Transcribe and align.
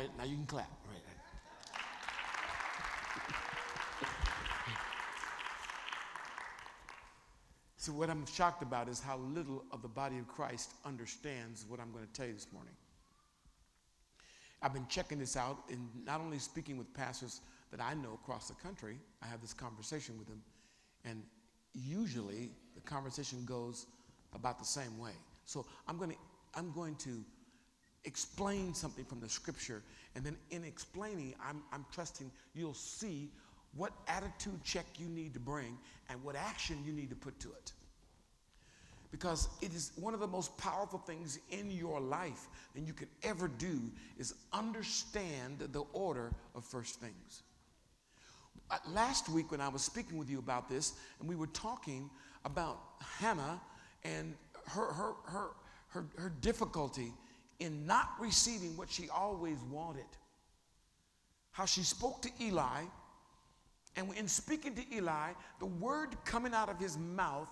Now, 0.00 0.06
now 0.18 0.24
you 0.24 0.36
can 0.36 0.46
clap. 0.46 0.70
Right. 0.88 1.02
So, 7.76 7.92
what 7.92 8.10
I'm 8.10 8.26
shocked 8.26 8.62
about 8.62 8.88
is 8.88 9.00
how 9.00 9.18
little 9.18 9.64
of 9.72 9.82
the 9.82 9.88
body 9.88 10.18
of 10.18 10.28
Christ 10.28 10.72
understands 10.84 11.64
what 11.68 11.80
I'm 11.80 11.92
going 11.92 12.06
to 12.06 12.12
tell 12.12 12.26
you 12.26 12.34
this 12.34 12.46
morning. 12.52 12.74
I've 14.62 14.74
been 14.74 14.86
checking 14.88 15.18
this 15.18 15.36
out 15.36 15.58
and 15.70 15.88
not 16.04 16.20
only 16.20 16.38
speaking 16.38 16.76
with 16.76 16.92
pastors 16.92 17.40
that 17.70 17.80
I 17.80 17.94
know 17.94 18.18
across 18.22 18.48
the 18.48 18.54
country, 18.54 18.98
I 19.22 19.26
have 19.26 19.40
this 19.40 19.54
conversation 19.54 20.18
with 20.18 20.28
them, 20.28 20.42
and 21.04 21.22
usually 21.72 22.50
the 22.74 22.80
conversation 22.82 23.44
goes 23.46 23.86
about 24.34 24.58
the 24.58 24.64
same 24.66 24.98
way. 24.98 25.12
So 25.46 25.64
I'm 25.88 25.96
going 25.96 26.10
to, 26.10 26.16
I'm 26.54 26.72
going 26.72 26.96
to 26.96 27.24
explain 28.04 28.74
something 28.74 29.04
from 29.04 29.20
the 29.20 29.28
scripture, 29.28 29.82
and 30.14 30.24
then 30.24 30.36
in 30.50 30.64
explaining, 30.64 31.34
I'm, 31.44 31.62
I'm 31.72 31.84
trusting 31.92 32.30
you'll 32.54 32.74
see 32.74 33.30
what 33.76 33.92
attitude 34.08 34.62
check 34.64 34.86
you 34.98 35.06
need 35.06 35.34
to 35.34 35.40
bring 35.40 35.78
and 36.08 36.22
what 36.24 36.34
action 36.34 36.78
you 36.84 36.92
need 36.92 37.10
to 37.10 37.16
put 37.16 37.38
to 37.40 37.48
it. 37.48 37.72
Because 39.10 39.48
it 39.60 39.74
is 39.74 39.92
one 39.96 40.14
of 40.14 40.20
the 40.20 40.26
most 40.26 40.56
powerful 40.56 40.98
things 40.98 41.38
in 41.50 41.70
your 41.70 42.00
life 42.00 42.46
that 42.74 42.82
you 42.82 42.92
could 42.92 43.08
ever 43.22 43.48
do 43.48 43.80
is 44.18 44.34
understand 44.52 45.58
the 45.58 45.82
order 45.92 46.32
of 46.54 46.64
first 46.64 47.00
things. 47.00 47.42
Uh, 48.70 48.76
last 48.88 49.28
week, 49.28 49.50
when 49.50 49.60
I 49.60 49.68
was 49.68 49.82
speaking 49.82 50.16
with 50.16 50.30
you 50.30 50.38
about 50.38 50.68
this, 50.68 50.92
and 51.18 51.28
we 51.28 51.34
were 51.34 51.48
talking 51.48 52.08
about 52.44 52.78
Hannah 53.18 53.60
and 54.04 54.34
her, 54.68 54.92
her, 54.92 55.12
her, 55.24 55.48
her, 55.88 56.06
her 56.16 56.32
difficulty 56.40 57.12
in 57.60 57.86
not 57.86 58.08
receiving 58.18 58.76
what 58.76 58.90
she 58.90 59.08
always 59.08 59.58
wanted. 59.70 60.04
How 61.52 61.66
she 61.66 61.82
spoke 61.82 62.22
to 62.22 62.30
Eli, 62.40 62.82
and 63.96 64.12
in 64.16 64.26
speaking 64.26 64.74
to 64.74 64.82
Eli, 64.94 65.32
the 65.58 65.66
word 65.66 66.16
coming 66.24 66.54
out 66.54 66.68
of 66.68 66.78
his 66.78 66.96
mouth 66.98 67.48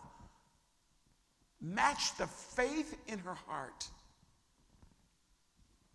matched 1.60 2.18
the 2.18 2.26
faith 2.26 2.96
in 3.06 3.18
her 3.18 3.34
heart, 3.34 3.86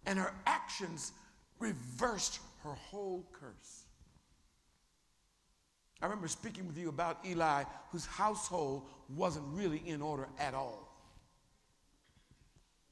and 0.06 0.20
her 0.20 0.34
actions 0.46 1.14
reversed 1.60 2.40
her 2.64 2.74
whole 2.74 3.26
curse. 3.32 3.84
I 6.02 6.06
remember 6.06 6.28
speaking 6.28 6.68
with 6.68 6.78
you 6.78 6.90
about 6.90 7.26
Eli, 7.26 7.64
whose 7.92 8.06
household 8.06 8.90
wasn't 9.16 9.46
really 9.52 9.82
in 9.86 10.02
order 10.02 10.28
at 10.38 10.54
all. 10.54 10.83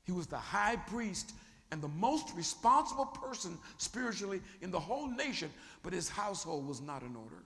He 0.03 0.11
was 0.11 0.27
the 0.27 0.37
high 0.37 0.75
priest 0.75 1.33
and 1.71 1.81
the 1.81 1.87
most 1.87 2.33
responsible 2.35 3.05
person 3.05 3.57
spiritually 3.77 4.41
in 4.61 4.71
the 4.71 4.79
whole 4.79 5.09
nation, 5.09 5.49
but 5.83 5.93
his 5.93 6.09
household 6.09 6.67
was 6.67 6.81
not 6.81 7.01
in 7.03 7.15
order. 7.15 7.43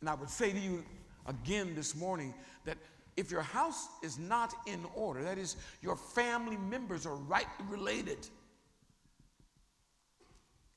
And 0.00 0.10
I 0.10 0.14
would 0.14 0.30
say 0.30 0.52
to 0.52 0.58
you 0.58 0.84
again 1.26 1.74
this 1.76 1.94
morning 1.94 2.34
that 2.64 2.78
if 3.16 3.30
your 3.30 3.42
house 3.42 3.88
is 4.02 4.18
not 4.18 4.52
in 4.66 4.84
order, 4.96 5.22
that 5.22 5.38
is, 5.38 5.56
your 5.82 5.96
family 5.96 6.56
members 6.56 7.06
are 7.06 7.14
rightly 7.14 7.66
related 7.68 8.26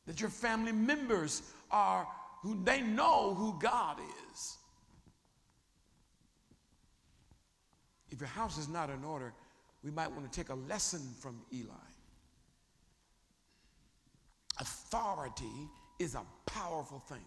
that 0.06 0.22
your 0.22 0.30
family 0.30 0.72
members 0.72 1.42
are 1.72 2.08
who 2.42 2.64
they 2.64 2.82
know 2.82 3.34
who 3.34 3.58
God 3.60 3.98
is. 4.32 4.58
If 8.16 8.22
your 8.22 8.30
house 8.30 8.58
is 8.58 8.70
not 8.70 8.90
in 8.90 9.04
order, 9.04 9.34
we 9.84 9.92
might 9.92 10.10
want 10.10 10.32
to 10.32 10.40
take 10.40 10.48
a 10.48 10.56
lesson 10.56 11.02
from 11.20 11.42
Eli. 11.54 11.74
Authority 14.58 15.70
is 16.00 16.16
a 16.16 16.22
powerful 16.46 17.00
thing. 17.00 17.26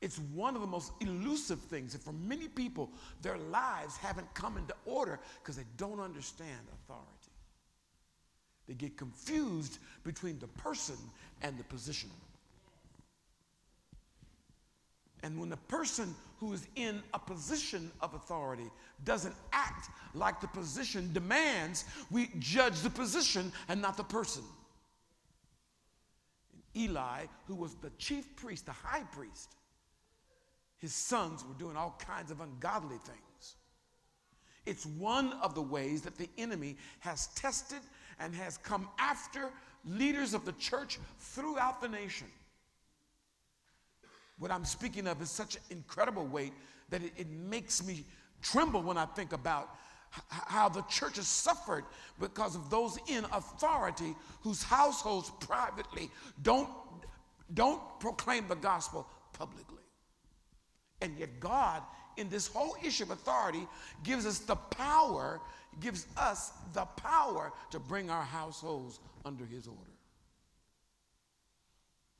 It's 0.00 0.18
one 0.18 0.56
of 0.56 0.62
the 0.62 0.66
most 0.66 0.90
elusive 1.00 1.60
things. 1.60 1.94
And 1.94 2.02
for 2.02 2.12
many 2.12 2.48
people, 2.48 2.90
their 3.22 3.38
lives 3.38 3.96
haven't 3.96 4.34
come 4.34 4.58
into 4.58 4.74
order 4.84 5.20
because 5.40 5.54
they 5.54 5.64
don't 5.76 6.00
understand 6.00 6.58
authority. 6.72 7.08
They 8.66 8.74
get 8.74 8.96
confused 8.96 9.78
between 10.02 10.40
the 10.40 10.48
person 10.48 10.96
and 11.40 11.56
the 11.56 11.64
position. 11.64 12.10
And 15.24 15.40
when 15.40 15.48
the 15.48 15.56
person 15.56 16.14
who 16.38 16.52
is 16.52 16.66
in 16.76 17.02
a 17.14 17.18
position 17.18 17.90
of 18.02 18.12
authority 18.12 18.70
doesn't 19.04 19.34
act 19.54 19.88
like 20.12 20.38
the 20.42 20.48
position 20.48 21.10
demands, 21.14 21.86
we 22.10 22.28
judge 22.38 22.82
the 22.82 22.90
position 22.90 23.50
and 23.68 23.80
not 23.80 23.96
the 23.96 24.04
person. 24.04 24.42
Eli, 26.76 27.22
who 27.46 27.54
was 27.54 27.74
the 27.76 27.88
chief 27.96 28.36
priest, 28.36 28.66
the 28.66 28.72
high 28.72 29.04
priest, 29.12 29.54
his 30.76 30.94
sons 30.94 31.42
were 31.42 31.54
doing 31.54 31.74
all 31.74 31.98
kinds 31.98 32.30
of 32.30 32.42
ungodly 32.42 32.98
things. 32.98 33.56
It's 34.66 34.84
one 34.84 35.32
of 35.40 35.54
the 35.54 35.62
ways 35.62 36.02
that 36.02 36.18
the 36.18 36.28
enemy 36.36 36.76
has 36.98 37.28
tested 37.28 37.80
and 38.20 38.34
has 38.34 38.58
come 38.58 38.90
after 38.98 39.48
leaders 39.86 40.34
of 40.34 40.44
the 40.44 40.52
church 40.52 40.98
throughout 41.18 41.80
the 41.80 41.88
nation. 41.88 42.26
What 44.38 44.50
I'm 44.50 44.64
speaking 44.64 45.06
of 45.06 45.20
is 45.22 45.30
such 45.30 45.56
an 45.56 45.62
incredible 45.70 46.26
weight 46.26 46.52
that 46.90 47.02
it, 47.02 47.12
it 47.16 47.30
makes 47.30 47.84
me 47.86 48.04
tremble 48.42 48.82
when 48.82 48.98
I 48.98 49.06
think 49.06 49.32
about 49.32 49.70
how 50.28 50.68
the 50.68 50.82
church 50.82 51.16
has 51.16 51.26
suffered 51.26 51.84
because 52.20 52.54
of 52.54 52.70
those 52.70 52.98
in 53.08 53.24
authority 53.32 54.14
whose 54.42 54.62
households 54.62 55.30
privately 55.40 56.10
don't, 56.42 56.68
don't 57.54 57.80
proclaim 57.98 58.46
the 58.48 58.54
gospel 58.54 59.08
publicly. 59.32 59.82
And 61.00 61.18
yet, 61.18 61.40
God, 61.40 61.82
in 62.16 62.28
this 62.28 62.46
whole 62.46 62.76
issue 62.84 63.04
of 63.04 63.10
authority, 63.10 63.66
gives 64.04 64.24
us 64.24 64.38
the 64.38 64.54
power 64.54 65.40
gives 65.80 66.06
us 66.16 66.52
the 66.72 66.84
power 66.84 67.52
to 67.70 67.78
bring 67.78 68.10
our 68.10 68.24
households 68.24 69.00
under 69.24 69.44
his 69.44 69.66
order. 69.66 69.93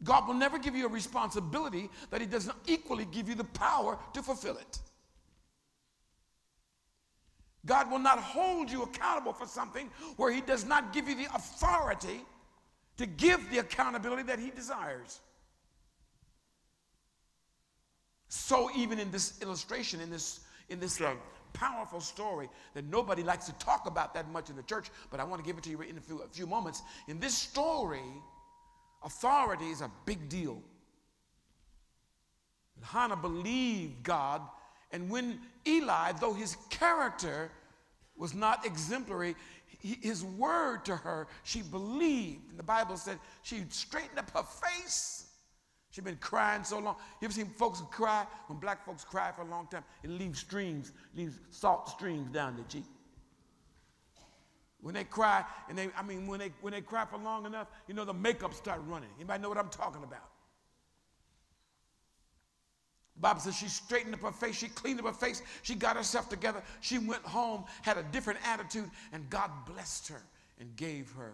God 0.04 0.28
will 0.28 0.34
never 0.34 0.59
give 0.59 0.76
you 0.76 0.87
a 0.87 0.88
responsibility 0.88 1.91
that 2.10 2.20
he 2.20 2.26
doesn't 2.26 2.56
equally 2.66 3.06
give 3.06 3.28
you 3.28 3.34
the 3.34 3.44
power 3.44 3.98
to 4.12 4.22
fulfill 4.22 4.56
it. 4.56 4.78
God 7.66 7.91
will 7.91 7.98
not 7.98 8.18
hold 8.18 8.71
you 8.71 8.83
accountable 8.83 9.33
for 9.33 9.47
something 9.47 9.89
where 10.16 10.30
he 10.30 10.42
does 10.42 10.66
not 10.66 10.92
give 10.92 11.09
you 11.09 11.15
the 11.15 11.34
authority 11.34 12.21
to 12.98 13.06
give 13.06 13.51
the 13.51 13.59
accountability 13.59 14.22
that 14.24 14.39
he 14.39 14.51
desires. 14.51 15.21
So 18.28 18.71
even 18.77 18.98
in 18.98 19.10
this 19.10 19.41
illustration, 19.41 20.00
in 20.00 20.10
this, 20.10 20.41
in 20.68 20.78
this 20.80 21.00
uh, 21.00 21.15
powerful 21.53 22.00
story 22.00 22.50
that 22.74 22.84
nobody 22.84 23.22
likes 23.22 23.47
to 23.47 23.53
talk 23.54 23.86
about 23.86 24.12
that 24.15 24.30
much 24.30 24.50
in 24.50 24.57
the 24.57 24.62
church, 24.65 24.91
but 25.10 25.21
I 25.21 25.24
want 25.24 25.42
to 25.42 25.47
give 25.47 25.57
it 25.57 25.65
to 25.65 25.71
you 25.71 25.80
in 25.80 25.97
a 25.97 26.00
few, 26.00 26.18
a 26.21 26.28
few 26.28 26.47
moments. 26.47 26.83
In 27.09 27.18
this 27.18 27.34
story, 27.34 28.03
authority 29.04 29.71
is 29.71 29.80
a 29.80 29.91
big 30.06 30.28
deal. 30.28 30.62
And 32.77 32.84
Hannah 32.84 33.16
believed 33.16 34.03
God, 34.03 34.42
and 34.91 35.09
when 35.10 35.41
Eli, 35.66 36.12
though 36.12 36.34
his 36.34 36.56
character 36.71 37.51
was 38.16 38.34
not 38.34 38.65
exemplary, 38.65 39.36
his 39.80 40.24
word 40.24 40.84
to 40.86 40.97
her, 40.97 41.28
she 41.42 41.62
believed. 41.62 42.51
And 42.51 42.59
the 42.59 42.65
Bible 42.65 42.97
said 42.97 43.18
she 43.42 43.65
straightened 43.68 44.18
up 44.18 44.30
her 44.30 44.42
face 44.42 45.24
She's 45.95 46.03
been 46.03 46.16
crying 46.16 46.65
so 46.65 46.80
long. 46.80 46.97
You 47.21 47.27
ever 47.27 47.33
seen 47.33 47.47
folks 47.47 47.80
cry? 47.92 48.27
When 48.48 48.59
black 48.59 48.84
folks 48.84 49.04
cry 49.04 49.30
for 49.30 49.42
a 49.42 49.48
long 49.48 49.68
time, 49.68 49.84
it 50.03 50.10
leaves 50.10 50.41
streams, 50.41 50.91
leaves 51.15 51.39
salt 51.50 51.89
streams 51.89 52.33
down 52.33 52.57
their 52.57 52.65
cheek. 52.65 52.83
When 54.84 54.92
they 54.92 55.04
cry, 55.04 55.42
and 55.71 55.78
they, 55.78 55.89
I 55.97 56.03
mean, 56.03 56.27
when 56.27 56.39
they 56.39 56.53
when 56.60 56.75
they 56.75 56.83
cry 56.83 57.07
for 57.07 57.16
long 57.16 57.47
enough, 57.47 57.69
you 57.89 57.95
know 57.95 58.04
the 58.04 58.13
makeup 58.13 58.53
start 58.53 58.83
running. 58.86 59.09
Anybody 59.16 59.42
know 59.42 59.48
what 59.48 59.57
I'm 59.57 59.71
talking 59.71 60.03
about? 60.04 60.28
Bob 63.16 63.41
says 63.41 63.57
she 63.57 63.66
straightened 63.69 64.13
up 64.13 64.21
her 64.21 64.31
face, 64.31 64.57
she 64.57 64.69
cleaned 64.69 65.01
up 65.01 65.07
her 65.07 65.13
face, 65.13 65.41
she 65.63 65.75
got 65.75 65.97
herself 65.97 66.28
together, 66.28 66.63
she 66.83 66.98
went 66.98 67.22
home, 67.22 67.65
had 67.81 67.97
a 67.97 68.03
different 68.03 68.39
attitude, 68.45 68.91
and 69.15 69.31
God 69.31 69.51
blessed 69.65 70.09
her 70.09 70.22
and 70.60 70.77
gave 70.77 71.10
her 71.13 71.33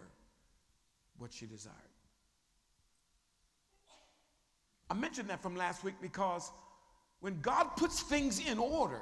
what 1.19 1.32
she 1.32 1.44
desired. 1.44 1.75
I 4.88 4.94
mentioned 4.94 5.29
that 5.31 5.43
from 5.43 5.56
last 5.56 5.82
week 5.82 5.94
because 6.00 6.52
when 7.19 7.41
God 7.41 7.64
puts 7.76 8.00
things 8.00 8.38
in 8.47 8.58
order 8.58 9.00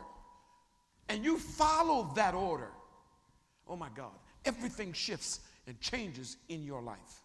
and 1.10 1.22
you 1.22 1.36
follow 1.36 2.10
that 2.14 2.32
order, 2.34 2.70
oh 3.68 3.76
my 3.76 3.88
God, 3.94 4.12
everything 4.48 4.92
shifts 4.92 5.40
and 5.66 5.78
changes 5.80 6.38
in 6.48 6.64
your 6.64 6.82
life. 6.82 7.22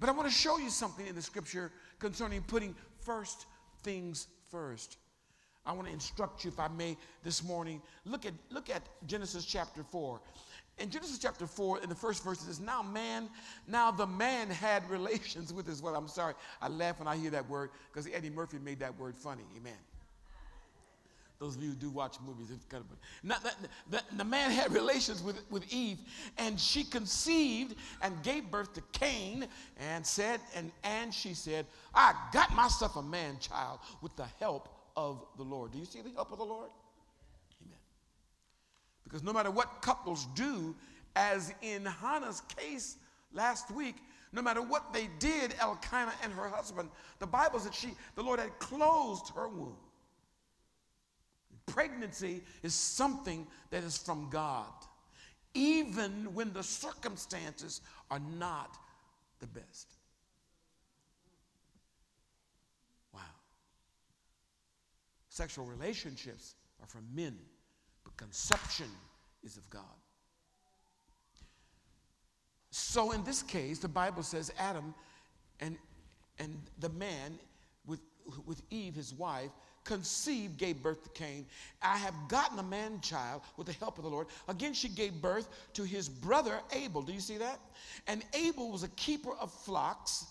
But 0.00 0.08
I 0.08 0.12
want 0.12 0.26
to 0.26 0.34
show 0.34 0.58
you 0.58 0.70
something 0.70 1.06
in 1.06 1.14
the 1.14 1.22
scripture 1.22 1.70
concerning 1.98 2.40
putting 2.42 2.74
first 3.02 3.44
things 3.82 4.26
first. 4.50 4.96
I 5.66 5.72
want 5.72 5.86
to 5.88 5.92
instruct 5.92 6.42
you, 6.42 6.50
if 6.50 6.58
I 6.58 6.68
may, 6.68 6.96
this 7.22 7.44
morning. 7.44 7.82
Look 8.06 8.24
at, 8.24 8.32
look 8.48 8.70
at 8.70 8.82
Genesis 9.06 9.44
chapter 9.44 9.82
4. 9.82 10.18
In 10.78 10.88
Genesis 10.88 11.18
chapter 11.18 11.46
4, 11.46 11.82
in 11.82 11.90
the 11.90 11.94
first 11.94 12.24
verse, 12.24 12.40
it 12.40 12.46
says, 12.46 12.60
Now 12.60 12.82
man, 12.82 13.28
now 13.68 13.90
the 13.90 14.06
man 14.06 14.48
had 14.48 14.88
relations 14.88 15.52
with 15.52 15.66
his 15.66 15.82
wife. 15.82 15.94
I'm 15.94 16.08
sorry, 16.08 16.32
I 16.62 16.68
laugh 16.68 16.98
when 16.98 17.06
I 17.06 17.16
hear 17.16 17.30
that 17.32 17.48
word 17.50 17.68
because 17.92 18.08
Eddie 18.10 18.30
Murphy 18.30 18.58
made 18.58 18.80
that 18.80 18.98
word 18.98 19.14
funny. 19.14 19.44
Amen. 19.58 19.76
Those 21.40 21.56
of 21.56 21.62
you 21.62 21.70
who 21.70 21.74
do 21.74 21.88
watch 21.88 22.18
movies, 22.24 22.48
it's 22.50 22.66
kind 22.66 22.84
of. 22.84 23.42
The, 23.42 23.52
the, 23.90 24.02
the 24.18 24.24
man 24.24 24.50
had 24.50 24.72
relations 24.74 25.22
with, 25.22 25.40
with 25.50 25.64
Eve, 25.72 25.98
and 26.36 26.60
she 26.60 26.84
conceived 26.84 27.76
and 28.02 28.22
gave 28.22 28.50
birth 28.50 28.74
to 28.74 28.82
Cain, 28.92 29.46
and 29.78 30.06
said, 30.06 30.40
and, 30.54 30.70
and 30.84 31.14
she 31.14 31.32
said, 31.32 31.64
I 31.94 32.12
got 32.34 32.54
myself 32.54 32.96
a 32.96 33.02
man 33.02 33.38
child 33.40 33.78
with 34.02 34.14
the 34.16 34.26
help 34.38 34.68
of 34.96 35.24
the 35.38 35.42
Lord. 35.42 35.72
Do 35.72 35.78
you 35.78 35.86
see 35.86 36.02
the 36.02 36.10
help 36.10 36.30
of 36.30 36.36
the 36.36 36.44
Lord? 36.44 36.68
Amen. 37.64 37.78
Because 39.04 39.22
no 39.22 39.32
matter 39.32 39.50
what 39.50 39.80
couples 39.80 40.26
do, 40.34 40.76
as 41.16 41.54
in 41.62 41.86
Hannah's 41.86 42.42
case 42.54 42.96
last 43.32 43.70
week, 43.70 43.96
no 44.34 44.42
matter 44.42 44.60
what 44.60 44.92
they 44.92 45.08
did, 45.18 45.54
Elkanah 45.58 46.12
and 46.22 46.34
her 46.34 46.50
husband, 46.50 46.90
the 47.18 47.26
Bible 47.26 47.58
said 47.60 47.74
she, 47.74 47.92
the 48.14 48.22
Lord 48.22 48.40
had 48.40 48.58
closed 48.58 49.32
her 49.34 49.48
womb. 49.48 49.76
Pregnancy 51.72 52.42
is 52.62 52.74
something 52.74 53.46
that 53.70 53.84
is 53.84 53.96
from 53.96 54.28
God, 54.30 54.66
even 55.54 56.34
when 56.34 56.52
the 56.52 56.62
circumstances 56.62 57.80
are 58.10 58.20
not 58.38 58.76
the 59.40 59.46
best. 59.46 59.94
Wow. 63.12 63.20
Sexual 65.28 65.66
relationships 65.66 66.54
are 66.80 66.86
from 66.86 67.04
men, 67.14 67.36
but 68.04 68.16
conception 68.16 68.90
is 69.42 69.56
of 69.56 69.68
God. 69.70 69.82
So 72.70 73.12
in 73.12 73.24
this 73.24 73.42
case, 73.42 73.78
the 73.78 73.88
Bible 73.88 74.22
says 74.22 74.52
Adam 74.58 74.94
and, 75.60 75.76
and 76.38 76.56
the 76.78 76.88
man 76.90 77.38
with, 77.86 78.00
with 78.46 78.62
Eve, 78.70 78.94
his 78.94 79.12
wife, 79.12 79.50
conceived, 79.84 80.56
gave 80.56 80.82
birth 80.82 81.02
to 81.04 81.10
Cain. 81.10 81.46
I 81.82 81.96
have 81.96 82.14
gotten 82.28 82.58
a 82.58 82.62
man 82.62 83.00
child 83.00 83.42
with 83.56 83.66
the 83.66 83.72
help 83.74 83.98
of 83.98 84.04
the 84.04 84.10
Lord. 84.10 84.26
Again, 84.48 84.74
she 84.74 84.88
gave 84.88 85.20
birth 85.20 85.48
to 85.74 85.84
his 85.84 86.08
brother 86.08 86.60
Abel. 86.72 87.02
Do 87.02 87.12
you 87.12 87.20
see 87.20 87.38
that? 87.38 87.60
And 88.06 88.24
Abel 88.34 88.70
was 88.70 88.82
a 88.82 88.88
keeper 88.88 89.32
of 89.40 89.52
flocks. 89.52 90.26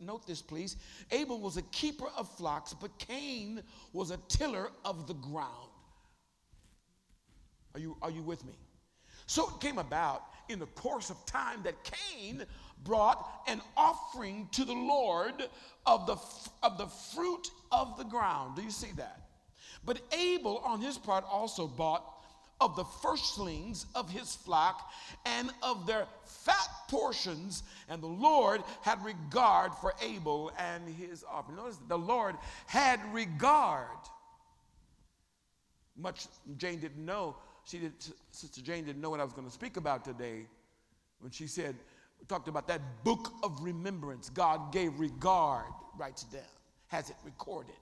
Note 0.00 0.26
this, 0.26 0.40
please. 0.40 0.76
Abel 1.10 1.40
was 1.40 1.56
a 1.56 1.62
keeper 1.62 2.06
of 2.16 2.28
flocks, 2.36 2.74
but 2.74 2.96
Cain 2.98 3.62
was 3.92 4.10
a 4.10 4.16
tiller 4.28 4.70
of 4.84 5.06
the 5.06 5.14
ground. 5.14 5.70
Are 7.74 7.80
you, 7.80 7.96
are 8.00 8.10
you 8.10 8.22
with 8.22 8.44
me? 8.44 8.54
So 9.26 9.48
it 9.48 9.60
came 9.60 9.78
about 9.78 10.22
in 10.48 10.58
the 10.58 10.66
course 10.66 11.10
of 11.10 11.24
time 11.26 11.62
that 11.64 11.74
Cain 11.84 12.44
brought 12.82 13.42
an 13.46 13.60
offering 13.76 14.48
to 14.52 14.64
the 14.64 14.72
Lord 14.72 15.34
of 15.86 16.06
the, 16.06 16.16
of 16.62 16.78
the 16.78 16.86
fruit 16.86 17.48
of 17.70 17.96
the 17.96 18.04
ground. 18.04 18.56
Do 18.56 18.62
you 18.62 18.70
see 18.70 18.92
that? 18.96 19.20
But 19.84 20.00
Abel, 20.12 20.62
on 20.64 20.80
his 20.80 20.98
part, 20.98 21.24
also 21.30 21.66
bought 21.66 22.04
of 22.60 22.76
the 22.76 22.84
firstlings 22.84 23.86
of 23.94 24.10
his 24.10 24.34
flock 24.34 24.90
and 25.26 25.50
of 25.62 25.86
their 25.86 26.06
fat 26.24 26.68
portions, 26.88 27.62
and 27.88 28.02
the 28.02 28.06
Lord 28.06 28.62
had 28.82 29.04
regard 29.04 29.74
for 29.74 29.94
Abel 30.02 30.52
and 30.58 30.88
his 30.88 31.24
offering. 31.30 31.56
Notice 31.56 31.78
the 31.88 31.98
Lord 31.98 32.36
had 32.66 33.00
regard. 33.12 33.88
Much 35.96 36.26
Jane 36.56 36.78
didn't 36.80 37.04
know. 37.04 37.36
She 37.66 37.78
did, 37.78 37.92
Sister 38.30 38.62
Jane 38.62 38.84
didn't 38.84 39.00
know 39.00 39.10
what 39.10 39.20
I 39.20 39.24
was 39.24 39.32
going 39.32 39.46
to 39.46 39.52
speak 39.52 39.76
about 39.76 40.04
today 40.04 40.46
when 41.20 41.30
she 41.30 41.46
said, 41.46 41.76
talked 42.28 42.48
about 42.48 42.66
that 42.68 42.80
book 43.04 43.32
of 43.42 43.62
remembrance. 43.62 44.30
God 44.30 44.72
gave 44.72 44.98
regard, 44.98 45.66
writes 45.96 46.24
down, 46.24 46.42
has 46.88 47.10
it 47.10 47.16
recorded. 47.24 47.74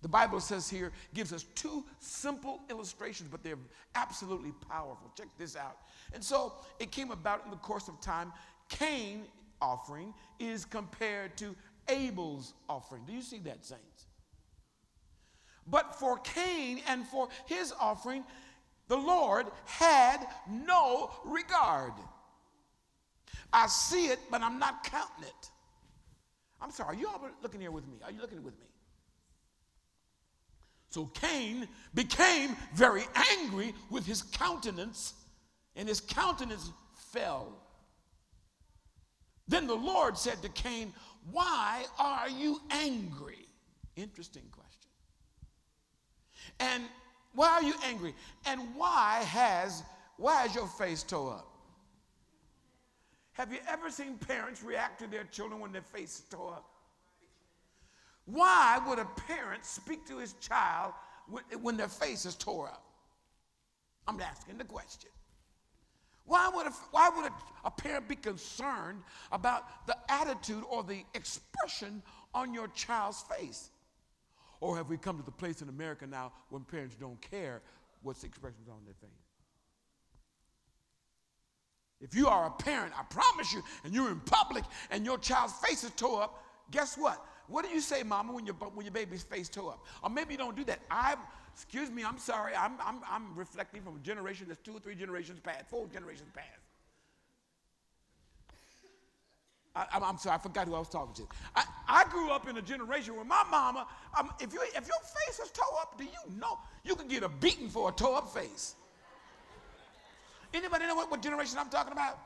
The 0.00 0.08
Bible 0.08 0.40
says 0.40 0.68
here, 0.68 0.92
gives 1.12 1.32
us 1.32 1.44
two 1.54 1.84
simple 1.98 2.60
illustrations, 2.70 3.28
but 3.28 3.42
they're 3.42 3.58
absolutely 3.96 4.52
powerful. 4.68 5.10
Check 5.16 5.26
this 5.38 5.56
out. 5.56 5.76
And 6.14 6.22
so 6.22 6.52
it 6.78 6.92
came 6.92 7.10
about 7.10 7.44
in 7.44 7.50
the 7.50 7.56
course 7.56 7.88
of 7.88 8.00
time. 8.00 8.32
Cain 8.68 9.24
offering 9.60 10.14
is 10.38 10.64
compared 10.64 11.36
to 11.38 11.56
Abel's 11.88 12.54
offering. 12.68 13.02
Do 13.06 13.12
you 13.12 13.22
see 13.22 13.38
that, 13.40 13.64
saints? 13.64 14.06
But 15.66 15.98
for 15.98 16.18
Cain 16.18 16.80
and 16.86 17.06
for 17.06 17.28
his 17.46 17.72
offering, 17.78 18.24
the 18.86 18.96
Lord 18.96 19.46
had 19.64 20.26
no 20.48 21.10
regard. 21.24 21.92
I 23.52 23.66
see 23.66 24.06
it, 24.06 24.18
but 24.30 24.42
I'm 24.42 24.58
not 24.58 24.84
counting 24.84 25.24
it. 25.24 25.50
I'm 26.60 26.70
sorry, 26.70 26.96
are 26.96 27.00
you 27.00 27.08
all 27.08 27.20
looking 27.42 27.60
here 27.60 27.70
with 27.70 27.86
me? 27.86 27.98
Are 28.04 28.10
you 28.10 28.20
looking 28.20 28.42
with 28.42 28.58
me? 28.58 28.66
So 30.90 31.06
Cain 31.14 31.68
became 31.94 32.56
very 32.74 33.04
angry 33.14 33.74
with 33.90 34.06
his 34.06 34.22
countenance, 34.22 35.14
and 35.76 35.88
his 35.88 36.00
countenance 36.00 36.72
fell. 37.12 37.52
Then 39.46 39.66
the 39.66 39.74
Lord 39.74 40.16
said 40.16 40.42
to 40.42 40.48
Cain, 40.50 40.92
Why 41.30 41.84
are 41.98 42.28
you 42.28 42.60
angry? 42.70 43.46
Interesting 43.96 44.44
question. 44.50 44.90
And 46.60 46.84
why 47.34 47.48
are 47.50 47.62
you 47.62 47.74
angry? 47.84 48.14
And 48.46 48.60
why 48.74 49.22
has 49.24 49.82
why 50.16 50.46
is 50.46 50.54
your 50.54 50.66
face 50.66 51.02
toe 51.02 51.28
up? 51.28 51.47
Have 53.38 53.52
you 53.52 53.60
ever 53.68 53.88
seen 53.88 54.18
parents 54.18 54.64
react 54.64 54.98
to 54.98 55.06
their 55.06 55.22
children 55.22 55.60
when 55.60 55.70
their 55.70 55.80
face 55.80 56.18
is 56.18 56.24
tore 56.28 56.54
up? 56.54 56.68
Why 58.24 58.80
would 58.86 58.98
a 58.98 59.04
parent 59.28 59.64
speak 59.64 60.04
to 60.08 60.18
his 60.18 60.32
child 60.34 60.92
when 61.62 61.76
their 61.76 61.88
face 61.88 62.26
is 62.26 62.34
tore 62.34 62.66
up? 62.66 62.82
I'm 64.08 64.20
asking 64.20 64.58
the 64.58 64.64
question. 64.64 65.10
Why 66.24 66.50
would, 66.52 66.66
a, 66.66 66.70
why 66.90 67.10
would 67.14 67.26
a, 67.26 67.34
a, 67.64 67.70
parent 67.70 68.08
be 68.08 68.16
concerned 68.16 69.02
about 69.30 69.86
the 69.86 69.96
attitude 70.10 70.64
or 70.68 70.82
the 70.82 71.04
expression 71.14 72.02
on 72.34 72.52
your 72.52 72.68
child's 72.68 73.22
face? 73.22 73.70
Or 74.60 74.76
have 74.76 74.90
we 74.90 74.98
come 74.98 75.16
to 75.16 75.24
the 75.24 75.30
place 75.30 75.62
in 75.62 75.68
America 75.68 76.06
now 76.06 76.32
when 76.50 76.64
parents 76.64 76.96
don't 76.96 77.20
care 77.22 77.62
what's 78.02 78.20
the 78.20 78.26
expressions 78.26 78.68
on 78.68 78.84
their 78.84 78.94
face? 78.94 79.27
If 82.00 82.14
you 82.14 82.28
are 82.28 82.46
a 82.46 82.50
parent, 82.50 82.92
I 82.98 83.02
promise 83.04 83.52
you, 83.52 83.62
and 83.84 83.92
you're 83.92 84.10
in 84.10 84.20
public 84.20 84.64
and 84.90 85.04
your 85.04 85.18
child's 85.18 85.54
face 85.54 85.82
is 85.82 85.90
tore 85.90 86.22
up, 86.22 86.44
guess 86.70 86.96
what? 86.96 87.24
What 87.48 87.64
do 87.64 87.70
you 87.70 87.80
say, 87.80 88.02
mama, 88.02 88.32
when 88.32 88.46
your, 88.46 88.54
when 88.54 88.84
your 88.84 88.92
baby's 88.92 89.22
face 89.22 89.48
tore 89.48 89.72
up? 89.72 89.84
Or 90.02 90.10
maybe 90.10 90.34
you 90.34 90.38
don't 90.38 90.56
do 90.56 90.64
that. 90.64 90.80
I, 90.90 91.16
excuse 91.54 91.90
me, 91.90 92.04
I'm 92.04 92.18
sorry. 92.18 92.52
I'm, 92.54 92.74
I'm, 92.84 93.00
I'm 93.08 93.34
reflecting 93.34 93.82
from 93.82 93.96
a 93.96 94.00
generation 94.00 94.46
that's 94.48 94.60
two 94.60 94.76
or 94.76 94.80
three 94.80 94.94
generations 94.94 95.40
past, 95.40 95.68
four 95.68 95.86
generations 95.88 96.30
past. 96.34 96.46
I, 99.74 100.08
am 100.08 100.18
sorry, 100.18 100.34
I 100.34 100.38
forgot 100.38 100.66
who 100.66 100.74
I 100.74 100.80
was 100.80 100.88
talking 100.88 101.14
to. 101.14 101.28
I, 101.54 101.64
I, 101.86 102.04
grew 102.10 102.30
up 102.30 102.48
in 102.48 102.56
a 102.56 102.62
generation 102.62 103.14
where 103.14 103.24
my 103.24 103.44
mama, 103.48 103.86
um, 104.18 104.30
if, 104.40 104.52
you, 104.52 104.60
if 104.60 104.74
your 104.74 104.98
face 105.26 105.38
is 105.38 105.52
tore 105.52 105.80
up, 105.80 105.96
do 105.96 106.04
you 106.04 106.36
know 106.36 106.58
you 106.84 106.96
can 106.96 107.06
get 107.06 107.22
a 107.22 107.28
beating 107.28 107.68
for 107.68 107.90
a 107.90 107.92
tore 107.92 108.16
up 108.16 108.34
face? 108.34 108.74
Anybody 110.54 110.86
know 110.86 110.94
what, 110.94 111.10
what 111.10 111.22
generation 111.22 111.58
I'm 111.58 111.68
talking 111.68 111.92
about? 111.92 112.18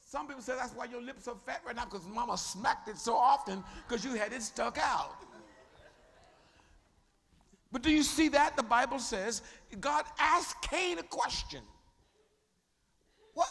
Some 0.00 0.28
people 0.28 0.42
say 0.42 0.54
that's 0.56 0.72
why 0.72 0.86
your 0.86 1.02
lips 1.02 1.26
are 1.28 1.34
fat 1.44 1.62
right 1.66 1.74
now 1.74 1.84
because 1.84 2.06
mama 2.06 2.38
smacked 2.38 2.88
it 2.88 2.96
so 2.96 3.16
often 3.16 3.62
because 3.86 4.04
you 4.04 4.14
had 4.14 4.32
it 4.32 4.42
stuck 4.42 4.78
out. 4.78 5.16
But 7.72 7.82
do 7.82 7.90
you 7.90 8.02
see 8.02 8.28
that? 8.28 8.56
The 8.56 8.62
Bible 8.62 8.98
says 8.98 9.42
God 9.80 10.04
asked 10.18 10.62
Cain 10.62 10.98
a 10.98 11.02
question. 11.02 11.60
What, 13.34 13.48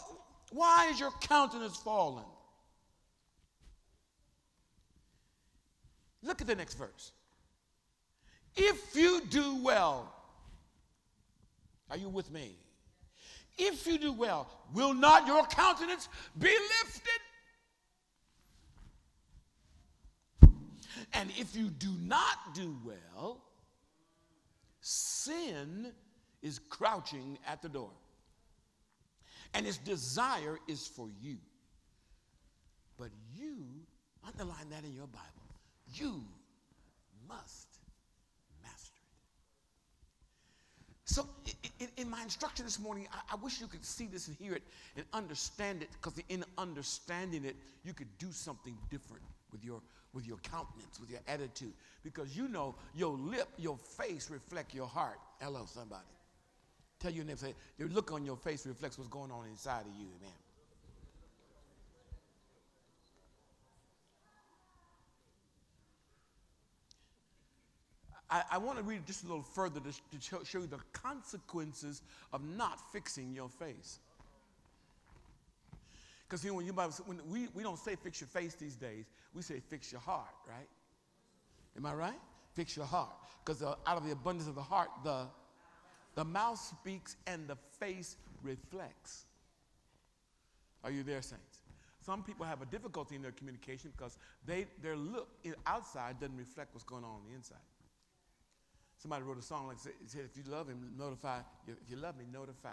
why 0.50 0.88
is 0.90 0.98
your 0.98 1.12
countenance 1.20 1.76
fallen? 1.76 2.24
Look 6.22 6.40
at 6.40 6.46
the 6.46 6.56
next 6.56 6.74
verse. 6.74 7.12
If 8.56 8.96
you 8.96 9.20
do 9.30 9.62
well, 9.62 10.12
are 11.90 11.96
you 11.96 12.08
with 12.08 12.30
me? 12.30 12.56
If 13.58 13.86
you 13.86 13.98
do 13.98 14.12
well, 14.12 14.50
will 14.74 14.92
not 14.92 15.26
your 15.26 15.44
countenance 15.46 16.08
be 16.38 16.48
lifted? 16.48 17.20
And 21.12 21.30
if 21.38 21.56
you 21.56 21.70
do 21.70 21.92
not 22.02 22.54
do 22.54 22.76
well, 22.84 23.42
sin 24.80 25.92
is 26.42 26.58
crouching 26.58 27.38
at 27.46 27.62
the 27.62 27.68
door. 27.68 27.90
And 29.54 29.66
its 29.66 29.78
desire 29.78 30.58
is 30.68 30.86
for 30.86 31.08
you. 31.20 31.38
But 32.98 33.08
you, 33.34 33.64
underline 34.26 34.68
that 34.70 34.84
in 34.84 34.92
your 34.92 35.06
Bible, 35.06 35.26
you 35.94 36.22
must 37.28 37.68
master 38.62 38.92
it. 40.84 41.05
So, 41.16 41.26
in, 41.80 41.88
in 41.96 42.10
my 42.10 42.22
instruction 42.22 42.66
this 42.66 42.78
morning, 42.78 43.08
I, 43.10 43.32
I, 43.32 43.36
wish 43.36 43.58
you 43.58 43.68
could 43.68 43.86
see 43.86 44.04
this 44.06 44.28
and 44.28 44.36
hear 44.36 44.52
it 44.52 44.62
and 44.96 45.06
understand 45.14 45.80
it, 45.80 45.88
because 45.92 46.20
in 46.28 46.44
understanding 46.58 47.46
it, 47.46 47.56
you 47.84 47.94
could 47.94 48.18
do 48.18 48.30
something 48.32 48.76
different 48.90 49.22
with 49.50 49.64
your 49.64 49.80
with 50.12 50.26
your 50.26 50.36
countenance, 50.42 51.00
with 51.00 51.10
your 51.10 51.20
attitude, 51.26 51.72
because 52.04 52.36
you 52.36 52.48
know 52.48 52.74
your 52.94 53.16
lip, 53.16 53.48
your 53.56 53.78
face 53.78 54.28
reflect 54.30 54.74
your 54.74 54.88
heart. 54.88 55.18
Hello, 55.40 55.64
somebody. 55.64 56.04
Tell 57.00 57.12
your 57.12 57.24
neighbor, 57.24 57.38
say, 57.38 57.54
the 57.78 57.86
look 57.86 58.12
on 58.12 58.26
your 58.26 58.36
face 58.36 58.66
reflects 58.66 58.98
what's 58.98 59.08
going 59.08 59.30
on 59.30 59.46
inside 59.46 59.86
of 59.86 59.98
you, 59.98 60.08
amen. 60.20 60.34
I, 68.30 68.42
I 68.52 68.58
want 68.58 68.78
to 68.78 68.84
read 68.84 69.06
just 69.06 69.24
a 69.24 69.26
little 69.26 69.42
further 69.42 69.80
to, 69.80 70.18
to 70.18 70.44
show, 70.44 70.58
you 70.58 70.66
the 70.66 70.78
consequences 70.92 72.02
of 72.32 72.42
not 72.44 72.80
fixing 72.92 73.32
your 73.32 73.48
face. 73.48 74.00
Because 76.28 76.44
you 76.44 76.50
know, 76.50 76.56
when, 76.56 76.66
you, 76.66 76.72
when 76.72 77.20
we, 77.30 77.48
we 77.54 77.62
don't 77.62 77.78
say 77.78 77.94
fix 77.94 78.20
your 78.20 78.28
face 78.28 78.54
these 78.54 78.74
days, 78.74 79.04
we 79.32 79.42
say 79.42 79.60
fix 79.60 79.92
your 79.92 80.00
heart, 80.00 80.34
right? 80.48 80.68
Am 81.76 81.86
I 81.86 81.94
right? 81.94 82.20
Fix 82.54 82.76
your 82.76 82.86
heart. 82.86 83.14
Because 83.44 83.62
uh, 83.62 83.76
out 83.86 83.96
of 83.96 84.04
the 84.04 84.12
abundance 84.12 84.48
of 84.48 84.56
the 84.56 84.62
heart, 84.62 84.88
the, 85.04 85.26
the 86.16 86.24
mouth 86.24 86.58
speaks 86.58 87.16
and 87.28 87.46
the 87.46 87.56
face 87.78 88.16
reflects. 88.42 89.26
Are 90.82 90.90
you 90.90 91.04
there, 91.04 91.22
saints? 91.22 91.60
Some 92.00 92.22
people 92.22 92.46
have 92.46 92.62
a 92.62 92.66
difficulty 92.66 93.14
in 93.14 93.22
their 93.22 93.32
communication 93.32 93.92
because 93.96 94.18
they, 94.46 94.66
their 94.82 94.96
look 94.96 95.28
outside 95.66 96.18
doesn't 96.20 96.36
reflect 96.36 96.74
what's 96.74 96.84
going 96.84 97.04
on 97.04 97.10
on 97.10 97.20
the 97.28 97.34
inside. 97.34 97.58
Somebody 98.98 99.24
wrote 99.24 99.38
a 99.38 99.42
song 99.42 99.66
like 99.66 99.78
said, 99.78 99.92
if 100.24 100.36
you 100.36 100.50
love 100.50 100.68
him, 100.68 100.92
notify, 100.98 101.40
if 101.66 101.90
you 101.90 101.96
love 101.96 102.16
me, 102.16 102.24
notify 102.32 102.70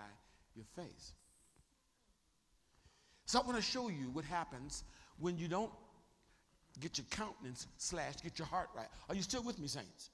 your 0.56 0.66
face. 0.76 1.14
So 3.26 3.40
I 3.40 3.46
want 3.46 3.58
to 3.58 3.64
show 3.64 3.90
you 3.90 4.10
what 4.12 4.26
happens 4.26 4.84
when 5.20 5.38
you 5.38 5.48
don't 5.48 5.72
get 6.80 6.98
your 6.98 7.06
countenance 7.10 7.68
slashed, 7.78 8.24
get 8.24 8.40
your 8.40 8.48
heart 8.48 8.70
right. 8.76 8.88
Are 9.10 9.16
you 9.16 9.22
still 9.22 9.44
with 9.44 9.60
me, 9.60 9.68
saints? 9.68 10.10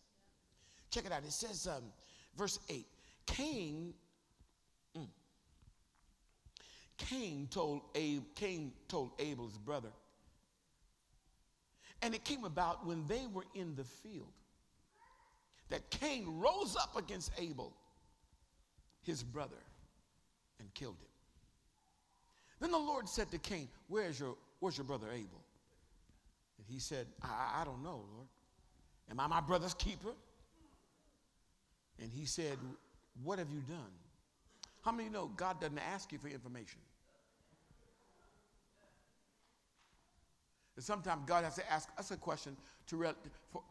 Check 0.91 1.05
it 1.05 1.11
out. 1.11 1.23
It 1.23 1.31
says, 1.31 1.67
um, 1.67 1.83
verse 2.37 2.59
8 2.69 2.85
Cain, 3.27 3.93
mm, 4.97 5.07
Cain 6.97 7.47
told 7.51 7.81
Abe, 7.95 8.23
Cain 8.35 8.71
told 8.87 9.11
Abel, 9.19 9.47
his 9.47 9.57
brother, 9.57 9.89
and 12.01 12.15
it 12.15 12.23
came 12.23 12.43
about 12.43 12.85
when 12.85 13.05
they 13.07 13.25
were 13.31 13.45
in 13.53 13.75
the 13.75 13.83
field 13.83 14.31
that 15.69 15.89
Cain 15.89 16.25
rose 16.39 16.75
up 16.75 16.97
against 16.97 17.31
Abel, 17.39 17.73
his 19.01 19.23
brother, 19.23 19.61
and 20.59 20.73
killed 20.73 20.95
him. 20.95 21.07
Then 22.59 22.71
the 22.71 22.77
Lord 22.77 23.07
said 23.07 23.31
to 23.31 23.37
Cain, 23.37 23.69
Where's 23.87 24.19
your, 24.19 24.35
where's 24.59 24.77
your 24.77 24.85
brother 24.85 25.07
Abel? 25.11 25.41
And 26.57 26.67
he 26.67 26.79
said, 26.79 27.07
I, 27.21 27.61
I 27.61 27.65
don't 27.65 27.83
know, 27.83 28.03
Lord. 28.13 28.27
Am 29.09 29.19
I 29.19 29.27
my 29.27 29.41
brother's 29.41 29.73
keeper? 29.73 30.13
And 32.01 32.11
he 32.11 32.25
said, 32.25 32.57
What 33.23 33.39
have 33.39 33.49
you 33.49 33.61
done? 33.61 33.91
How 34.81 34.91
many 34.91 35.09
know 35.09 35.31
God 35.35 35.59
doesn't 35.61 35.79
ask 35.79 36.11
you 36.11 36.17
for 36.17 36.27
information? 36.27 36.79
And 40.75 40.83
sometimes 40.83 41.23
God 41.25 41.43
has 41.43 41.55
to 41.55 41.71
ask 41.71 41.89
us 41.97 42.11
a 42.11 42.17
question 42.17 42.55
to 42.89 42.97
re- 42.97 43.13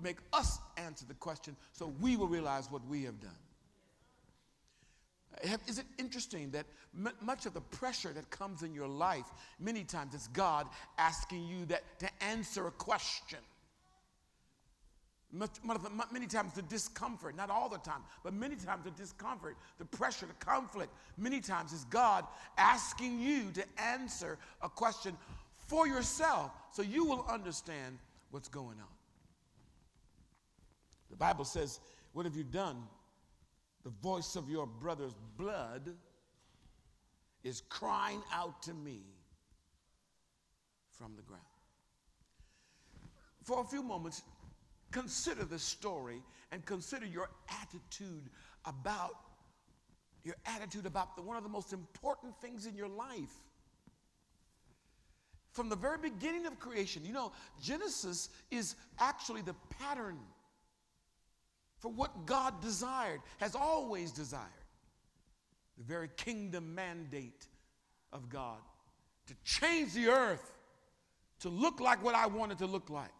make 0.00 0.16
us 0.32 0.58
answer 0.76 1.04
the 1.06 1.14
question 1.14 1.56
so 1.72 1.92
we 2.00 2.16
will 2.16 2.28
realize 2.28 2.70
what 2.70 2.86
we 2.86 3.02
have 3.04 3.20
done. 3.20 3.30
Is 5.66 5.78
it 5.78 5.86
interesting 5.98 6.50
that 6.50 6.66
m- 6.96 7.12
much 7.20 7.46
of 7.46 7.54
the 7.54 7.60
pressure 7.60 8.12
that 8.12 8.28
comes 8.30 8.62
in 8.62 8.74
your 8.74 8.88
life, 8.88 9.26
many 9.60 9.84
times 9.84 10.14
it's 10.14 10.28
God 10.28 10.66
asking 10.98 11.46
you 11.46 11.64
that 11.66 11.82
to 12.00 12.08
answer 12.22 12.66
a 12.66 12.72
question? 12.72 13.38
Many 15.30 16.26
times 16.26 16.54
the 16.54 16.62
discomfort, 16.62 17.36
not 17.36 17.50
all 17.50 17.68
the 17.68 17.78
time, 17.78 18.00
but 18.24 18.32
many 18.32 18.56
times 18.56 18.84
the 18.84 18.90
discomfort, 18.92 19.56
the 19.78 19.84
pressure, 19.84 20.26
the 20.26 20.44
conflict, 20.44 20.90
many 21.18 21.40
times 21.40 21.72
is 21.72 21.84
God 21.84 22.24
asking 22.56 23.20
you 23.20 23.50
to 23.52 23.64
answer 23.76 24.38
a 24.62 24.70
question 24.70 25.16
for 25.66 25.86
yourself 25.86 26.50
so 26.72 26.80
you 26.80 27.04
will 27.04 27.26
understand 27.28 27.98
what's 28.30 28.48
going 28.48 28.78
on. 28.78 28.97
The 31.10 31.16
Bible 31.16 31.44
says, 31.44 31.80
What 32.12 32.26
have 32.26 32.36
you 32.36 32.44
done? 32.44 32.82
The 33.84 33.90
voice 34.02 34.36
of 34.36 34.50
your 34.50 34.66
brother's 34.66 35.14
blood 35.36 35.94
is 37.44 37.62
crying 37.68 38.22
out 38.32 38.62
to 38.62 38.74
me 38.74 39.00
from 40.90 41.14
the 41.16 41.22
ground. 41.22 41.42
For 43.44 43.60
a 43.60 43.64
few 43.64 43.82
moments, 43.82 44.22
consider 44.90 45.44
the 45.44 45.58
story 45.58 46.22
and 46.52 46.64
consider 46.66 47.06
your 47.06 47.30
attitude 47.62 48.28
about 48.64 49.14
your 50.24 50.36
attitude 50.44 50.84
about 50.84 51.16
the, 51.16 51.22
one 51.22 51.36
of 51.36 51.42
the 51.42 51.48
most 51.48 51.72
important 51.72 52.38
things 52.40 52.66
in 52.66 52.74
your 52.74 52.88
life 52.88 53.32
from 55.52 55.68
the 55.68 55.76
very 55.76 55.96
beginning 55.96 56.44
of 56.44 56.58
creation. 56.58 57.04
You 57.04 57.12
know, 57.12 57.32
Genesis 57.62 58.28
is 58.50 58.74
actually 58.98 59.42
the 59.42 59.54
pattern 59.80 60.18
for 61.78 61.90
what 61.90 62.26
God 62.26 62.60
desired, 62.60 63.20
has 63.38 63.54
always 63.54 64.10
desired. 64.10 64.42
The 65.78 65.84
very 65.84 66.08
kingdom 66.16 66.74
mandate 66.74 67.46
of 68.12 68.28
God 68.28 68.58
to 69.26 69.34
change 69.44 69.92
the 69.92 70.08
earth 70.08 70.52
to 71.40 71.48
look 71.48 71.80
like 71.80 72.02
what 72.02 72.14
I 72.14 72.26
want 72.26 72.52
it 72.52 72.58
to 72.58 72.66
look 72.66 72.90
like, 72.90 73.12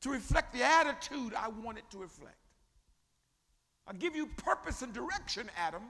to 0.00 0.10
reflect 0.10 0.52
the 0.52 0.64
attitude 0.64 1.32
I 1.34 1.48
want 1.48 1.78
it 1.78 1.84
to 1.90 1.98
reflect. 1.98 2.34
I 3.86 3.92
give 3.92 4.16
you 4.16 4.26
purpose 4.26 4.82
and 4.82 4.92
direction, 4.92 5.48
Adam. 5.56 5.82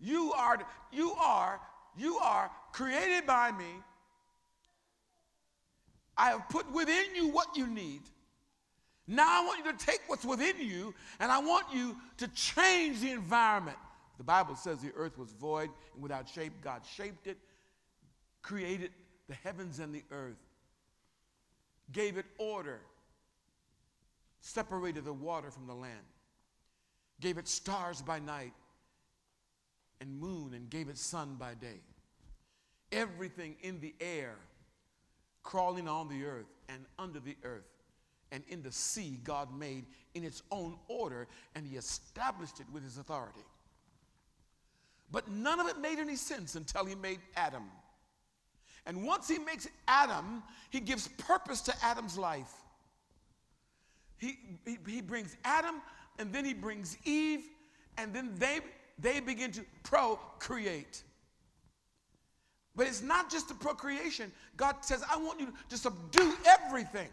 You 0.00 0.32
are, 0.32 0.58
you 0.90 1.12
are, 1.12 1.60
you 1.96 2.16
are 2.16 2.50
created 2.72 3.26
by 3.26 3.52
me 3.52 3.82
I 6.16 6.30
have 6.30 6.48
put 6.48 6.70
within 6.72 7.14
you 7.14 7.28
what 7.28 7.56
you 7.56 7.66
need. 7.66 8.02
Now 9.06 9.42
I 9.42 9.46
want 9.46 9.64
you 9.64 9.72
to 9.72 9.86
take 9.86 10.00
what's 10.06 10.24
within 10.24 10.60
you 10.60 10.94
and 11.18 11.30
I 11.30 11.38
want 11.38 11.66
you 11.72 11.96
to 12.18 12.28
change 12.28 13.00
the 13.00 13.10
environment. 13.10 13.76
The 14.18 14.24
Bible 14.24 14.54
says 14.54 14.78
the 14.78 14.92
earth 14.94 15.18
was 15.18 15.32
void 15.32 15.70
and 15.94 16.02
without 16.02 16.28
shape. 16.28 16.52
God 16.62 16.82
shaped 16.86 17.26
it, 17.26 17.38
created 18.42 18.90
the 19.28 19.34
heavens 19.34 19.80
and 19.80 19.94
the 19.94 20.04
earth, 20.10 20.36
gave 21.90 22.16
it 22.16 22.26
order, 22.38 22.80
separated 24.40 25.04
the 25.04 25.12
water 25.12 25.50
from 25.50 25.66
the 25.66 25.74
land, 25.74 26.06
gave 27.20 27.38
it 27.38 27.48
stars 27.48 28.02
by 28.02 28.18
night 28.20 28.52
and 30.00 30.18
moon, 30.18 30.52
and 30.54 30.68
gave 30.68 30.88
it 30.88 30.98
sun 30.98 31.36
by 31.38 31.54
day. 31.54 31.80
Everything 32.90 33.56
in 33.62 33.80
the 33.80 33.94
air 34.00 34.36
crawling 35.42 35.88
on 35.88 36.08
the 36.08 36.24
earth 36.24 36.46
and 36.68 36.84
under 36.98 37.20
the 37.20 37.36
earth 37.44 37.71
and 38.32 38.42
in 38.48 38.62
the 38.62 38.72
sea 38.72 39.20
God 39.22 39.56
made 39.56 39.84
in 40.14 40.24
its 40.24 40.42
own 40.50 40.76
order 40.88 41.28
and 41.54 41.64
he 41.64 41.76
established 41.76 42.58
it 42.58 42.66
with 42.72 42.82
his 42.82 42.98
authority. 42.98 43.44
But 45.12 45.30
none 45.30 45.60
of 45.60 45.68
it 45.68 45.78
made 45.78 45.98
any 45.98 46.16
sense 46.16 46.56
until 46.56 46.86
he 46.86 46.94
made 46.94 47.20
Adam. 47.36 47.64
And 48.86 49.06
once 49.06 49.28
he 49.28 49.38
makes 49.38 49.68
Adam, 49.86 50.42
he 50.70 50.80
gives 50.80 51.06
purpose 51.06 51.60
to 51.62 51.74
Adam's 51.84 52.18
life. 52.18 52.50
He, 54.16 54.38
he, 54.64 54.78
he 54.86 55.00
brings 55.02 55.36
Adam 55.44 55.76
and 56.18 56.32
then 56.32 56.44
he 56.44 56.54
brings 56.54 56.96
Eve 57.04 57.44
and 57.98 58.14
then 58.14 58.32
they, 58.38 58.60
they 58.98 59.20
begin 59.20 59.52
to 59.52 59.64
procreate. 59.82 61.02
But 62.74 62.86
it's 62.86 63.02
not 63.02 63.30
just 63.30 63.48
the 63.48 63.54
procreation. 63.54 64.32
God 64.56 64.76
says, 64.80 65.04
I 65.12 65.18
want 65.18 65.38
you 65.38 65.52
to 65.68 65.76
subdue 65.76 66.32
everything. 66.46 67.08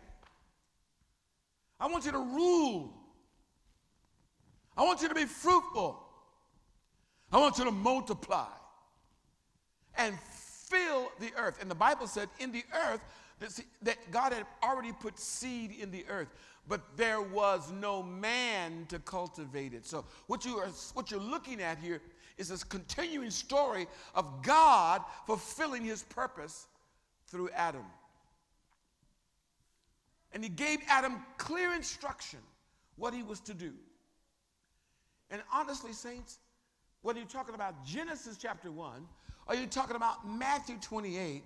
I 1.80 1.88
want 1.88 2.06
you 2.06 2.12
to 2.12 2.20
rule. 2.20 2.94
I 4.76 4.84
want 4.84 5.02
you 5.02 5.10
to 5.10 5.16
be 5.16 5.26
fruitful. 5.26 6.04
I 7.32 7.38
want 7.38 7.58
you 7.58 7.66
to 7.66 7.72
multiply 7.72 8.48
and 9.98 10.18
fill 10.20 11.12
the 11.20 11.32
earth. 11.38 11.62
And 11.62 11.70
the 11.70 11.76
Bible 11.76 12.08
said, 12.08 12.30
in 12.40 12.52
the 12.52 12.64
earth, 12.74 13.02
that 13.82 13.98
God 14.12 14.34
had 14.34 14.46
already 14.64 14.92
put 14.92 15.18
seed 15.18 15.76
in 15.80 15.92
the 15.92 16.06
earth, 16.10 16.28
but 16.68 16.82
there 16.98 17.22
was 17.22 17.72
no 17.72 18.04
man 18.04 18.86
to 18.90 19.00
cultivate 19.00 19.74
it. 19.74 19.86
So, 19.86 20.06
what, 20.28 20.46
you 20.46 20.58
are, 20.58 20.68
what 20.94 21.10
you're 21.10 21.20
looking 21.20 21.62
at 21.62 21.78
here 21.78 22.02
is 22.38 22.50
this 22.50 22.64
continuing 22.64 23.32
story 23.32 23.88
of 24.16 24.44
God 24.44 25.02
fulfilling 25.26 25.84
his 25.84 26.04
purpose 26.04 26.68
through 27.28 27.50
Adam. 27.56 27.86
And 30.40 30.44
he 30.46 30.50
gave 30.52 30.80
Adam 30.88 31.22
clear 31.38 31.74
instruction 31.74 32.40
what 32.96 33.14
he 33.14 33.24
was 33.24 33.42
to 33.42 33.54
do. 33.54 33.74
And 35.30 35.42
honestly, 35.54 35.92
saints, 35.92 36.40
whether 37.02 37.20
you're 37.20 37.28
talking 37.28 37.56
about 37.56 37.84
Genesis 37.84 38.38
chapter 38.42 38.72
1 38.72 39.06
or 39.48 39.56
you're 39.56 39.66
talking 39.66 39.98
about 39.98 40.26
Matthew 40.26 40.78
28, 40.82 41.44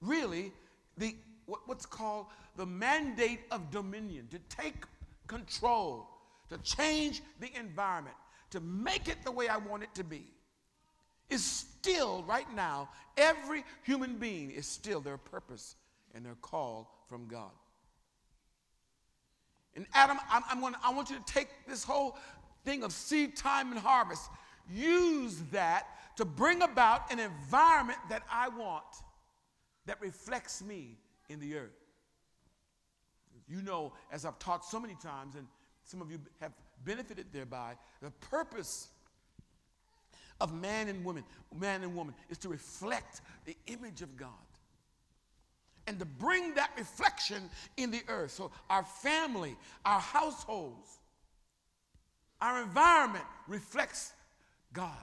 really, 0.00 0.54
the, 0.96 1.14
what, 1.44 1.60
what's 1.66 1.84
called 1.84 2.28
the 2.56 2.64
mandate 2.64 3.40
of 3.50 3.70
dominion 3.70 4.26
to 4.30 4.38
take 4.48 4.86
control, 5.26 6.08
to 6.48 6.56
change 6.62 7.20
the 7.40 7.54
environment, 7.54 8.16
to 8.52 8.60
make 8.60 9.06
it 9.06 9.18
the 9.22 9.30
way 9.30 9.48
I 9.48 9.58
want 9.58 9.82
it 9.82 9.94
to 9.96 10.02
be, 10.02 10.24
is 11.28 11.44
still, 11.44 12.24
right 12.26 12.50
now, 12.54 12.88
every 13.18 13.64
human 13.82 14.16
being 14.16 14.50
is 14.50 14.66
still 14.66 15.02
their 15.02 15.18
purpose 15.18 15.76
and 16.14 16.24
their 16.24 16.36
call 16.36 17.04
from 17.06 17.28
God. 17.28 17.50
And 19.76 19.86
Adam, 19.94 20.18
I'm, 20.30 20.42
I'm 20.50 20.60
gonna, 20.60 20.78
I 20.84 20.92
want 20.92 21.10
you 21.10 21.16
to 21.16 21.32
take 21.32 21.48
this 21.68 21.84
whole 21.84 22.16
thing 22.64 22.82
of 22.82 22.92
seed 22.92 23.36
time 23.36 23.70
and 23.70 23.80
harvest, 23.80 24.28
use 24.68 25.42
that 25.52 25.86
to 26.16 26.24
bring 26.24 26.62
about 26.62 27.10
an 27.12 27.18
environment 27.18 27.98
that 28.08 28.22
I 28.30 28.48
want 28.48 28.84
that 29.86 30.00
reflects 30.00 30.62
me 30.62 30.98
in 31.28 31.40
the 31.40 31.56
earth. 31.56 31.70
You 33.48 33.62
know, 33.62 33.92
as 34.12 34.24
I've 34.24 34.38
taught 34.38 34.64
so 34.64 34.78
many 34.78 34.94
times, 34.94 35.34
and 35.34 35.46
some 35.84 36.02
of 36.02 36.10
you 36.10 36.18
have 36.40 36.52
benefited 36.84 37.26
thereby, 37.32 37.74
the 38.02 38.10
purpose 38.10 38.88
of 40.40 40.52
man 40.52 40.88
and 40.88 41.04
woman, 41.04 41.24
man 41.58 41.82
and 41.82 41.94
woman, 41.94 42.14
is 42.28 42.38
to 42.38 42.48
reflect 42.48 43.20
the 43.44 43.56
image 43.66 44.02
of 44.02 44.16
God 44.16 44.28
and 45.90 45.98
to 45.98 46.04
bring 46.04 46.54
that 46.54 46.70
reflection 46.78 47.50
in 47.76 47.90
the 47.90 48.00
earth. 48.06 48.30
So 48.30 48.52
our 48.70 48.84
family, 48.84 49.56
our 49.84 49.98
households, 49.98 51.00
our 52.40 52.62
environment 52.62 53.24
reflects 53.48 54.12
God. 54.72 54.94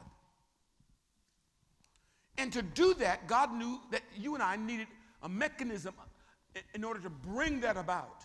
And 2.37 2.53
to 2.53 2.61
do 2.61 2.93
that, 2.93 3.27
God 3.27 3.53
knew 3.53 3.81
that 3.91 4.01
you 4.17 4.33
and 4.33 4.41
I 4.41 4.55
needed 4.55 4.87
a 5.23 5.27
mechanism 5.27 5.93
in 6.73 6.85
order 6.85 7.01
to 7.01 7.09
bring 7.09 7.59
that 7.59 7.75
about. 7.75 8.23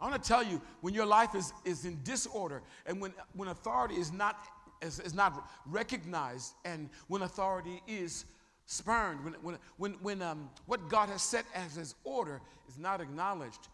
I 0.00 0.08
want 0.08 0.20
to 0.20 0.28
tell 0.28 0.42
you 0.42 0.60
when 0.80 0.92
your 0.92 1.06
life 1.06 1.36
is, 1.36 1.52
is 1.64 1.84
in 1.84 2.00
disorder 2.02 2.62
and 2.84 3.00
when, 3.00 3.14
when 3.34 3.46
authority 3.46 3.94
is 3.94 4.12
not, 4.12 4.48
is, 4.82 4.98
is 4.98 5.14
not 5.14 5.48
recognized 5.66 6.54
and 6.64 6.90
when 7.06 7.22
authority 7.22 7.80
is 7.86 8.24
spurned, 8.66 9.24
when, 9.24 9.34
when, 9.34 9.58
when, 9.76 9.92
when 9.94 10.22
um, 10.22 10.50
what 10.66 10.88
God 10.88 11.08
has 11.08 11.22
set 11.22 11.44
as 11.54 11.74
his 11.74 11.94
order 12.04 12.40
is 12.68 12.78
not 12.78 13.00
acknowledged, 13.00 13.68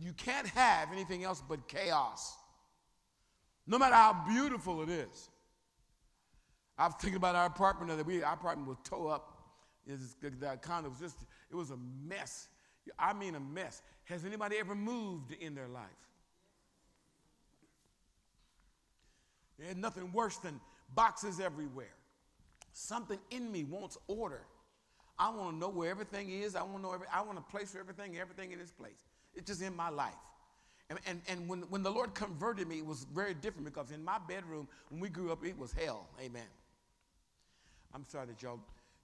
you 0.00 0.12
can't 0.14 0.46
have 0.48 0.92
anything 0.92 1.24
else 1.24 1.42
but 1.48 1.68
chaos, 1.68 2.34
no 3.66 3.78
matter 3.78 3.94
how 3.94 4.24
beautiful 4.26 4.82
it 4.82 4.88
is. 4.88 5.30
I 6.76 6.86
was 6.86 6.94
thinking 7.00 7.16
about 7.16 7.36
our 7.36 7.46
apartment 7.46 7.96
that 7.96 8.04
we, 8.04 8.22
our 8.22 8.34
apartment 8.34 8.68
was 8.68 8.78
tore 8.84 9.12
up. 9.12 9.30
The 9.86 10.58
condo 10.60 10.88
was 10.88 10.98
just, 10.98 11.16
it 11.50 11.54
was 11.54 11.70
a 11.70 11.78
mess. 12.04 12.48
I 12.98 13.12
mean 13.12 13.34
a 13.34 13.40
mess. 13.40 13.82
Has 14.04 14.24
anybody 14.24 14.56
ever 14.56 14.74
moved 14.74 15.32
in 15.32 15.54
their 15.54 15.68
life? 15.68 15.84
There's 19.58 19.76
nothing 19.76 20.10
worse 20.12 20.36
than 20.38 20.60
boxes 20.94 21.38
everywhere. 21.38 21.94
Something 22.74 23.18
in 23.30 23.50
me 23.50 23.64
wants 23.64 23.96
order. 24.08 24.42
I 25.18 25.30
want 25.30 25.52
to 25.52 25.56
know 25.56 25.68
where 25.68 25.90
everything 25.90 26.28
is. 26.28 26.54
I 26.56 26.62
want 26.62 26.76
to 26.76 26.82
know 26.82 26.92
every, 26.92 27.06
I 27.12 27.22
want 27.22 27.38
a 27.38 27.40
place 27.40 27.70
for 27.70 27.78
everything, 27.78 28.18
everything 28.18 28.52
in 28.52 28.60
its 28.60 28.72
place. 28.72 28.98
It's 29.34 29.46
just 29.46 29.62
in 29.62 29.74
my 29.74 29.88
life. 29.88 30.12
And, 30.90 30.98
and, 31.06 31.22
and 31.28 31.48
when, 31.48 31.62
when 31.70 31.82
the 31.82 31.90
Lord 31.90 32.14
converted 32.14 32.68
me, 32.68 32.78
it 32.78 32.86
was 32.86 33.04
very 33.04 33.32
different 33.32 33.64
because 33.64 33.90
in 33.90 34.04
my 34.04 34.18
bedroom, 34.28 34.68
when 34.90 35.00
we 35.00 35.08
grew 35.08 35.32
up, 35.32 35.44
it 35.46 35.56
was 35.56 35.72
hell. 35.72 36.08
Amen. 36.20 36.42
I'm 37.94 38.04
sorry 38.08 38.26
that 38.26 38.42
y'all 38.42 38.60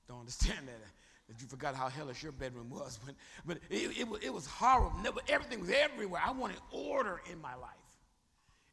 don't 0.09 0.21
understand 0.21 0.67
that 0.67 0.75
that 1.29 1.41
you 1.41 1.47
forgot 1.47 1.77
how 1.77 1.89
hellish 1.89 2.25
your 2.25 2.33
bedroom 2.33 2.69
was, 2.69 2.99
but, 3.07 3.15
but 3.47 3.59
it, 3.71 3.97
it, 3.97 4.09
it 4.21 4.35
was 4.35 4.47
horrible. 4.47 4.99
Never, 5.01 5.21
everything 5.29 5.61
was 5.61 5.71
everywhere. 5.71 6.21
I 6.27 6.33
wanted 6.33 6.57
order 6.73 7.21
in 7.31 7.41
my 7.41 7.55
life. 7.55 7.71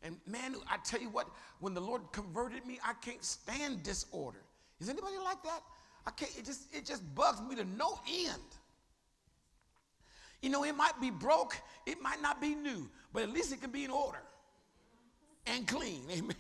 And 0.02 0.18
man, 0.26 0.56
I 0.68 0.78
tell 0.84 1.00
you 1.00 1.10
what, 1.10 1.28
when 1.60 1.76
the 1.76 1.82
Lord 1.82 2.02
converted 2.12 2.66
me, 2.66 2.80
I 2.84 2.94
can't 2.94 3.24
stand 3.24 3.84
disorder. 3.84 4.42
Is 4.80 4.90
anybody 4.90 5.18
like 5.24 5.42
that? 5.44 5.62
I 6.06 6.12
can't, 6.12 6.32
it 6.38 6.46
just, 6.46 6.74
it 6.74 6.86
just 6.86 7.04
bugs 7.16 7.42
me 7.42 7.56
to 7.56 7.66
no 7.66 8.00
end. 8.08 8.42
You 10.42 10.50
know, 10.50 10.64
it 10.64 10.76
might 10.76 11.00
be 11.02 11.10
broke, 11.10 11.58
it 11.86 12.02
might 12.02 12.22
not 12.22 12.40
be 12.40 12.54
new, 12.56 12.90
but 13.12 13.24
at 13.24 13.30
least 13.30 13.52
it 13.52 13.60
can 13.60 13.72
be 13.72 13.84
in 13.84 13.92
order 13.92 14.22
and 15.48 15.68
clean. 15.68 16.04
Amen. 16.12 16.36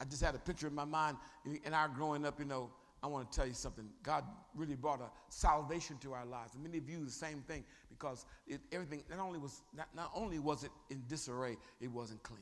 I 0.00 0.04
just 0.04 0.22
had 0.22 0.34
a 0.34 0.38
picture 0.38 0.66
in 0.66 0.74
my 0.74 0.84
mind 0.84 1.16
in 1.64 1.74
our 1.74 1.88
growing 1.88 2.24
up, 2.24 2.38
you 2.38 2.46
know, 2.46 2.70
I 3.02 3.06
want 3.06 3.30
to 3.30 3.36
tell 3.36 3.46
you 3.46 3.54
something. 3.54 3.86
God 4.02 4.24
really 4.54 4.74
brought 4.74 5.00
a 5.00 5.10
salvation 5.28 5.96
to 6.02 6.12
our 6.12 6.26
lives. 6.26 6.54
And 6.54 6.62
many 6.62 6.78
of 6.78 6.88
you 6.88 7.04
the 7.04 7.10
same 7.10 7.42
thing 7.48 7.64
because 7.88 8.26
it, 8.46 8.60
everything 8.72 9.02
not 9.08 9.20
only 9.20 9.38
was 9.38 9.62
not, 9.74 9.88
not 9.94 10.10
only 10.14 10.38
was 10.38 10.64
it 10.64 10.70
in 10.90 11.02
disarray, 11.08 11.56
it 11.80 11.90
wasn't 11.90 12.22
clean. 12.22 12.40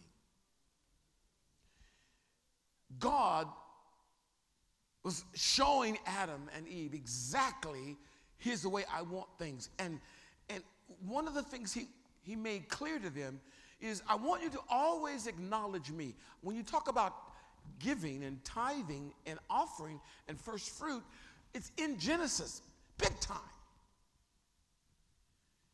God 2.98 3.46
was 5.04 5.24
showing 5.34 5.98
Adam 6.06 6.48
and 6.56 6.66
Eve 6.68 6.94
exactly 6.94 7.96
here's 8.38 8.62
the 8.62 8.68
way 8.68 8.84
I 8.92 9.02
want 9.02 9.28
things. 9.38 9.68
And 9.78 10.00
and 10.48 10.62
one 11.06 11.28
of 11.28 11.34
the 11.34 11.42
things 11.42 11.72
he, 11.72 11.88
he 12.22 12.34
made 12.34 12.68
clear 12.68 12.98
to 12.98 13.10
them 13.10 13.40
is 13.80 14.02
I 14.08 14.16
want 14.16 14.42
you 14.42 14.50
to 14.50 14.60
always 14.70 15.26
acknowledge 15.26 15.90
me. 15.90 16.14
When 16.40 16.56
you 16.56 16.62
talk 16.62 16.88
about 16.88 17.14
giving 17.78 18.24
and 18.24 18.42
tithing 18.44 19.12
and 19.26 19.38
offering 19.50 20.00
and 20.26 20.40
first 20.40 20.70
fruit, 20.70 21.02
it's 21.54 21.70
in 21.76 21.98
Genesis, 21.98 22.62
big 22.96 23.18
time. 23.20 23.38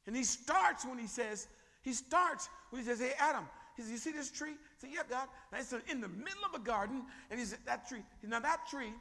And 0.06 0.14
he 0.14 0.24
starts 0.24 0.84
when 0.84 0.98
he 0.98 1.06
says, 1.06 1.46
he 1.82 1.92
starts 1.92 2.48
when 2.70 2.82
he 2.82 2.88
says, 2.88 3.00
Hey, 3.00 3.12
Adam, 3.18 3.46
he 3.76 3.82
says, 3.82 3.90
You 3.90 3.98
see 3.98 4.12
this 4.12 4.30
tree? 4.30 4.50
He 4.50 4.56
said, 4.78 4.90
Yeah, 4.92 5.02
God. 5.08 5.28
And 5.52 5.64
said, 5.64 5.82
in 5.88 6.00
the 6.00 6.08
middle 6.08 6.44
of 6.46 6.60
a 6.60 6.64
garden, 6.64 7.02
and 7.30 7.38
he 7.38 7.46
said, 7.46 7.58
That 7.66 7.88
tree. 7.88 8.02
Now, 8.22 8.40
that 8.40 8.68
tree, 8.68 8.92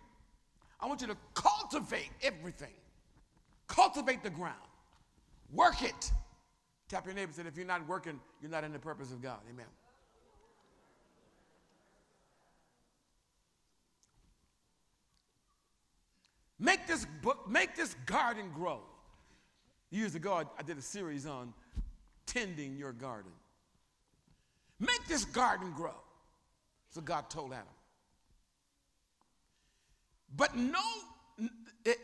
I 0.80 0.88
want 0.88 1.02
you 1.02 1.08
to 1.08 1.18
cultivate 1.34 2.10
everything. 2.22 2.74
Cultivate 3.68 4.24
the 4.24 4.30
ground. 4.30 4.56
Work 5.52 5.84
it. 5.84 6.12
Tap 6.90 7.06
your 7.06 7.16
neighbor 7.16 7.32
and 7.38 7.48
If 7.48 7.58
you're 7.58 7.66
not 7.66 7.88
working, 7.88 8.20
you're 8.42 8.52
not 8.52 8.64
in 8.64 8.74
the 8.74 8.80
purpose 8.80 9.12
of 9.12 9.22
God. 9.22 9.40
Amen. 9.50 9.66
Make 16.60 16.88
this, 16.88 17.06
book, 17.22 17.50
make 17.50 17.76
this 17.76 17.96
garden 18.06 18.50
grow. 18.54 18.82
Years 19.92 20.16
ago, 20.16 20.34
I, 20.34 20.44
I 20.58 20.64
did 20.64 20.78
a 20.78 20.82
series 20.82 21.26
on 21.26 21.54
tending 22.26 22.78
your 22.78 22.94
garden. 22.94 23.32
Make 24.80 25.08
this 25.08 25.26
garden 25.26 25.72
grow. 25.76 25.96
So 26.90 27.02
God 27.02 27.30
told 27.30 27.54
Adam. 27.54 27.66
But 30.36 30.56
no, 30.56 30.82
it, 31.86 32.00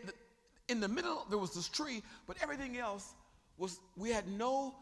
in 0.68 0.80
the 0.80 0.88
middle, 0.88 1.26
there 1.30 1.38
was 1.38 1.54
this 1.54 1.68
tree, 1.68 2.04
but 2.28 2.38
everything 2.42 2.78
else 2.78 3.14
was, 3.58 3.80
we 3.98 4.10
had 4.10 4.28
no 4.28 4.76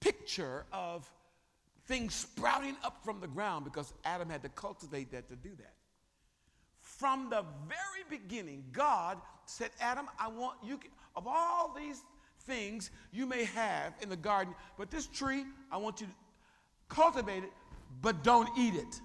picture 0.00 0.66
of 0.72 1.10
things 1.86 2.14
sprouting 2.14 2.76
up 2.82 3.04
from 3.04 3.20
the 3.20 3.26
ground 3.26 3.64
because 3.64 3.92
Adam 4.04 4.28
had 4.28 4.42
to 4.42 4.48
cultivate 4.50 5.10
that 5.12 5.28
to 5.28 5.36
do 5.36 5.50
that. 5.56 5.74
From 6.80 7.30
the 7.30 7.44
very 7.66 8.04
beginning, 8.20 8.64
God 8.72 9.18
said, 9.46 9.70
Adam, 9.80 10.06
I 10.18 10.28
want 10.28 10.58
you, 10.62 10.78
of 11.16 11.26
all 11.26 11.74
these 11.76 12.02
things 12.40 12.90
you 13.12 13.26
may 13.26 13.44
have 13.44 13.94
in 14.02 14.08
the 14.08 14.16
garden, 14.16 14.54
but 14.76 14.90
this 14.90 15.06
tree, 15.06 15.44
I 15.70 15.76
want 15.76 16.00
you 16.00 16.06
to 16.06 16.12
cultivate 16.94 17.44
it, 17.44 17.52
but 18.00 18.22
don't 18.22 18.48
eat 18.56 18.74
it. 18.74 19.00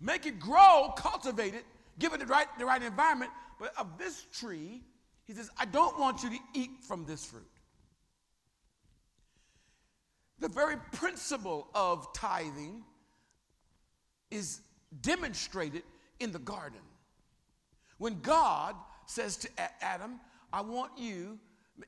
Make 0.00 0.26
it 0.26 0.38
grow, 0.38 0.92
cultivate 0.96 1.54
it, 1.54 1.64
give 1.98 2.12
it 2.12 2.20
the 2.20 2.26
right, 2.26 2.46
the 2.58 2.64
right 2.64 2.82
environment, 2.82 3.30
but 3.58 3.72
of 3.78 3.98
this 3.98 4.26
tree, 4.32 4.82
he 5.24 5.32
says, 5.32 5.50
I 5.58 5.64
don't 5.64 5.98
want 5.98 6.22
you 6.22 6.30
to 6.30 6.38
eat 6.54 6.70
from 6.86 7.04
this 7.04 7.24
fruit. 7.24 7.42
The 10.38 10.48
very 10.48 10.76
principle 10.92 11.66
of 11.74 12.12
tithing 12.12 12.84
is 14.30 14.60
demonstrated 15.00 15.82
in 16.20 16.30
the 16.30 16.38
garden. 16.38 16.80
When 17.98 18.20
God 18.20 18.76
says 19.06 19.36
to 19.38 19.48
Adam, 19.80 20.20
I 20.52 20.60
want 20.60 20.92
you, 20.98 21.38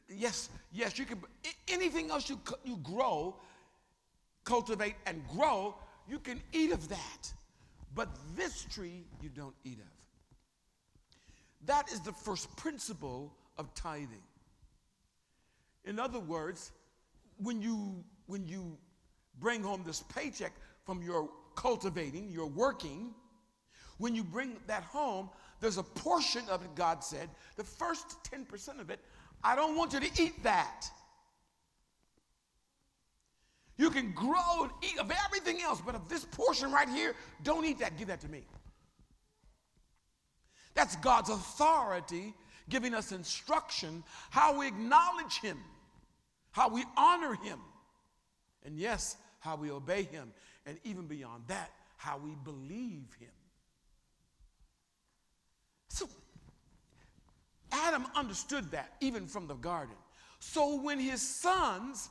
yes, 0.08 0.50
yes, 0.72 0.98
you 0.98 1.04
can, 1.04 1.20
anything 1.68 2.10
else 2.10 2.28
you, 2.28 2.40
you 2.64 2.76
grow, 2.78 3.36
cultivate, 4.44 4.94
and 5.06 5.22
grow, 5.28 5.74
you 6.08 6.18
can 6.18 6.40
eat 6.52 6.72
of 6.72 6.88
that. 6.88 7.32
But 7.94 8.08
this 8.36 8.64
tree 8.64 9.04
you 9.22 9.28
don't 9.28 9.54
eat 9.64 9.78
of. 9.78 9.86
That 11.66 11.90
is 11.92 12.00
the 12.00 12.12
first 12.12 12.54
principle 12.56 13.32
of 13.56 13.72
tithing. 13.74 14.22
In 15.84 15.98
other 15.98 16.20
words, 16.20 16.72
when 17.38 17.60
you 17.62 18.04
when 18.26 18.46
you 18.46 18.76
bring 19.40 19.62
home 19.62 19.82
this 19.86 20.02
paycheck 20.14 20.52
from 20.84 21.02
your 21.02 21.30
cultivating, 21.56 22.30
your 22.30 22.46
working, 22.46 23.14
when 23.98 24.14
you 24.14 24.22
bring 24.22 24.56
that 24.66 24.82
home, 24.84 25.28
there's 25.60 25.78
a 25.78 25.82
portion 25.82 26.42
of 26.50 26.62
it, 26.62 26.74
God 26.74 27.02
said, 27.02 27.28
the 27.56 27.64
first 27.64 28.16
10% 28.30 28.80
of 28.80 28.90
it, 28.90 29.00
I 29.42 29.54
don't 29.56 29.76
want 29.76 29.92
you 29.92 30.00
to 30.00 30.22
eat 30.22 30.42
that. 30.42 30.86
You 33.76 33.90
can 33.90 34.12
grow 34.12 34.62
and 34.62 34.70
eat 34.82 34.98
of 34.98 35.12
everything 35.26 35.62
else, 35.62 35.80
but 35.80 35.94
of 35.94 36.08
this 36.08 36.24
portion 36.24 36.72
right 36.72 36.88
here, 36.88 37.14
don't 37.44 37.64
eat 37.64 37.78
that. 37.78 37.96
Give 37.96 38.08
that 38.08 38.20
to 38.22 38.28
me. 38.28 38.42
That's 40.74 40.96
God's 40.96 41.30
authority 41.30 42.34
giving 42.68 42.92
us 42.94 43.12
instruction 43.12 44.02
how 44.30 44.58
we 44.58 44.66
acknowledge 44.66 45.40
Him, 45.40 45.58
how 46.50 46.68
we 46.68 46.84
honor 46.96 47.34
Him, 47.34 47.58
and 48.64 48.78
yes, 48.78 49.16
how 49.40 49.56
we 49.56 49.70
obey 49.70 50.02
Him, 50.02 50.32
and 50.66 50.78
even 50.84 51.06
beyond 51.06 51.44
that, 51.46 51.70
how 51.96 52.18
we 52.18 52.34
believe 52.44 53.06
Him. 53.18 53.30
So 55.88 56.08
Adam 57.72 58.06
understood 58.14 58.70
that 58.70 58.94
even 59.00 59.26
from 59.26 59.46
the 59.46 59.54
garden. 59.54 59.94
So 60.40 60.80
when 60.80 60.98
his 60.98 61.20
sons 61.20 62.08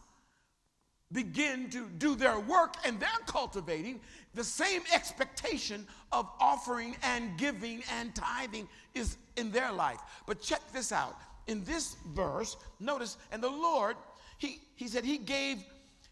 begin 1.12 1.70
to 1.70 1.88
do 1.98 2.16
their 2.16 2.40
work 2.40 2.76
and 2.84 3.00
they're 3.00 3.10
cultivating, 3.28 4.02
the 4.34 4.44
same 4.44 4.82
expectation 4.94 5.88
of 6.12 6.30
offering 6.40 6.96
and 7.04 7.38
giving 7.38 7.84
and 7.98 8.14
tithing 8.14 8.68
is 8.94 9.18
in 9.38 9.52
their 9.52 9.72
life. 9.72 10.00
But 10.26 10.42
check 10.42 10.62
this 10.74 10.92
out. 10.92 11.16
In 11.48 11.64
this 11.64 11.96
verse, 12.14 12.58
notice, 12.80 13.18
and 13.32 13.42
the 13.42 13.50
Lord, 13.50 13.96
he, 14.38 14.60
he 14.76 14.88
said 14.88 15.06
he 15.06 15.18
gave, 15.18 15.64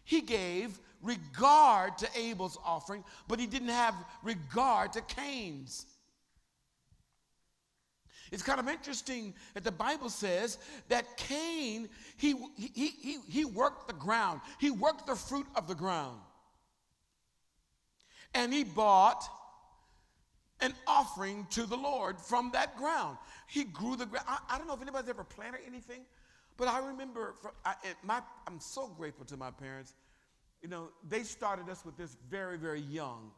he 0.04 0.22
gave 0.22 0.80
regard 1.02 1.98
to 1.98 2.08
Abel's 2.16 2.58
offering, 2.64 3.04
but 3.28 3.38
he 3.38 3.46
didn't 3.46 3.68
have 3.68 3.94
regard 4.22 4.94
to 4.94 5.02
Cain's. 5.02 5.84
It's 8.32 8.42
kind 8.42 8.60
of 8.60 8.68
interesting 8.68 9.34
that 9.54 9.64
the 9.64 9.72
Bible 9.72 10.08
says 10.08 10.58
that 10.88 11.16
Cain, 11.16 11.88
he, 12.16 12.34
he, 12.56 12.88
he, 13.00 13.18
he 13.28 13.44
worked 13.44 13.88
the 13.88 13.94
ground, 13.94 14.40
he 14.58 14.70
worked 14.70 15.06
the 15.06 15.14
fruit 15.14 15.46
of 15.54 15.68
the 15.68 15.74
ground. 15.74 16.18
And 18.34 18.52
he 18.52 18.64
bought 18.64 19.24
an 20.60 20.74
offering 20.86 21.46
to 21.50 21.64
the 21.66 21.76
Lord 21.76 22.20
from 22.20 22.50
that 22.52 22.76
ground. 22.76 23.18
He 23.46 23.64
grew 23.64 23.96
the 23.96 24.06
ground. 24.06 24.26
I, 24.28 24.38
I 24.50 24.58
don't 24.58 24.66
know 24.66 24.74
if 24.74 24.82
anybody's 24.82 25.08
ever 25.08 25.24
planted 25.24 25.60
anything, 25.66 26.00
but 26.56 26.68
I 26.68 26.78
remember, 26.78 27.34
from, 27.40 27.52
I, 27.64 27.74
my, 28.02 28.20
I'm 28.46 28.60
so 28.60 28.88
grateful 28.88 29.24
to 29.26 29.36
my 29.36 29.50
parents. 29.50 29.94
You 30.62 30.68
know, 30.68 30.88
they 31.08 31.22
started 31.22 31.68
us 31.68 31.84
with 31.84 31.96
this 31.96 32.16
very, 32.28 32.56
very 32.56 32.80
young. 32.80 33.30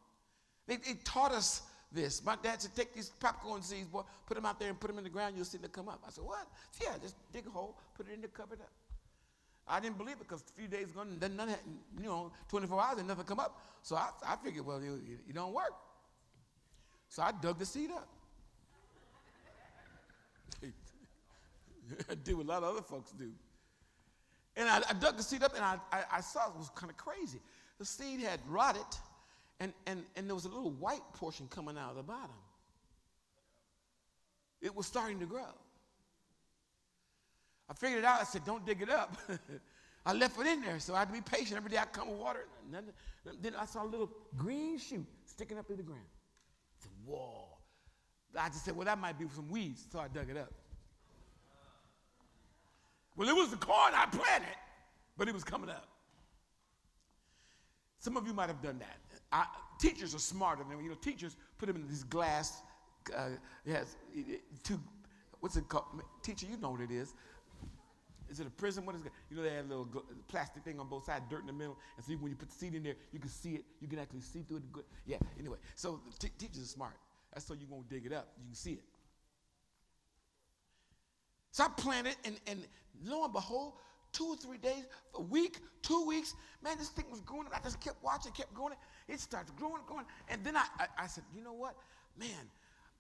They, 0.67 0.77
they 0.77 0.95
taught 1.05 1.33
us 1.33 1.63
this. 1.93 2.25
My 2.25 2.37
dad 2.43 2.61
said, 2.61 2.75
take 2.75 2.95
these 2.95 3.11
popcorn 3.21 3.63
seeds, 3.63 3.87
boy, 3.87 4.03
put 4.27 4.35
them 4.35 4.47
out 4.47 4.59
there 4.61 4.69
and 4.69 4.79
put 4.79 4.89
them 4.89 4.99
in 4.99 5.05
the 5.05 5.11
ground, 5.11 5.35
you'll 5.37 5.45
see 5.45 5.59
them 5.59 5.71
come 5.71 5.89
up. 5.89 6.03
I 6.07 6.11
said, 6.11 6.25
what? 6.25 6.47
Yeah, 6.83 6.95
just 7.01 7.17
dig 7.33 7.47
a 7.47 7.51
hole, 7.51 7.77
put 7.97 8.09
it 8.09 8.15
in 8.15 8.21
there, 8.21 8.29
cover 8.29 8.55
it 8.55 8.61
up. 8.61 8.71
I 9.67 9.81
didn't 9.81 9.99
believe 9.99 10.15
it 10.15 10.21
because 10.21 10.43
a 10.43 10.53
few 10.59 10.69
days 10.69 10.91
ago, 10.91 11.05
then 11.19 11.37
none 11.37 11.49
had, 11.49 11.59
you 11.99 12.07
know, 12.07 12.33
24 12.49 12.81
hours, 12.81 12.99
and 12.99 13.09
nothing 13.09 13.25
come 13.25 13.41
up. 13.41 13.61
So 13.83 13.97
I, 13.97 14.11
I 14.27 14.37
figured, 14.37 14.65
well, 14.65 14.79
it, 14.79 14.85
it 15.29 15.35
don't 15.35 15.53
work. 15.53 15.75
So 17.09 17.23
I 17.23 17.33
dug 17.33 17.59
the 17.59 17.67
seed 17.67 17.91
up. 17.91 18.09
I 22.11 22.15
did 22.15 22.35
what 22.35 22.47
a 22.47 22.49
lot 22.49 22.63
of 22.63 22.71
other 22.71 22.83
folks 22.83 23.13
do. 23.13 23.31
And 24.57 24.69
I, 24.69 24.83
I 24.89 24.93
dug 24.95 25.17
the 25.17 25.23
seed 25.23 25.43
up, 25.43 25.55
and 25.55 25.65
I, 25.65 25.77
I, 25.93 26.03
I 26.15 26.21
saw 26.21 26.49
it 26.49 26.57
was 26.57 26.71
kind 26.75 26.91
of 26.91 26.97
crazy. 26.97 27.39
The 27.79 27.85
seed 27.85 28.21
had 28.21 28.41
rotted 28.49 28.83
and, 29.61 29.73
and, 29.87 30.05
and 30.17 30.27
there 30.27 30.35
was 30.35 30.45
a 30.45 30.49
little 30.49 30.71
white 30.71 31.03
portion 31.15 31.49
coming 31.51 31.77
out 31.77 31.91
of 31.91 31.97
the 31.97 32.03
bottom. 32.03 32.37
It 34.61 34.75
was 34.75 34.87
starting 34.87 35.19
to 35.21 35.27
grow. 35.27 35.55
I 37.69 37.75
figured 37.75 38.01
it 38.01 38.05
out. 38.05 38.21
I 38.21 38.25
said, 38.25 38.45
don't 38.45 38.65
dig 38.65 38.83
it 38.83 38.91
up. 38.91 39.17
I 40.07 40.13
left 40.13 40.39
it 40.41 40.47
in 40.47 40.63
there, 40.63 40.79
so 40.79 40.95
I 40.95 41.01
had 41.01 41.09
to 41.09 41.15
be 41.15 41.21
patient. 41.21 41.57
Every 41.57 41.71
day 41.71 41.79
I 41.79 41.85
come 41.85 42.09
with 42.09 42.19
water. 42.19 42.47
Then 43.41 43.55
I 43.59 43.67
saw 43.67 43.85
a 43.85 43.87
little 43.87 44.11
green 44.37 44.79
shoot 44.79 45.05
sticking 45.27 45.59
up 45.59 45.69
in 45.71 45.77
the 45.77 45.83
ground. 45.83 46.01
I 46.01 46.83
said, 46.83 46.93
whoa. 47.05 47.45
I 48.39 48.49
just 48.49 48.65
said, 48.65 48.77
well, 48.77 48.87
that 48.87 48.99
might 48.99 49.19
be 49.19 49.27
some 49.35 49.49
weeds, 49.51 49.87
so 49.91 49.99
I 49.99 50.09
dug 50.09 50.31
it 50.31 50.37
up. 50.37 50.53
Well, 53.17 53.29
it 53.29 53.35
was 53.35 53.51
the 53.51 53.57
corn 53.57 53.93
I 53.95 54.07
planted, 54.07 54.57
but 55.17 55.29
it 55.29 55.35
was 55.35 55.45
coming 55.45 55.69
up. 55.69 55.89
Some 57.99 58.17
of 58.17 58.27
you 58.27 58.33
might 58.33 58.49
have 58.49 58.63
done 58.63 58.79
that. 58.79 58.99
I, 59.33 59.47
teachers 59.79 60.15
are 60.15 60.19
smarter 60.19 60.65
than 60.69 60.83
you 60.83 60.91
know. 60.91 60.97
Teachers 60.97 61.37
put 61.59 61.67
them 61.67 61.77
in 61.77 61.89
this 61.89 62.03
glass. 62.05 62.63
Uh, 63.17 63.29
has 63.71 63.97
two. 64.63 64.81
What's 65.41 65.57
it 65.57 65.69
called? 65.69 65.85
Teacher, 66.23 66.47
you 66.51 66.57
know 66.57 66.71
what 66.71 66.81
it 66.81 66.91
is. 66.91 67.15
Is 68.31 68.41
it 68.41 68.47
a 68.47 68.51
prism? 68.51 68.85
What 68.85 68.95
is 68.95 69.07
it? 69.07 69.13
You 69.31 69.37
know 69.37 69.43
they 69.43 69.55
have 69.55 69.65
a 69.65 69.69
little 69.69 70.05
plastic 70.29 70.63
thing 70.63 70.79
on 70.79 70.89
both 70.89 71.05
sides, 71.05 71.25
dirt 71.31 71.41
in 71.41 71.47
the 71.47 71.53
middle, 71.53 71.79
and 71.97 72.05
so 72.05 72.13
when 72.15 72.31
you 72.31 72.37
put 72.37 72.51
the 72.51 72.55
seed 72.55 72.75
in 72.75 72.83
there, 72.83 72.97
you 73.13 73.19
can 73.19 73.31
see 73.31 73.55
it. 73.55 73.65
You 73.81 73.89
can 73.89 73.99
actually 73.99 74.21
see 74.21 74.43
through 74.43 74.59
it. 74.59 74.73
Good. 74.73 74.85
Yeah. 75.07 75.17
Anyway, 75.39 75.57
so 75.75 76.01
t- 76.19 76.31
teachers 76.39 76.63
are 76.63 76.67
smart. 76.67 76.95
That's 77.33 77.47
so 77.47 77.55
you 77.55 77.67
won't 77.69 77.89
dig 77.89 78.05
it 78.07 78.13
up. 78.13 78.29
You 78.39 78.47
can 78.47 78.55
see 78.55 78.73
it. 78.73 78.83
So 81.53 81.65
I 81.65 81.69
planted, 81.69 82.17
and 82.25 82.39
and 82.47 82.65
lo 83.05 83.25
and 83.25 83.33
behold, 83.33 83.75
two 84.13 84.25
or 84.25 84.37
three 84.37 84.59
days, 84.59 84.85
a 85.15 85.23
week, 85.23 85.59
two 85.83 86.07
weeks, 86.07 86.35
man, 86.63 86.77
this 86.79 86.89
thing 86.91 87.07
was 87.11 87.21
growing. 87.21 87.47
I 87.55 87.61
just 87.61 87.81
kept 87.81 88.03
watching, 88.03 88.33
kept 88.33 88.55
growing. 88.55 88.75
It 89.09 89.21
starts 89.21 89.51
growing, 89.53 89.83
growing. 89.87 90.05
And 90.29 90.45
then 90.45 90.57
I, 90.57 90.65
I, 90.79 90.87
I 91.05 91.07
said, 91.07 91.25
you 91.35 91.43
know 91.43 91.53
what? 91.53 91.77
Man, 92.19 92.29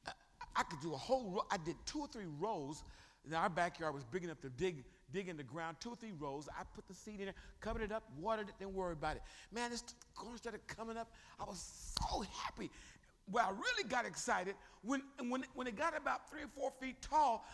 I, 0.07 0.12
I, 0.57 0.62
could 0.64 0.81
do 0.81 0.94
a 0.94 0.97
whole 0.97 1.31
row. 1.31 1.42
I 1.51 1.57
did 1.59 1.77
two 1.87 2.01
or 2.01 2.09
three 2.09 2.27
rows. 2.38 2.83
And 3.25 3.35
our 3.35 3.51
backyard 3.51 3.94
was 3.94 4.05
big 4.05 4.25
enough 4.25 4.40
to 4.40 4.49
dig, 4.49 4.85
dig 5.12 5.29
in 5.29 5.37
the 5.37 5.42
ground, 5.42 5.77
two 5.81 5.90
or 5.90 5.97
three 5.97 6.12
rows. 6.18 6.49
I 6.59 6.62
put 6.75 6.87
the 6.88 6.94
seed 6.94 7.21
in 7.21 7.27
there, 7.27 7.35
covered 7.61 7.83
it 7.83 7.92
up, 7.92 8.05
watered 8.18 8.49
it, 8.49 8.55
didn't 8.59 8.75
worry 8.75 8.92
about 8.92 9.16
it. 9.16 9.23
Man, 9.53 9.71
this 9.71 9.85
corn 10.14 10.37
started 10.38 10.66
coming 10.66 10.97
up. 10.97 11.11
I 11.38 11.44
was 11.44 11.94
so 12.01 12.25
happy. 12.42 12.71
Well, 13.31 13.47
I 13.47 13.51
really 13.51 13.88
got 13.88 14.07
excited 14.07 14.55
when, 14.83 15.03
when, 15.29 15.45
when 15.55 15.67
it 15.67 15.77
got 15.77 15.97
about 15.97 16.31
three 16.31 16.43
or 16.43 16.49
four 16.55 16.73
feet 16.81 17.01
tall, 17.03 17.45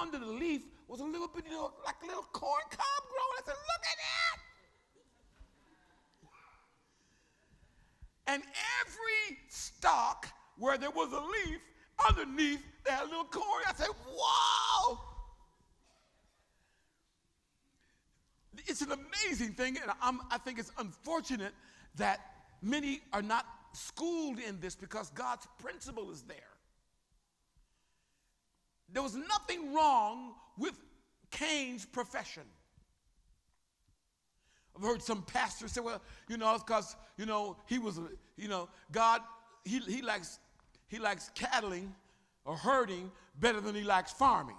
under 0.00 0.18
the 0.18 0.26
leaf 0.26 0.62
was 0.88 1.00
a 1.00 1.04
little 1.04 1.28
bit, 1.28 1.44
like 1.84 1.96
a 2.02 2.06
little 2.06 2.26
corn 2.32 2.62
cob 2.70 3.02
growing. 3.08 3.38
I 3.38 3.42
said, 3.44 3.54
look 3.54 3.84
at 3.90 3.96
that. 3.98 4.38
And 8.34 8.42
every 8.84 9.38
stalk 9.48 10.28
where 10.58 10.78
there 10.78 10.90
was 10.90 11.12
a 11.12 11.20
leaf, 11.20 11.60
underneath 12.08 12.60
had 12.86 13.04
little 13.06 13.24
corn. 13.24 13.62
I 13.66 13.72
said, 13.74 13.88
wow. 14.08 14.98
It's 18.66 18.82
an 18.82 18.92
amazing 18.92 19.54
thing, 19.54 19.78
and 19.82 19.90
I'm, 20.00 20.20
I 20.30 20.38
think 20.38 20.58
it's 20.58 20.72
unfortunate 20.78 21.52
that 21.96 22.20
many 22.62 23.00
are 23.12 23.22
not 23.22 23.46
schooled 23.76 24.38
in 24.38 24.60
this 24.60 24.74
because 24.74 25.10
God's 25.10 25.46
principle 25.58 26.10
is 26.10 26.22
there. 26.22 26.36
There 28.92 29.02
was 29.02 29.14
nothing 29.14 29.74
wrong 29.74 30.34
with 30.58 30.74
Cain's 31.30 31.84
profession. 31.84 32.44
I've 34.76 34.82
heard 34.82 35.02
some 35.02 35.22
pastors 35.22 35.72
say, 35.72 35.80
well, 35.80 36.00
you 36.28 36.36
know, 36.36 36.54
it's 36.54 36.62
because, 36.62 36.96
you 37.16 37.26
know, 37.26 37.56
he 37.66 37.78
was, 37.78 37.98
you 38.36 38.48
know, 38.48 38.68
God, 38.92 39.22
he, 39.64 39.78
he, 39.80 40.02
likes, 40.02 40.38
he 40.88 40.98
likes 40.98 41.30
cattling 41.34 41.94
or 42.44 42.56
herding 42.56 43.10
better 43.40 43.60
than 43.60 43.74
he 43.74 43.82
likes 43.82 44.12
farming. 44.12 44.56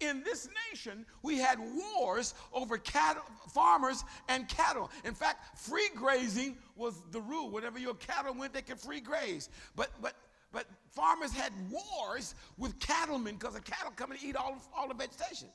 In 0.00 0.22
this 0.24 0.48
nation, 0.70 1.06
we 1.22 1.38
had 1.38 1.58
wars 1.58 2.34
over 2.52 2.78
cattle, 2.78 3.22
farmers 3.48 4.04
and 4.28 4.48
cattle. 4.48 4.90
In 5.04 5.14
fact, 5.14 5.58
free 5.58 5.88
grazing 5.94 6.56
was 6.76 7.00
the 7.12 7.20
rule. 7.20 7.50
Whenever 7.50 7.78
your 7.78 7.94
cattle 7.94 8.34
went, 8.34 8.52
they 8.52 8.62
could 8.62 8.78
free 8.78 9.00
graze. 9.00 9.48
But, 9.76 9.90
but, 10.02 10.14
but 10.52 10.66
farmers 10.90 11.32
had 11.32 11.52
wars 11.70 12.34
with 12.58 12.78
cattlemen 12.80 13.36
because 13.36 13.54
the 13.54 13.60
cattle 13.60 13.92
come 13.94 14.10
and 14.10 14.22
eat 14.22 14.36
all, 14.36 14.60
all 14.76 14.88
the 14.88 14.94
vegetation. 14.94 15.48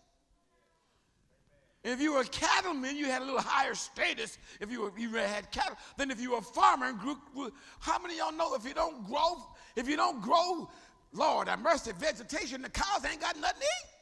If 1.83 2.01
you 2.01 2.13
were 2.13 2.21
a 2.21 2.25
cattleman, 2.25 2.97
you 2.97 3.05
had 3.05 3.21
a 3.21 3.25
little 3.25 3.39
higher 3.39 3.73
status 3.73 4.37
if 4.59 4.69
you, 4.69 4.81
were, 4.81 4.91
you 4.97 5.13
had 5.15 5.49
cattle 5.51 5.77
than 5.97 6.11
if 6.11 6.19
you 6.19 6.31
were 6.31 6.39
a 6.39 6.41
farmer. 6.41 6.87
And 6.87 6.99
grew. 6.99 7.17
How 7.79 7.99
many 7.99 8.15
of 8.15 8.19
y'all 8.19 8.37
know 8.37 8.53
if 8.55 8.65
you 8.65 8.73
don't 8.73 9.07
grow, 9.07 9.37
if 9.75 9.87
you 9.87 9.95
don't 9.95 10.21
grow, 10.21 10.69
Lord, 11.13 11.47
have 11.47 11.59
mercy, 11.59 11.91
vegetation, 11.97 12.61
the 12.61 12.69
cows 12.69 13.05
ain't 13.09 13.21
got 13.21 13.39
nothing 13.39 13.61
to 13.61 13.65
eat. 13.65 13.98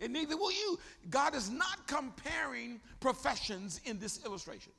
And 0.00 0.12
neither 0.12 0.36
will 0.36 0.52
you. 0.52 0.78
God 1.08 1.34
is 1.34 1.50
not 1.50 1.86
comparing 1.86 2.80
professions 3.00 3.80
in 3.84 3.98
this 3.98 4.24
illustration. 4.24 4.72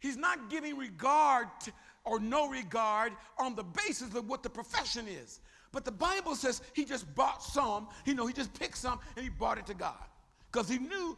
He's 0.00 0.16
not 0.18 0.50
giving 0.50 0.76
regard 0.76 1.48
to, 1.60 1.72
or 2.04 2.20
no 2.20 2.48
regard 2.48 3.12
on 3.38 3.54
the 3.54 3.64
basis 3.64 4.14
of 4.14 4.28
what 4.28 4.42
the 4.42 4.50
profession 4.50 5.06
is. 5.08 5.40
But 5.72 5.84
the 5.84 5.92
Bible 5.92 6.36
says 6.36 6.60
he 6.74 6.84
just 6.84 7.12
bought 7.14 7.42
some, 7.42 7.88
you 8.04 8.14
know, 8.14 8.26
he 8.26 8.34
just 8.34 8.52
picked 8.52 8.76
some 8.76 9.00
and 9.16 9.24
he 9.24 9.30
brought 9.30 9.56
it 9.58 9.66
to 9.66 9.74
God. 9.74 10.04
Because 10.52 10.68
he 10.68 10.78
knew 10.78 11.16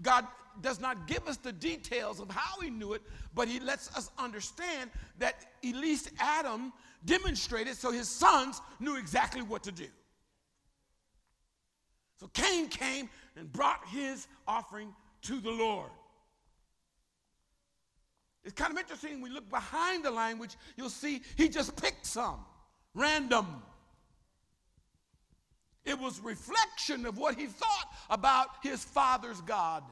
God 0.00 0.26
does 0.62 0.80
not 0.80 1.06
give 1.06 1.28
us 1.28 1.36
the 1.36 1.52
details 1.52 2.18
of 2.18 2.30
how 2.30 2.60
he 2.60 2.70
knew 2.70 2.94
it, 2.94 3.02
but 3.34 3.46
he 3.46 3.60
lets 3.60 3.94
us 3.96 4.10
understand 4.18 4.90
that 5.18 5.46
at 5.62 5.74
least 5.74 6.10
Adam 6.18 6.72
demonstrated 7.04 7.76
so 7.76 7.92
his 7.92 8.08
sons 8.08 8.62
knew 8.80 8.96
exactly 8.96 9.42
what 9.42 9.62
to 9.64 9.72
do. 9.72 9.86
So 12.20 12.28
Cain 12.28 12.68
came 12.68 13.08
and 13.36 13.52
brought 13.52 13.80
his 13.88 14.26
offering 14.46 14.94
to 15.22 15.40
the 15.40 15.50
Lord. 15.50 15.90
It's 18.44 18.54
kind 18.54 18.72
of 18.72 18.78
interesting 18.78 19.12
when 19.14 19.22
we 19.22 19.30
look 19.30 19.48
behind 19.48 20.04
the 20.04 20.10
language, 20.10 20.56
you'll 20.76 20.90
see 20.90 21.22
he 21.36 21.48
just 21.48 21.74
picked 21.80 22.06
some, 22.06 22.44
random. 22.94 23.46
It 25.84 25.98
was 25.98 26.20
reflection 26.20 27.06
of 27.06 27.18
what 27.18 27.38
he 27.38 27.46
thought 27.46 27.86
about 28.10 28.48
his 28.62 28.84
father's 28.84 29.40
God. 29.42 29.82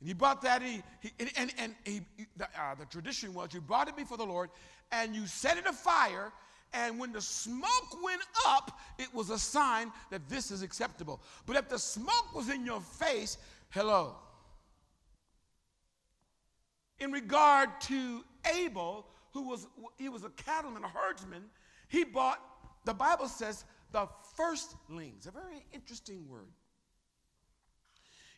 And 0.00 0.08
he 0.08 0.14
brought 0.14 0.42
that, 0.42 0.62
he, 0.62 0.82
he 1.00 1.12
and, 1.36 1.52
and 1.58 1.74
he, 1.84 2.00
the, 2.36 2.44
uh, 2.44 2.74
the 2.78 2.86
tradition 2.86 3.34
was 3.34 3.52
you 3.52 3.60
brought 3.60 3.88
it 3.88 3.96
before 3.96 4.16
the 4.16 4.24
Lord 4.24 4.50
and 4.92 5.14
you 5.14 5.26
set 5.26 5.58
it 5.58 5.66
afire, 5.66 6.32
and 6.72 6.98
when 6.98 7.12
the 7.12 7.20
smoke 7.20 8.02
went 8.02 8.22
up, 8.46 8.78
it 8.98 9.12
was 9.12 9.30
a 9.30 9.38
sign 9.38 9.90
that 10.10 10.28
this 10.28 10.50
is 10.50 10.62
acceptable. 10.62 11.20
But 11.46 11.56
if 11.56 11.68
the 11.68 11.78
smoke 11.78 12.34
was 12.34 12.48
in 12.48 12.64
your 12.64 12.80
face, 12.80 13.38
hello. 13.70 14.16
In 17.00 17.10
regard 17.12 17.68
to 17.82 18.24
Abel, 18.54 19.06
who 19.32 19.48
was 19.48 19.66
he 19.96 20.08
was 20.08 20.24
a 20.24 20.30
cattleman, 20.30 20.84
a 20.84 20.88
herdsman, 20.88 21.44
he 21.88 22.04
bought, 22.04 22.40
the 22.84 22.94
Bible 22.94 23.26
says, 23.26 23.64
the 23.92 24.06
firstlings, 24.36 25.26
a 25.26 25.30
very 25.30 25.64
interesting 25.72 26.28
word. 26.28 26.52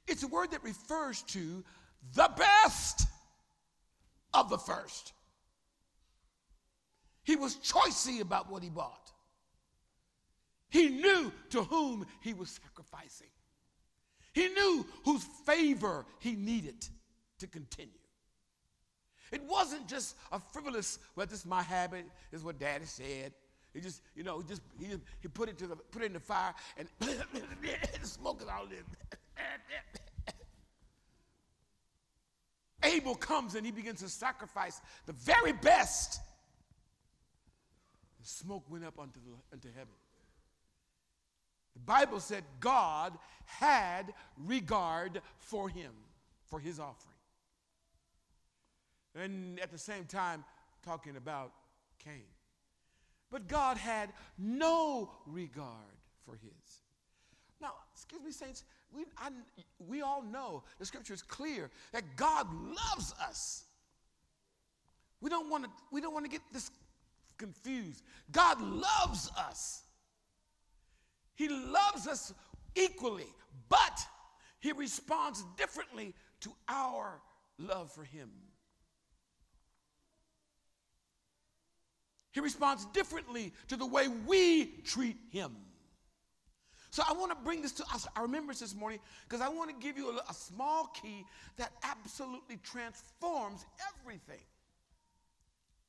It's 0.06 0.22
a 0.22 0.28
word 0.28 0.50
that 0.52 0.64
refers 0.64 1.22
to 1.22 1.62
the 2.14 2.30
best 2.36 3.06
of 4.32 4.48
the 4.48 4.58
first. 4.58 5.12
He 7.24 7.36
was 7.36 7.56
choicy 7.56 8.20
about 8.20 8.50
what 8.50 8.62
he 8.62 8.70
bought. 8.70 9.12
He 10.68 10.88
knew 10.88 11.32
to 11.50 11.62
whom 11.64 12.06
he 12.20 12.32
was 12.32 12.50
sacrificing. 12.50 13.28
He 14.32 14.48
knew 14.48 14.86
whose 15.04 15.22
favor 15.44 16.06
he 16.18 16.32
needed 16.32 16.86
to 17.38 17.46
continue. 17.46 17.92
It 19.30 19.42
wasn't 19.44 19.86
just 19.86 20.16
a 20.30 20.38
frivolous, 20.38 20.98
well, 21.16 21.26
this 21.26 21.40
is 21.40 21.46
my 21.46 21.62
habit, 21.62 22.04
this 22.30 22.40
is 22.40 22.44
what 22.44 22.58
daddy 22.58 22.86
said. 22.86 23.32
He 23.72 23.80
just, 23.80 24.02
you 24.14 24.22
know, 24.22 24.40
he 24.40 24.46
just 24.46 24.62
he, 24.78 24.86
he 25.20 25.28
put 25.28 25.48
it 25.48 25.56
to 25.58 25.66
the 25.66 25.76
put 25.76 26.02
it 26.02 26.06
in 26.06 26.12
the 26.12 26.20
fire 26.20 26.54
and 26.76 26.88
is 28.02 28.18
all 28.22 28.36
this. 28.36 28.84
Abel 32.82 33.14
comes 33.14 33.54
and 33.54 33.64
he 33.64 33.72
begins 33.72 34.00
to 34.00 34.08
sacrifice 34.08 34.82
the 35.06 35.12
very 35.12 35.52
best. 35.52 36.20
The 38.22 38.28
smoke 38.28 38.64
went 38.70 38.84
up 38.84 38.98
unto, 38.98 39.18
the, 39.20 39.32
unto 39.52 39.68
heaven. 39.74 39.94
The 41.74 41.80
Bible 41.80 42.20
said 42.20 42.44
God 42.60 43.12
had 43.46 44.14
regard 44.36 45.20
for 45.38 45.68
him, 45.68 45.90
for 46.46 46.60
his 46.60 46.78
offering. 46.78 47.16
And 49.14 49.58
at 49.60 49.72
the 49.72 49.78
same 49.78 50.04
time, 50.04 50.44
talking 50.84 51.16
about 51.16 51.52
Cain. 52.04 52.24
But 53.30 53.48
God 53.48 53.76
had 53.76 54.10
no 54.38 55.10
regard 55.26 55.66
for 56.24 56.34
his. 56.34 56.82
Now, 57.60 57.72
excuse 57.94 58.22
me, 58.22 58.30
saints, 58.30 58.64
we, 58.94 59.04
I, 59.16 59.30
we 59.88 60.02
all 60.02 60.22
know 60.22 60.64
the 60.78 60.86
scripture 60.86 61.14
is 61.14 61.22
clear 61.22 61.70
that 61.92 62.04
God 62.16 62.46
loves 62.52 63.14
us. 63.20 63.64
We 65.20 65.30
don't 65.30 65.48
want 65.48 65.64
to 65.64 65.70
we 65.92 66.00
don't 66.00 66.12
want 66.12 66.24
to 66.24 66.30
get 66.30 66.42
this 66.52 66.70
confused. 67.42 68.02
God 68.30 68.60
loves 68.60 69.30
us. 69.36 69.82
He 71.34 71.48
loves 71.48 72.06
us 72.06 72.32
equally, 72.76 73.26
but 73.68 73.98
he 74.60 74.72
responds 74.72 75.44
differently 75.56 76.14
to 76.40 76.52
our 76.68 77.20
love 77.58 77.90
for 77.90 78.04
him. 78.04 78.30
He 82.32 82.40
responds 82.40 82.86
differently 82.86 83.52
to 83.68 83.76
the 83.76 83.86
way 83.86 84.06
we 84.08 84.66
treat 84.84 85.16
him. 85.30 85.56
So 86.90 87.02
I 87.08 87.12
want 87.14 87.32
to 87.32 87.38
bring 87.42 87.62
this 87.62 87.72
to 87.72 87.84
us, 87.92 88.06
our 88.16 88.22
remembrance 88.24 88.60
this 88.60 88.74
morning, 88.74 89.00
because 89.26 89.40
I 89.40 89.48
want 89.48 89.70
to 89.70 89.76
give 89.84 89.96
you 89.96 90.10
a, 90.10 90.30
a, 90.30 90.34
small 90.34 90.88
key 90.88 91.24
that 91.56 91.72
absolutely 91.82 92.58
transforms 92.62 93.64
everything. 94.00 94.44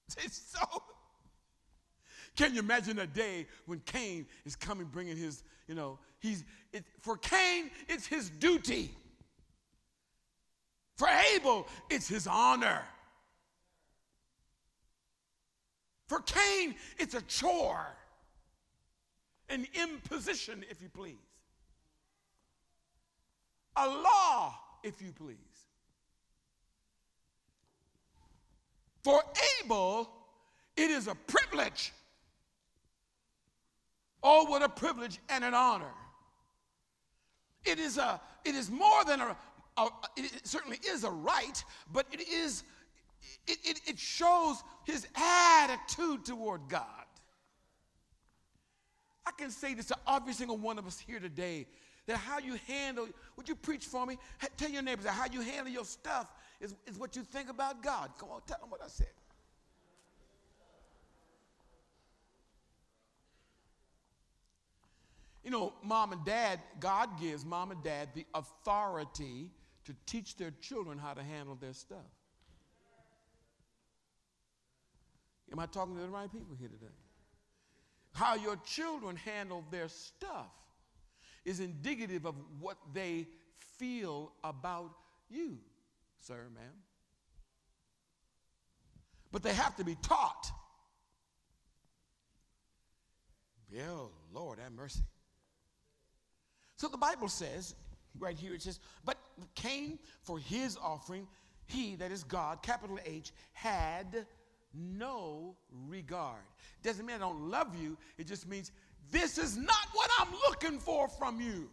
It's 0.18 0.54
so. 0.58 0.84
Can 2.36 2.54
you 2.54 2.60
imagine 2.60 3.00
a 3.00 3.08
day 3.08 3.46
when 3.66 3.80
Cain 3.86 4.26
is 4.46 4.56
coming, 4.56 4.88
bringing 4.88 5.16
his, 5.16 5.44
you 5.68 5.76
know, 5.76 6.00
he's, 6.20 6.44
it, 6.72 6.84
for 7.00 7.18
Cain, 7.18 7.70
it's 7.88 8.08
his 8.08 8.30
duty. 8.30 8.92
For 10.96 11.08
Abel, 11.36 11.68
it's 11.90 12.08
his 12.08 12.28
honor. 12.28 12.82
For 16.08 16.22
Cain, 16.22 16.76
it's 16.98 17.14
a 17.14 17.22
chore, 17.24 17.88
an 19.50 19.68
imposition, 19.74 20.64
if 20.70 20.82
you 20.82 20.90
please, 20.90 21.16
a 23.76 23.88
law, 23.88 24.56
if 24.84 25.02
you 25.02 25.12
please. 25.12 25.38
For 29.04 29.22
Abel, 29.62 30.10
it 30.78 30.90
is 30.92 31.08
a 31.08 31.16
privilege. 31.16 31.92
Oh, 34.24 34.46
what 34.46 34.64
a 34.64 34.70
privilege 34.70 35.20
and 35.30 35.44
an 35.44 35.54
honor. 35.54 35.92
It 37.66 37.80
is, 37.80 37.98
a, 37.98 38.20
it 38.46 38.56
is 38.56 38.72
more 38.72 39.04
than 39.06 39.22
a, 39.22 39.36
a 39.78 39.88
it 40.18 40.48
certainly 40.48 40.80
is 40.88 41.04
a 41.04 41.12
right, 41.12 41.64
but 41.92 42.06
it 42.12 42.28
is 42.28 42.64
it, 43.48 43.58
it, 43.64 43.82
it 43.88 44.00
shows 44.00 44.64
his 44.86 45.08
attitude 45.16 46.26
toward 46.26 46.62
God. 46.68 46.86
I 49.26 49.32
can 49.38 49.50
say 49.50 49.74
this 49.74 49.88
to 49.88 49.98
every 50.08 50.34
single 50.34 50.58
one 50.58 50.78
of 50.78 50.86
us 50.86 51.00
here 51.00 51.20
today 51.20 51.66
that 52.06 52.18
how 52.18 52.40
you 52.40 52.60
handle, 52.68 53.08
would 53.38 53.48
you 53.48 53.56
preach 53.56 53.86
for 53.86 54.06
me? 54.06 54.18
Tell 54.58 54.70
your 54.70 54.82
neighbors 54.82 55.06
that 55.06 55.14
how 55.14 55.26
you 55.32 55.42
handle 55.42 55.72
your 55.72 55.86
stuff 55.86 56.34
is, 56.60 56.76
is 56.86 56.98
what 56.98 57.16
you 57.16 57.24
think 57.24 57.50
about 57.50 57.82
God. 57.82 58.12
Come 58.18 58.30
on, 58.30 58.42
tell 58.46 58.60
them 58.60 58.70
what 58.70 58.82
I 58.84 58.88
said. 58.88 59.08
You 65.44 65.52
know, 65.52 65.74
mom 65.84 66.14
and 66.14 66.24
dad, 66.24 66.60
God 66.80 67.20
gives 67.20 67.46
mom 67.46 67.72
and 67.72 67.84
dad 67.84 68.10
the 68.16 68.26
authority 68.34 69.52
to 69.86 69.94
teach 70.06 70.38
their 70.38 70.52
children 70.62 70.98
how 70.98 71.14
to 71.14 71.22
handle 71.22 71.56
their 71.56 71.74
stuff. 71.74 71.98
Am 75.52 75.60
I 75.60 75.66
talking 75.66 75.96
to 75.96 76.02
the 76.02 76.08
right 76.08 76.32
people 76.32 76.56
here 76.58 76.70
today? 76.70 76.92
How 78.14 78.36
your 78.36 78.56
children 78.66 79.16
handle 79.16 79.66
their 79.70 79.88
stuff 79.90 80.52
is 81.46 81.60
indicative 81.60 82.26
of 82.26 82.36
what 82.60 82.78
they 82.94 83.28
feel 83.78 84.32
about 84.44 84.92
you, 85.30 85.58
sir, 86.20 86.46
ma'am. 86.56 86.74
But 89.32 89.44
they 89.44 89.54
have 89.54 89.76
to 89.78 89.84
be 89.84 89.96
taught. 89.96 90.52
Oh, 93.90 94.12
Lord, 94.32 94.60
have 94.60 94.72
mercy. 94.72 95.02
So 96.84 96.90
the 96.90 96.98
Bible 96.98 97.30
says, 97.30 97.76
right 98.20 98.36
here, 98.36 98.54
it 98.54 98.62
says, 98.62 98.82
But 99.06 99.16
Cain, 99.56 100.00
for 100.22 100.38
his 100.38 100.78
offering, 100.84 101.30
he, 101.66 101.96
that 101.96 102.12
is 102.12 102.26
God, 102.26 102.62
capital 102.62 103.00
H, 103.06 103.32
had 103.54 104.26
no 104.74 105.56
regard. 105.88 106.44
Doesn't 106.84 107.06
mean 107.06 107.16
I 107.16 107.20
don't 107.20 107.50
love 107.50 107.74
you, 107.82 107.98
it 108.18 108.28
just 108.28 108.50
means 108.50 108.74
this 109.12 109.38
is 109.38 109.56
not 109.56 109.88
what 109.94 110.10
I'm 110.20 110.28
looking 110.50 110.78
for 110.78 111.08
from 111.08 111.40
you. 111.40 111.70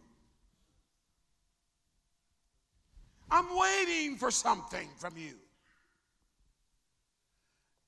I'm 3.29 3.47
waiting 3.57 4.15
for 4.15 4.31
something 4.31 4.87
from 4.97 5.17
you. 5.17 5.33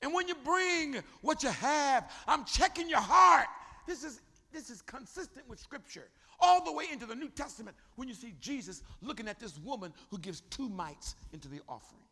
And 0.01 0.13
when 0.13 0.27
you 0.27 0.36
bring 0.43 1.01
what 1.21 1.41
you 1.41 1.51
have, 1.51 2.12
I'm 2.27 2.43
checking 2.43 2.89
your 2.89 2.99
heart. 2.99 3.47
This 3.88 4.03
is, 4.03 4.19
this 4.51 4.69
is 4.69 4.81
consistent 4.81 5.47
with 5.47 5.62
Scripture 5.62 6.09
all 6.43 6.63
the 6.63 6.71
way 6.71 6.86
into 6.91 7.06
the 7.06 7.15
New 7.15 7.29
Testament 7.29 7.75
when 7.95 8.08
you 8.08 8.13
see 8.13 8.34
Jesus 8.41 8.84
looking 9.01 9.27
at 9.27 9.39
this 9.39 9.58
woman 9.60 9.93
who 10.12 10.17
gives 10.17 10.41
two 10.41 10.67
mites 10.67 11.15
into 11.32 11.47
the 11.47 11.62
offering. 11.69 12.03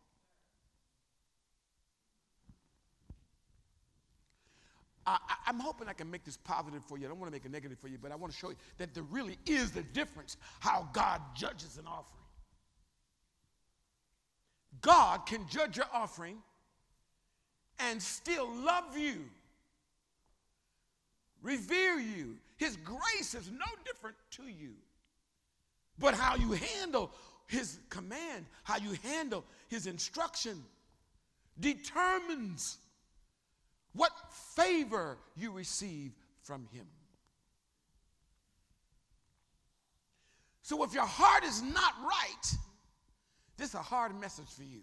I, 5.05 5.17
am 5.47 5.59
hoping 5.59 5.87
I 5.87 5.93
can 5.93 6.09
make 6.09 6.23
this 6.23 6.37
positive 6.37 6.83
for 6.85 6.97
you. 6.97 7.05
I 7.05 7.09
don't 7.09 7.19
want 7.19 7.31
to 7.31 7.35
make 7.35 7.43
it 7.43 7.51
negative 7.51 7.79
for 7.79 7.87
you, 7.87 7.97
but 8.01 8.11
I 8.11 8.15
want 8.15 8.31
to 8.31 8.37
show 8.37 8.49
you 8.49 8.55
that 8.77 8.93
there 8.93 9.03
really 9.03 9.37
is 9.45 9.71
the 9.71 9.81
difference 9.81 10.37
how 10.59 10.87
God 10.93 11.21
judges 11.35 11.77
an 11.77 11.85
offering. 11.87 12.21
God 14.81 15.25
can 15.25 15.47
judge 15.49 15.75
your 15.77 15.87
offering 15.91 16.37
and 17.79 18.01
still 18.01 18.47
love 18.63 18.97
you, 18.97 19.25
revere 21.41 21.99
you, 21.99 22.37
his 22.61 22.77
grace 22.77 23.33
is 23.33 23.49
no 23.49 23.65
different 23.83 24.15
to 24.33 24.43
you. 24.43 24.73
But 25.97 26.13
how 26.13 26.35
you 26.35 26.51
handle 26.51 27.09
his 27.47 27.79
command, 27.89 28.45
how 28.61 28.77
you 28.77 28.95
handle 29.01 29.43
his 29.67 29.87
instruction, 29.87 30.63
determines 31.59 32.77
what 33.93 34.11
favor 34.55 35.17
you 35.35 35.51
receive 35.51 36.11
from 36.43 36.67
him. 36.71 36.85
So 40.61 40.83
if 40.83 40.93
your 40.93 41.07
heart 41.07 41.43
is 41.43 41.63
not 41.63 41.95
right, 42.03 42.57
this 43.57 43.69
is 43.69 43.73
a 43.75 43.79
hard 43.79 44.15
message 44.19 44.49
for 44.55 44.61
you. 44.61 44.81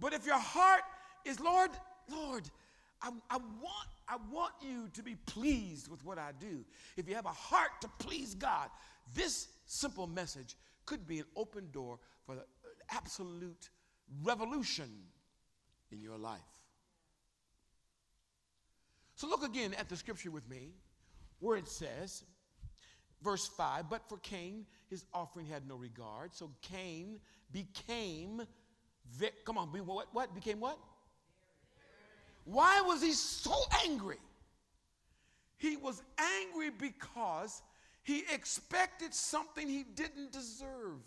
But 0.00 0.12
if 0.12 0.26
your 0.26 0.40
heart 0.40 0.82
is, 1.24 1.38
Lord, 1.38 1.70
Lord, 2.10 2.42
I, 3.00 3.10
I, 3.30 3.36
want, 3.36 3.88
I 4.08 4.16
want 4.30 4.52
you 4.60 4.88
to 4.92 5.02
be 5.02 5.16
pleased 5.26 5.88
with 5.88 6.04
what 6.04 6.18
I 6.18 6.30
do. 6.38 6.64
If 6.96 7.08
you 7.08 7.14
have 7.14 7.26
a 7.26 7.30
heart 7.30 7.70
to 7.80 7.88
please 7.98 8.34
God, 8.34 8.68
this 9.14 9.48
simple 9.66 10.06
message 10.06 10.56
could 10.84 11.06
be 11.06 11.18
an 11.18 11.24
open 11.34 11.68
door 11.72 11.98
for 12.24 12.36
absolute 12.90 13.70
revolution 14.22 14.90
in 15.90 16.00
your 16.00 16.16
life. 16.16 16.40
So 19.16 19.26
look 19.26 19.42
again 19.42 19.74
at 19.74 19.88
the 19.88 19.96
scripture 19.96 20.30
with 20.30 20.48
me 20.48 20.74
where 21.40 21.56
it 21.56 21.68
says, 21.68 22.22
verse 23.22 23.46
5 23.56 23.88
But 23.90 24.08
for 24.08 24.18
Cain, 24.18 24.66
his 24.88 25.04
offering 25.12 25.46
had 25.46 25.66
no 25.66 25.76
regard. 25.76 26.34
So 26.34 26.50
Cain 26.62 27.18
became, 27.50 28.42
come 29.44 29.58
on, 29.58 29.68
what, 29.68 30.08
what? 30.12 30.34
Became 30.34 30.60
what? 30.60 30.78
Why 32.46 32.80
was 32.80 33.02
he 33.02 33.12
so 33.12 33.54
angry? 33.84 34.18
He 35.58 35.76
was 35.76 36.00
angry 36.40 36.70
because 36.70 37.60
he 38.04 38.22
expected 38.32 39.12
something 39.12 39.68
he 39.68 39.82
didn't 39.82 40.32
deserve. 40.32 41.00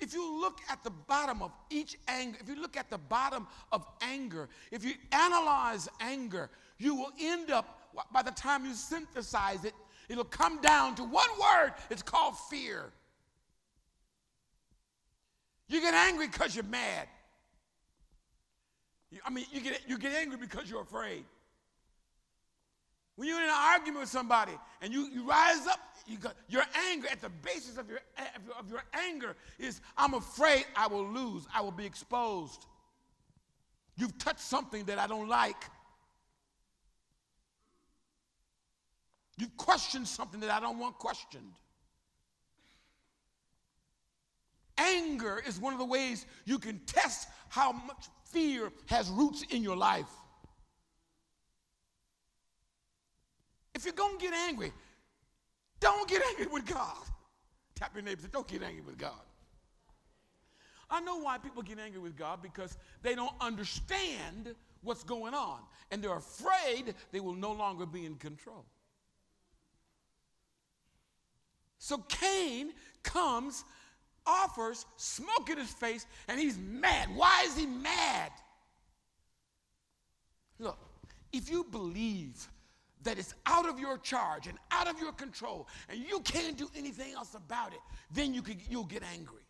If 0.00 0.12
you 0.12 0.40
look 0.40 0.58
at 0.68 0.82
the 0.82 0.90
bottom 0.90 1.40
of 1.40 1.52
each 1.70 1.96
anger, 2.08 2.38
if 2.40 2.48
you 2.48 2.60
look 2.60 2.76
at 2.76 2.90
the 2.90 2.98
bottom 2.98 3.46
of 3.70 3.86
anger, 4.00 4.48
if 4.72 4.82
you 4.82 4.94
analyze 5.12 5.88
anger, 6.00 6.50
you 6.78 6.96
will 6.96 7.12
end 7.20 7.50
up, 7.50 7.92
by 8.12 8.22
the 8.22 8.32
time 8.32 8.64
you 8.64 8.74
synthesize 8.74 9.64
it, 9.64 9.74
it'll 10.08 10.24
come 10.24 10.60
down 10.62 10.96
to 10.96 11.04
one 11.04 11.28
word. 11.40 11.74
It's 11.90 12.02
called 12.02 12.36
fear. 12.48 12.90
You 15.68 15.80
get 15.80 15.94
angry 15.94 16.26
because 16.26 16.56
you're 16.56 16.64
mad. 16.64 17.06
I 19.24 19.30
mean, 19.30 19.46
you 19.52 19.60
get, 19.60 19.80
you 19.88 19.98
get 19.98 20.12
angry 20.12 20.38
because 20.38 20.70
you're 20.70 20.82
afraid. 20.82 21.24
When 23.16 23.28
you're 23.28 23.38
in 23.38 23.44
an 23.44 23.54
argument 23.54 24.00
with 24.00 24.08
somebody 24.08 24.52
and 24.80 24.92
you, 24.92 25.08
you 25.12 25.28
rise 25.28 25.66
up, 25.66 25.80
you 26.06 26.16
got, 26.16 26.36
your 26.48 26.62
anger, 26.90 27.08
at 27.10 27.20
the 27.20 27.28
basis 27.28 27.76
of 27.76 27.88
your, 27.88 28.00
of 28.36 28.44
your, 28.46 28.56
of 28.56 28.70
your 28.70 28.82
anger 28.94 29.36
is, 29.58 29.80
I'm 29.96 30.14
afraid 30.14 30.64
I 30.76 30.86
will 30.86 31.06
lose, 31.06 31.46
I 31.54 31.60
will 31.60 31.72
be 31.72 31.84
exposed. 31.84 32.66
You've 33.96 34.16
touched 34.16 34.40
something 34.40 34.84
that 34.84 34.98
I 34.98 35.06
don't 35.06 35.28
like. 35.28 35.62
You've 39.36 39.56
questioned 39.56 40.06
something 40.06 40.40
that 40.40 40.50
I 40.50 40.60
don't 40.60 40.78
want 40.78 40.98
questioned. 40.98 41.52
Anger 44.78 45.42
is 45.46 45.60
one 45.60 45.72
of 45.74 45.78
the 45.78 45.84
ways 45.84 46.24
you 46.46 46.58
can 46.58 46.78
test 46.86 47.28
how 47.48 47.72
much 47.72 48.06
fear 48.30 48.72
has 48.86 49.08
roots 49.10 49.44
in 49.50 49.62
your 49.62 49.76
life. 49.76 50.10
If 53.74 53.84
you're 53.84 53.94
going 53.94 54.18
to 54.18 54.24
get 54.24 54.34
angry, 54.34 54.72
don't 55.80 56.08
get 56.08 56.22
angry 56.28 56.46
with 56.46 56.66
God. 56.66 56.96
Tap 57.74 57.92
your 57.94 58.02
neighbor 58.02 58.20
say, 58.20 58.28
don't 58.30 58.46
get 58.46 58.62
angry 58.62 58.82
with 58.82 58.98
God. 58.98 59.12
I 60.90 61.00
know 61.00 61.18
why 61.18 61.38
people 61.38 61.62
get 61.62 61.78
angry 61.78 62.00
with 62.00 62.16
God 62.16 62.42
because 62.42 62.76
they 63.02 63.14
don't 63.14 63.32
understand 63.40 64.54
what's 64.82 65.04
going 65.04 65.34
on 65.34 65.60
and 65.90 66.02
they're 66.02 66.16
afraid 66.16 66.94
they 67.12 67.20
will 67.20 67.34
no 67.34 67.52
longer 67.52 67.86
be 67.86 68.04
in 68.04 68.16
control. 68.16 68.64
So 71.78 71.98
Cain 72.08 72.72
comes, 73.02 73.64
offers 74.26 74.84
smoke 74.96 75.48
in 75.48 75.56
his 75.56 75.70
face, 75.70 76.06
and 76.28 76.38
he's 76.38 76.58
mad. 76.58 77.08
Why 77.14 77.44
is 77.46 77.56
he 77.56 77.64
mad? 77.64 78.30
Look, 80.58 80.78
if 81.32 81.50
you 81.50 81.64
believe 81.64 82.48
that 83.02 83.18
it's 83.18 83.34
out 83.46 83.68
of 83.68 83.78
your 83.78 83.98
charge 83.98 84.46
and 84.46 84.58
out 84.70 84.88
of 84.88 84.98
your 85.00 85.12
control 85.12 85.66
and 85.88 85.98
you 85.98 86.20
can't 86.20 86.56
do 86.56 86.70
anything 86.76 87.14
else 87.14 87.34
about 87.34 87.72
it, 87.72 87.80
then 88.12 88.34
you 88.34 88.42
could, 88.42 88.58
you'll 88.68 88.84
get 88.84 89.02
angry. 89.14 89.42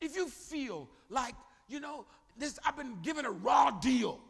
If 0.00 0.16
you 0.16 0.28
feel 0.28 0.88
like, 1.10 1.34
you 1.68 1.80
know, 1.80 2.06
this 2.38 2.58
I've 2.64 2.76
been 2.76 2.96
given 3.02 3.24
a 3.24 3.30
raw 3.30 3.70
deal. 3.72 4.20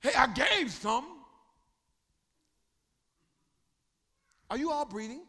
Hey, 0.00 0.12
I 0.16 0.26
gave 0.26 0.70
some. 0.70 1.04
Are 4.50 4.58
you 4.58 4.70
all 4.70 4.84
breathing? 4.84 5.22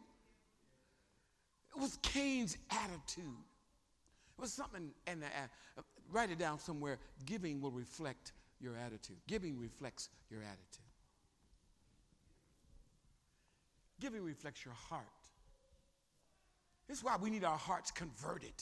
It 1.74 1.80
was 1.80 1.98
Cain's 2.02 2.56
attitude. 2.70 3.24
It 4.38 4.40
was 4.40 4.52
something, 4.52 4.90
and 5.06 5.24
uh, 5.24 5.82
write 6.12 6.30
it 6.30 6.38
down 6.38 6.58
somewhere. 6.58 6.98
Giving 7.24 7.60
will 7.60 7.70
reflect 7.70 8.32
your 8.60 8.76
attitude. 8.76 9.16
Giving 9.26 9.58
reflects 9.58 10.08
your 10.30 10.40
attitude. 10.40 10.84
Giving 14.00 14.22
reflects 14.22 14.64
your 14.64 14.74
heart. 14.74 15.04
This 16.88 16.98
is 16.98 17.04
why 17.04 17.16
we 17.20 17.30
need 17.30 17.44
our 17.44 17.58
hearts 17.58 17.90
converted. 17.90 18.54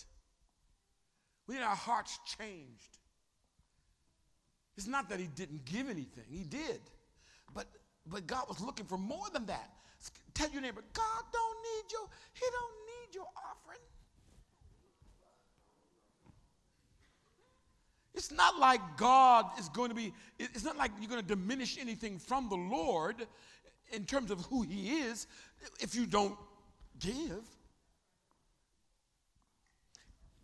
We 1.47 1.57
need 1.57 1.63
our 1.63 1.77
hearts 1.77 2.19
changed. 2.39 2.99
It's 4.77 4.87
not 4.87 5.09
that 5.11 5.21
he 5.21 5.27
didn't 5.27 5.65
give 5.65 5.89
anything, 5.89 6.25
he 6.29 6.45
did. 6.45 6.81
But, 7.55 7.67
but 8.07 8.27
God 8.27 8.49
was 8.49 8.61
looking 8.61 8.87
for 8.87 8.99
more 8.99 9.27
than 9.33 9.47
that. 9.47 9.71
Tell 10.35 10.51
your 10.51 10.63
neighbor, 10.63 10.83
God 10.93 11.23
don't 11.33 11.59
need 11.63 11.93
your, 11.93 12.09
he 12.33 12.45
don't 12.51 12.77
need 12.87 13.15
your 13.15 13.27
offering. 13.37 13.79
It's 18.15 18.31
not 18.31 18.59
like 18.59 18.81
God 18.97 19.47
is 19.59 19.69
going 19.69 19.89
to 19.89 19.95
be, 19.95 20.13
it's 20.39 20.65
not 20.65 20.77
like 20.77 20.93
you're 21.01 21.11
going 21.11 21.21
to 21.21 21.27
diminish 21.27 21.79
anything 21.79 22.19
from 22.19 22.49
the 22.49 22.57
Lord 22.57 23.27
in 23.93 24.05
terms 24.05 24.31
of 24.31 24.41
who 24.47 24.63
He 24.63 24.99
is 25.01 25.27
if 25.81 25.95
you 25.95 26.07
don't 26.07 26.37
give. 27.01 27.43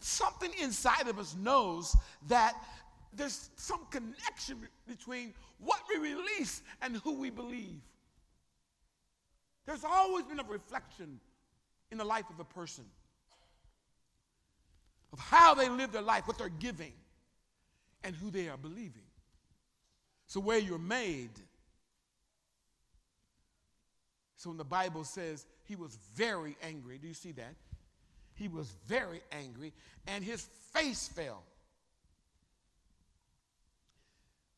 Something 0.00 0.50
inside 0.60 1.06
of 1.08 1.18
us 1.18 1.36
knows 1.36 1.96
that 2.26 2.54
there's 3.12 3.50
some 3.56 3.86
connection 3.90 4.58
between 4.88 5.32
what 5.58 5.80
we 5.88 5.98
release 5.98 6.62
and 6.82 6.96
who 6.96 7.20
we 7.20 7.30
believe. 7.30 7.80
There's 9.66 9.84
always 9.84 10.24
been 10.24 10.40
a 10.40 10.44
reflection 10.44 11.20
in 11.92 11.98
the 11.98 12.04
life 12.04 12.24
of 12.30 12.40
a 12.40 12.44
person 12.44 12.84
of 15.12 15.18
how 15.18 15.54
they 15.54 15.68
live 15.68 15.92
their 15.92 16.02
life, 16.02 16.26
what 16.26 16.38
they're 16.38 16.48
giving 16.48 16.92
and 18.04 18.14
who 18.14 18.30
they 18.30 18.48
are 18.48 18.56
believing. 18.56 19.02
So, 20.26 20.40
where 20.40 20.58
you're 20.58 20.78
made. 20.78 21.30
So, 24.36 24.50
when 24.50 24.58
the 24.58 24.64
Bible 24.64 25.04
says 25.04 25.44
he 25.64 25.76
was 25.76 25.98
very 26.14 26.56
angry, 26.62 26.98
do 26.98 27.08
you 27.08 27.14
see 27.14 27.32
that? 27.32 27.54
He 28.34 28.48
was 28.48 28.72
very 28.86 29.20
angry, 29.32 29.72
and 30.06 30.24
his 30.24 30.48
face 30.72 31.08
fell. 31.08 31.42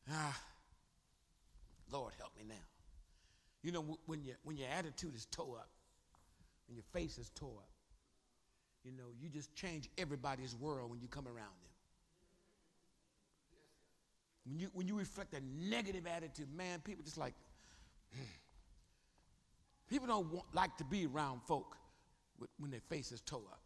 Ah, 0.09 0.39
Lord, 1.91 2.13
help 2.17 2.31
me 2.37 2.43
now. 2.47 2.55
You 3.61 3.71
know, 3.71 3.97
when, 4.05 4.23
you, 4.23 4.33
when 4.43 4.57
your 4.57 4.67
attitude 4.69 5.15
is 5.15 5.25
tore 5.25 5.57
up, 5.57 5.69
when 6.67 6.75
your 6.75 6.83
face 6.93 7.17
is 7.17 7.29
tore 7.35 7.57
up, 7.57 7.69
you 8.83 8.91
know, 8.91 9.11
you 9.19 9.29
just 9.29 9.55
change 9.55 9.89
everybody's 9.97 10.55
world 10.55 10.91
when 10.91 10.99
you 10.99 11.07
come 11.07 11.27
around 11.27 11.55
them. 11.63 11.72
When 14.45 14.59
you, 14.59 14.69
when 14.73 14.87
you 14.87 14.97
reflect 14.97 15.33
a 15.33 15.41
negative 15.57 16.05
attitude, 16.05 16.47
man, 16.55 16.79
people 16.81 17.03
just 17.03 17.17
like, 17.17 17.33
hmm. 18.13 18.23
people 19.89 20.07
don't 20.07 20.31
want, 20.31 20.45
like 20.53 20.75
to 20.77 20.83
be 20.83 21.05
around 21.05 21.41
folk 21.47 21.77
when 22.57 22.71
their 22.71 22.81
face 22.81 23.11
is 23.11 23.21
tore 23.21 23.41
up. 23.51 23.61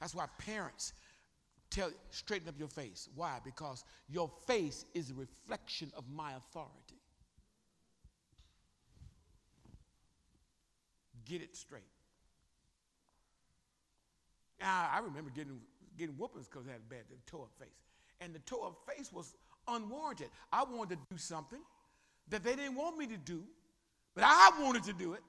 That's 0.00 0.14
why 0.14 0.26
parents, 0.38 0.92
tell 1.70 1.90
straighten 2.10 2.48
up 2.48 2.54
your 2.58 2.68
face. 2.68 3.08
Why? 3.14 3.38
Because 3.44 3.84
your 4.08 4.30
face 4.46 4.84
is 4.94 5.10
a 5.10 5.14
reflection 5.14 5.92
of 5.96 6.04
my 6.08 6.32
authority. 6.32 7.00
Get 11.24 11.42
it 11.42 11.56
straight. 11.56 11.82
Now, 14.60 14.88
I 14.92 14.98
remember 15.00 15.30
getting 15.30 15.60
getting 15.96 16.14
whoopings 16.16 16.46
because 16.46 16.66
I 16.66 16.72
had 16.72 16.80
a 16.80 16.90
bad 16.90 17.02
toe 17.26 17.42
up 17.42 17.50
face. 17.58 17.87
And 18.20 18.34
the 18.34 18.40
toe 18.40 18.66
of 18.66 18.76
face 18.94 19.12
was 19.12 19.34
unwarranted. 19.66 20.28
I 20.52 20.64
wanted 20.64 20.98
to 20.98 21.06
do 21.10 21.18
something 21.18 21.60
that 22.28 22.42
they 22.42 22.56
didn't 22.56 22.74
want 22.74 22.98
me 22.98 23.06
to 23.06 23.16
do, 23.16 23.42
but 24.14 24.24
I 24.26 24.50
wanted 24.60 24.84
to 24.84 24.92
do 24.92 25.14
it. 25.14 25.20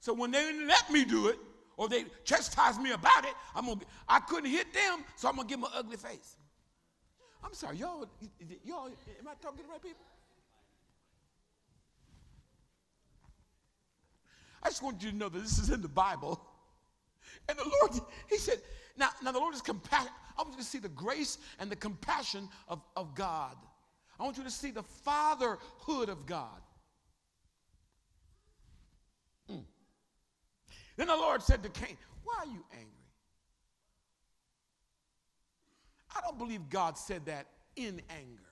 So 0.00 0.12
when 0.12 0.30
they 0.30 0.40
didn't 0.40 0.66
let 0.66 0.90
me 0.90 1.04
do 1.04 1.28
it, 1.28 1.38
or 1.76 1.88
they 1.88 2.04
chastised 2.24 2.80
me 2.80 2.92
about 2.92 3.24
it, 3.24 3.34
I'm 3.54 3.66
gonna, 3.66 3.80
I 4.08 4.20
couldn't 4.20 4.50
hit 4.50 4.72
them, 4.72 5.04
so 5.16 5.28
I'm 5.28 5.36
gonna 5.36 5.48
give 5.48 5.60
them 5.60 5.64
an 5.64 5.72
ugly 5.74 5.96
face. 5.96 6.36
I'm 7.42 7.52
sorry, 7.52 7.76
y'all, 7.76 8.08
y'all, 8.64 8.86
am 8.86 9.28
I 9.28 9.34
talking 9.42 9.58
to 9.58 9.62
the 9.64 9.68
right 9.68 9.82
people? 9.82 10.04
I 14.62 14.68
just 14.68 14.82
want 14.82 15.02
you 15.02 15.10
to 15.10 15.16
know 15.16 15.28
that 15.28 15.38
this 15.38 15.58
is 15.58 15.70
in 15.70 15.82
the 15.82 15.88
Bible. 15.88 16.40
And 17.48 17.58
the 17.58 17.64
Lord, 17.64 18.00
He 18.30 18.38
said, 18.38 18.60
now, 18.96 19.10
now 19.22 19.32
the 19.32 19.38
Lord 19.38 19.54
is 19.54 19.60
compassion. 19.60 20.10
I 20.36 20.42
want 20.42 20.54
you 20.54 20.60
to 20.60 20.68
see 20.68 20.78
the 20.78 20.88
grace 20.88 21.38
and 21.58 21.70
the 21.70 21.76
compassion 21.76 22.48
of, 22.68 22.80
of 22.96 23.14
God. 23.14 23.56
I 24.18 24.22
want 24.22 24.36
you 24.36 24.44
to 24.44 24.50
see 24.50 24.70
the 24.70 24.82
fatherhood 24.82 26.08
of 26.08 26.26
God. 26.26 26.60
Mm. 29.50 29.64
Then 30.96 31.08
the 31.08 31.16
Lord 31.16 31.42
said 31.42 31.62
to 31.62 31.68
Cain, 31.68 31.96
Why 32.22 32.34
are 32.40 32.46
you 32.46 32.64
angry? 32.72 32.90
I 36.16 36.20
don't 36.20 36.38
believe 36.38 36.68
God 36.70 36.96
said 36.96 37.26
that 37.26 37.46
in 37.76 38.00
anger. 38.10 38.42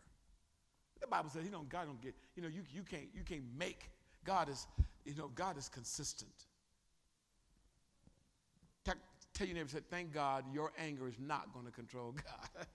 The 1.01 1.07
Bible 1.07 1.31
says, 1.31 1.45
you 1.45 1.51
know, 1.51 1.65
God 1.69 1.87
don't 1.87 2.01
get, 2.01 2.15
you 2.37 2.43
know, 2.43 2.49
you, 2.49 2.63
you 2.73 2.83
can't 2.83 3.09
you 3.15 3.23
can't 3.25 3.45
make 3.57 3.91
God 4.25 4.49
is, 4.49 4.67
you 5.05 5.15
know, 5.17 5.31
God 5.35 5.59
is 5.59 5.69
consistent. 5.69 6.47
Tell, 9.35 9.47
your 9.47 9.57
neighbor, 9.57 9.69
say, 9.69 9.81
thank 9.91 10.13
God 10.13 10.45
your 10.53 10.73
anger 10.79 11.09
is 11.09 11.15
not 11.19 11.53
going 11.55 11.65
to 11.65 11.73
control 11.73 12.13
God. 12.57 12.67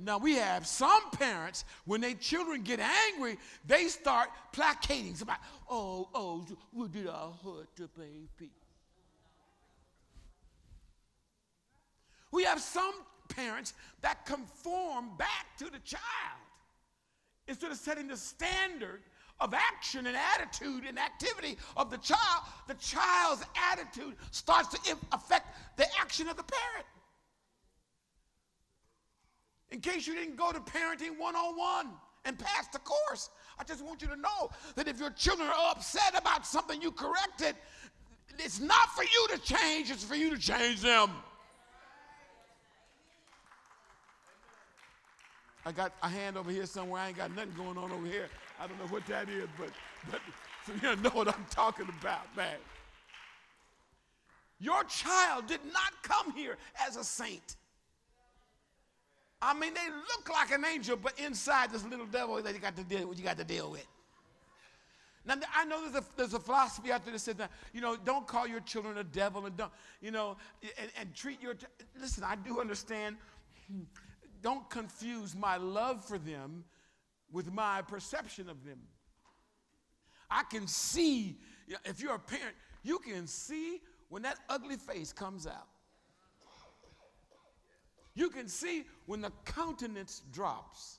Now 0.00 0.18
we 0.18 0.36
have 0.36 0.66
some 0.66 1.10
parents, 1.10 1.64
when 1.84 2.00
their 2.00 2.14
children 2.14 2.62
get 2.62 2.80
angry, 2.80 3.36
they 3.66 3.88
start 3.88 4.28
placating 4.52 5.14
somebody. 5.14 5.40
Oh, 5.68 6.08
oh, 6.14 6.46
we 6.72 6.88
did 6.88 7.08
our 7.08 7.32
hurt 7.44 7.74
to 7.76 7.88
baby. 7.88 8.52
We 12.30 12.44
have 12.44 12.60
some 12.60 12.92
parents 13.28 13.74
that 14.02 14.24
conform 14.26 15.16
back 15.16 15.56
to 15.58 15.64
the 15.64 15.78
child 15.80 16.02
instead 17.46 17.70
of 17.70 17.78
setting 17.78 18.08
the 18.08 18.16
standard 18.16 19.00
of 19.40 19.54
action 19.54 20.06
and 20.06 20.16
attitude 20.16 20.84
and 20.86 20.98
activity 20.98 21.56
of 21.76 21.90
the 21.90 21.98
child. 21.98 22.42
The 22.66 22.74
child's 22.74 23.44
attitude 23.72 24.16
starts 24.30 24.68
to 24.76 24.96
affect 25.12 25.56
the 25.76 25.86
action 26.00 26.28
of 26.28 26.36
the 26.36 26.42
parent. 26.42 26.86
In 29.70 29.80
case 29.80 30.06
you 30.06 30.14
didn't 30.14 30.36
go 30.36 30.50
to 30.50 30.60
Parenting 30.60 31.18
101 31.18 31.86
and 32.24 32.38
pass 32.38 32.68
the 32.68 32.78
course, 32.78 33.30
I 33.58 33.64
just 33.64 33.84
want 33.84 34.02
you 34.02 34.08
to 34.08 34.16
know 34.16 34.50
that 34.76 34.88
if 34.88 34.98
your 34.98 35.10
children 35.10 35.48
are 35.48 35.70
upset 35.72 36.18
about 36.18 36.46
something 36.46 36.80
you 36.80 36.90
corrected, 36.90 37.54
it's 38.38 38.60
not 38.60 38.88
for 38.94 39.02
you 39.02 39.28
to 39.32 39.38
change, 39.38 39.90
it's 39.90 40.04
for 40.04 40.14
you 40.14 40.30
to 40.30 40.38
change 40.38 40.80
them. 40.80 41.10
I 45.66 45.72
got 45.72 45.92
a 46.02 46.08
hand 46.08 46.38
over 46.38 46.50
here 46.50 46.64
somewhere. 46.64 47.02
I 47.02 47.08
ain't 47.08 47.16
got 47.18 47.34
nothing 47.36 47.52
going 47.54 47.76
on 47.76 47.92
over 47.92 48.06
here. 48.06 48.30
I 48.60 48.66
don't 48.66 48.78
know 48.78 48.86
what 48.86 49.06
that 49.06 49.28
is, 49.28 49.48
but, 49.58 49.70
but 50.10 50.20
so 50.66 50.72
you 50.82 50.96
know 51.02 51.10
what 51.10 51.28
I'm 51.28 51.46
talking 51.50 51.88
about, 52.00 52.34
man. 52.36 52.56
Your 54.60 54.82
child 54.84 55.46
did 55.46 55.60
not 55.66 56.02
come 56.02 56.32
here 56.32 56.56
as 56.86 56.96
a 56.96 57.04
saint. 57.04 57.56
I 59.40 59.54
mean, 59.54 59.72
they 59.72 59.88
look 59.88 60.28
like 60.28 60.50
an 60.50 60.64
angel, 60.64 60.96
but 60.96 61.18
inside 61.18 61.70
this 61.70 61.84
little 61.84 62.06
devil 62.06 62.42
that 62.42 62.52
you 62.52 62.58
got 62.58 62.76
to 62.76 62.82
deal 62.82 63.06
with, 63.06 63.18
you 63.18 63.24
got 63.24 63.38
to 63.38 63.44
deal 63.44 63.70
with. 63.70 63.86
Now, 65.24 65.34
I 65.54 65.64
know 65.64 65.82
there's 65.82 66.02
a, 66.02 66.06
there's 66.16 66.34
a 66.34 66.40
philosophy 66.40 66.90
out 66.90 67.04
there 67.04 67.12
that 67.12 67.20
says 67.20 67.36
that, 67.36 67.52
you 67.72 67.80
know, 67.80 67.96
don't 67.96 68.26
call 68.26 68.48
your 68.48 68.60
children 68.60 68.98
a 68.98 69.04
devil 69.04 69.46
and 69.46 69.56
don't, 69.56 69.70
you 70.00 70.10
know, 70.10 70.36
and, 70.62 70.90
and 70.98 71.14
treat 71.14 71.40
your, 71.40 71.54
listen, 72.00 72.24
I 72.24 72.34
do 72.34 72.60
understand, 72.60 73.16
hmm. 73.70 73.82
don't 74.42 74.68
confuse 74.70 75.36
my 75.36 75.56
love 75.56 76.04
for 76.04 76.18
them 76.18 76.64
with 77.32 77.52
my 77.52 77.82
perception 77.82 78.48
of 78.48 78.64
them. 78.64 78.78
I 80.30 80.42
can 80.50 80.66
see, 80.66 81.38
if 81.84 82.00
you're 82.00 82.14
a 82.14 82.18
parent, 82.18 82.54
you 82.82 82.98
can 82.98 83.26
see 83.26 83.80
when 84.08 84.22
that 84.22 84.38
ugly 84.48 84.76
face 84.76 85.12
comes 85.12 85.46
out. 85.46 85.68
You 88.14 88.30
can 88.30 88.48
see 88.48 88.84
when 89.06 89.20
the 89.20 89.30
countenance 89.44 90.22
drops. 90.32 90.98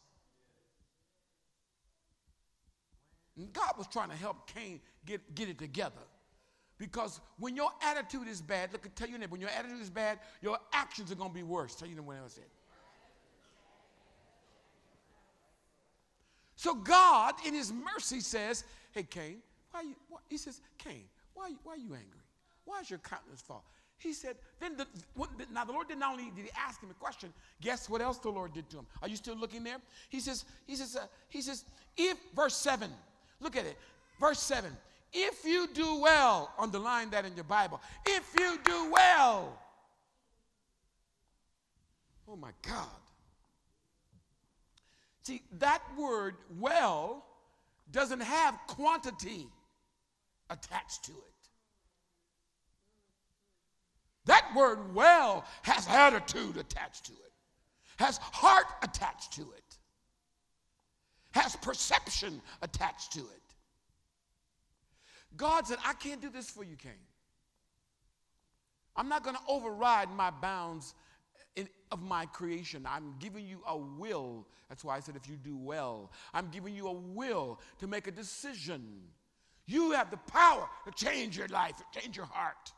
And 3.37 3.51
God 3.53 3.73
was 3.77 3.87
trying 3.87 4.09
to 4.09 4.15
help 4.15 4.49
Cain 4.53 4.79
get, 5.05 5.35
get 5.35 5.49
it 5.49 5.57
together. 5.57 5.95
Because 6.77 7.19
when 7.37 7.57
your 7.57 7.71
attitude 7.81 8.27
is 8.27 8.41
bad, 8.41 8.71
look, 8.71 8.87
tell 8.95 9.09
your 9.09 9.19
neighbor, 9.19 9.31
when 9.31 9.41
your 9.41 9.49
attitude 9.49 9.81
is 9.81 9.89
bad, 9.89 10.19
your 10.41 10.57
actions 10.73 11.11
are 11.11 11.15
going 11.15 11.29
to 11.29 11.35
be 11.35 11.43
worse. 11.43 11.75
Tell 11.75 11.89
you 11.89 12.01
what 12.01 12.15
I 12.15 12.27
said. 12.27 12.45
So 16.59 16.75
God, 16.75 17.35
in 17.47 17.53
His 17.53 17.71
mercy, 17.71 18.19
says, 18.19 18.65
"Hey, 18.91 19.03
Cain, 19.03 19.37
why 19.71 19.83
you?" 19.83 19.95
Why? 20.09 20.19
He 20.27 20.35
says, 20.35 20.59
"Cain, 20.77 21.05
why, 21.33 21.53
why 21.63 21.75
are 21.75 21.77
you 21.77 21.93
angry? 21.93 22.19
Why 22.65 22.81
is 22.81 22.89
your 22.89 22.99
countenance 22.99 23.41
fall?" 23.41 23.63
He 23.97 24.11
said, 24.11 24.35
then 24.59 24.75
the, 24.75 24.85
now 25.53 25.63
the 25.63 25.71
Lord 25.71 25.87
did 25.87 25.97
not 25.97 26.11
only 26.11 26.31
did 26.35 26.45
he 26.45 26.51
ask 26.57 26.81
him 26.81 26.89
a 26.89 26.93
question, 26.93 27.33
guess 27.61 27.89
what 27.89 28.01
else 28.01 28.17
the 28.17 28.29
Lord 28.29 28.53
did 28.53 28.69
to 28.71 28.77
him? 28.77 28.87
Are 29.01 29.09
you 29.09 29.17
still 29.17 29.35
looking 29.35 29.61
there? 29.61 29.75
He 30.07 30.21
says, 30.21 30.45
he 30.67 30.77
says, 30.77 30.95
uh, 30.95 31.07
he 31.27 31.41
says, 31.41 31.65
if, 31.97 32.17
verse 32.33 32.55
7, 32.55 32.89
look 33.41 33.57
at 33.57 33.65
it, 33.65 33.77
verse 34.17 34.39
7, 34.39 34.71
if 35.11 35.43
you 35.43 35.67
do 35.73 35.99
well, 35.99 36.53
underline 36.57 37.09
that 37.09 37.25
in 37.25 37.35
your 37.35 37.43
Bible, 37.43 37.81
if 38.05 38.33
you 38.39 38.57
do 38.63 38.89
well, 38.89 39.59
oh 42.29 42.37
my 42.37 42.51
God. 42.61 42.87
See, 45.29 45.43
that 45.59 45.83
word 45.95 46.37
well 46.59 47.23
doesn't 47.91 48.21
have 48.21 48.57
quantity 48.65 49.47
attached 50.49 51.03
to 51.03 51.11
it. 51.11 51.49
That 54.25 54.49
word 54.55 54.95
well 54.95 55.45
has 55.61 55.87
attitude 55.87 56.57
attached 56.57 57.05
to 57.05 57.11
it, 57.11 57.31
has 57.97 58.17
heart 58.17 58.65
attached 58.81 59.33
to 59.33 59.41
it, 59.41 59.77
has 61.33 61.55
perception 61.57 62.41
attached 62.63 63.11
to 63.13 63.19
it. 63.19 63.55
God 65.37 65.67
said, 65.67 65.77
I 65.85 65.93
can't 65.93 66.23
do 66.23 66.31
this 66.31 66.49
for 66.49 66.63
you, 66.63 66.75
Cain. 66.75 66.93
I'm 68.95 69.09
not 69.09 69.23
going 69.23 69.35
to 69.35 69.41
override 69.47 70.09
my 70.09 70.31
bounds 70.31 70.95
in, 71.55 71.67
of 71.91 72.01
my 72.01 72.25
creation. 72.25 72.85
I'm 72.87 73.15
giving 73.19 73.45
you 73.45 73.61
a 73.67 73.77
will. 73.77 74.47
That's 74.69 74.83
why 74.83 74.97
I 74.97 74.99
said, 74.99 75.15
if 75.15 75.27
you 75.29 75.35
do 75.35 75.57
well, 75.57 76.11
I'm 76.33 76.49
giving 76.49 76.75
you 76.75 76.87
a 76.87 76.93
will 76.93 77.59
to 77.79 77.87
make 77.87 78.07
a 78.07 78.11
decision. 78.11 79.01
You 79.65 79.91
have 79.91 80.09
the 80.11 80.17
power 80.17 80.67
to 80.85 81.05
change 81.05 81.37
your 81.37 81.47
life, 81.47 81.73
to 81.77 81.99
change 81.99 82.17
your 82.17 82.25
heart 82.25 82.71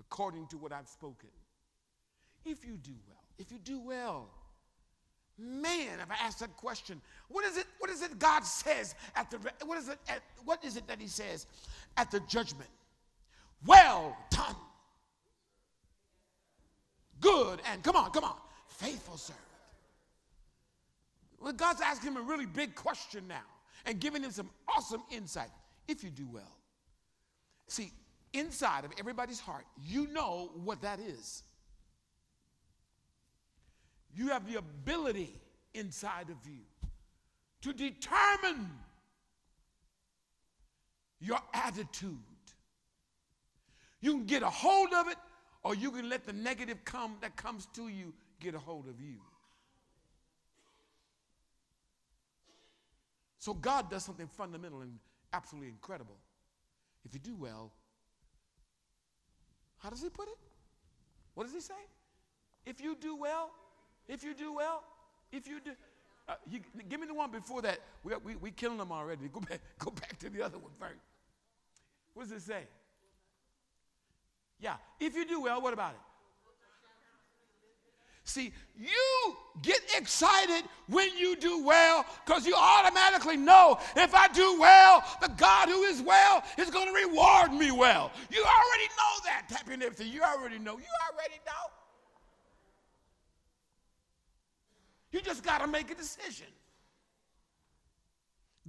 according 0.00 0.46
to 0.48 0.56
what 0.56 0.72
I've 0.72 0.88
spoken. 0.88 1.28
If 2.44 2.64
you 2.64 2.76
do 2.76 2.92
well, 3.08 3.22
if 3.38 3.52
you 3.52 3.58
do 3.58 3.80
well, 3.80 4.28
man, 5.38 6.00
if 6.00 6.10
I 6.10 6.24
ask 6.24 6.38
that 6.38 6.56
question, 6.56 7.00
what 7.28 7.44
is 7.44 7.56
it? 7.56 7.66
What 7.78 7.90
is 7.90 8.02
it 8.02 8.18
God 8.18 8.44
says 8.44 8.94
at 9.14 9.30
the? 9.30 9.38
What 9.64 9.78
is 9.78 9.88
it? 9.88 9.98
At, 10.08 10.22
what 10.44 10.64
is 10.64 10.76
it 10.76 10.86
that 10.88 11.00
He 11.00 11.06
says 11.06 11.46
at 11.96 12.10
the 12.10 12.20
judgment? 12.20 12.70
Well 13.66 14.16
done, 14.30 14.56
good 17.20 17.60
and 17.70 17.82
come 17.82 17.96
on, 17.96 18.10
come 18.10 18.24
on, 18.24 18.36
faithful 18.68 19.16
servant. 19.16 19.44
Well, 21.40 21.52
God's 21.52 21.80
asking 21.80 22.12
him 22.12 22.16
a 22.18 22.22
really 22.22 22.46
big 22.46 22.74
question 22.74 23.26
now 23.26 23.42
and 23.86 23.98
giving 23.98 24.22
him 24.22 24.30
some 24.30 24.50
awesome 24.68 25.02
insight. 25.10 25.48
If 25.88 26.04
you 26.04 26.10
do 26.10 26.28
well, 26.30 26.56
see, 27.66 27.92
inside 28.32 28.84
of 28.84 28.92
everybody's 28.98 29.40
heart, 29.40 29.64
you 29.82 30.06
know 30.08 30.50
what 30.62 30.82
that 30.82 31.00
is. 31.00 31.42
You 34.14 34.28
have 34.28 34.50
the 34.50 34.58
ability 34.58 35.34
inside 35.74 36.30
of 36.30 36.36
you 36.46 36.60
to 37.62 37.72
determine 37.72 38.70
your 41.20 41.38
attitude. 41.54 42.18
You 44.00 44.12
can 44.12 44.26
get 44.26 44.42
a 44.42 44.50
hold 44.50 44.92
of 44.92 45.08
it 45.08 45.16
or 45.62 45.74
you 45.74 45.90
can 45.90 46.08
let 46.08 46.26
the 46.26 46.32
negative 46.32 46.84
come 46.84 47.16
that 47.20 47.36
comes 47.36 47.66
to 47.74 47.88
you 47.88 48.12
get 48.40 48.54
a 48.54 48.58
hold 48.58 48.88
of 48.88 49.00
you. 49.00 49.16
So 53.38 53.54
God 53.54 53.90
does 53.90 54.04
something 54.04 54.28
fundamental 54.28 54.80
and 54.82 54.98
absolutely 55.32 55.68
incredible. 55.68 56.16
If 57.04 57.14
you 57.14 57.20
do 57.20 57.34
well, 57.36 57.72
how 59.78 59.88
does 59.88 60.02
he 60.02 60.10
put 60.10 60.28
it? 60.28 60.36
What 61.34 61.44
does 61.44 61.54
he 61.54 61.60
say? 61.60 61.74
If 62.66 62.80
you 62.80 62.96
do 63.00 63.16
well, 63.16 63.50
if 64.08 64.22
you 64.22 64.34
do 64.34 64.52
well, 64.54 64.82
if 65.32 65.46
you 65.46 65.60
do. 65.60 65.72
Uh, 66.28 66.34
give 66.88 67.00
me 67.00 67.06
the 67.06 67.14
one 67.14 67.30
before 67.30 67.62
that. 67.62 67.80
We, 68.04 68.14
we, 68.22 68.36
we 68.36 68.50
killing 68.50 68.78
them 68.78 68.92
already. 68.92 69.28
Go 69.28 69.40
back, 69.40 69.60
go 69.78 69.90
back 69.90 70.18
to 70.18 70.28
the 70.28 70.42
other 70.42 70.58
one 70.58 70.72
first. 70.78 71.00
What 72.14 72.28
does 72.28 72.32
it 72.32 72.42
say? 72.42 72.64
Yeah. 74.60 74.76
If 74.98 75.14
you 75.14 75.26
do 75.26 75.40
well, 75.40 75.60
what 75.62 75.72
about 75.72 75.92
it? 75.92 76.00
See, 78.24 78.52
you 78.78 79.36
get 79.62 79.80
excited 79.96 80.62
when 80.88 81.16
you 81.18 81.34
do 81.34 81.64
well 81.64 82.04
because 82.24 82.46
you 82.46 82.54
automatically 82.54 83.36
know 83.36 83.78
if 83.96 84.14
I 84.14 84.28
do 84.28 84.60
well, 84.60 85.02
the 85.20 85.28
God 85.36 85.68
who 85.68 85.82
is 85.82 86.00
well 86.00 86.44
is 86.56 86.70
going 86.70 86.86
to 86.86 86.94
reward 86.94 87.52
me 87.52 87.72
well. 87.72 88.12
You 88.30 88.40
already 88.40 88.88
know 88.96 89.24
that. 89.24 89.46
Tap 89.48 89.66
your 89.66 89.78
neighbor 89.78 90.04
you 90.04 90.22
already 90.22 90.60
know. 90.60 90.78
You 90.78 90.84
already 91.10 91.40
know. 91.44 91.72
You 95.10 95.20
just 95.22 95.42
got 95.42 95.60
to 95.62 95.66
make 95.66 95.90
a 95.90 95.94
decision. 95.96 96.46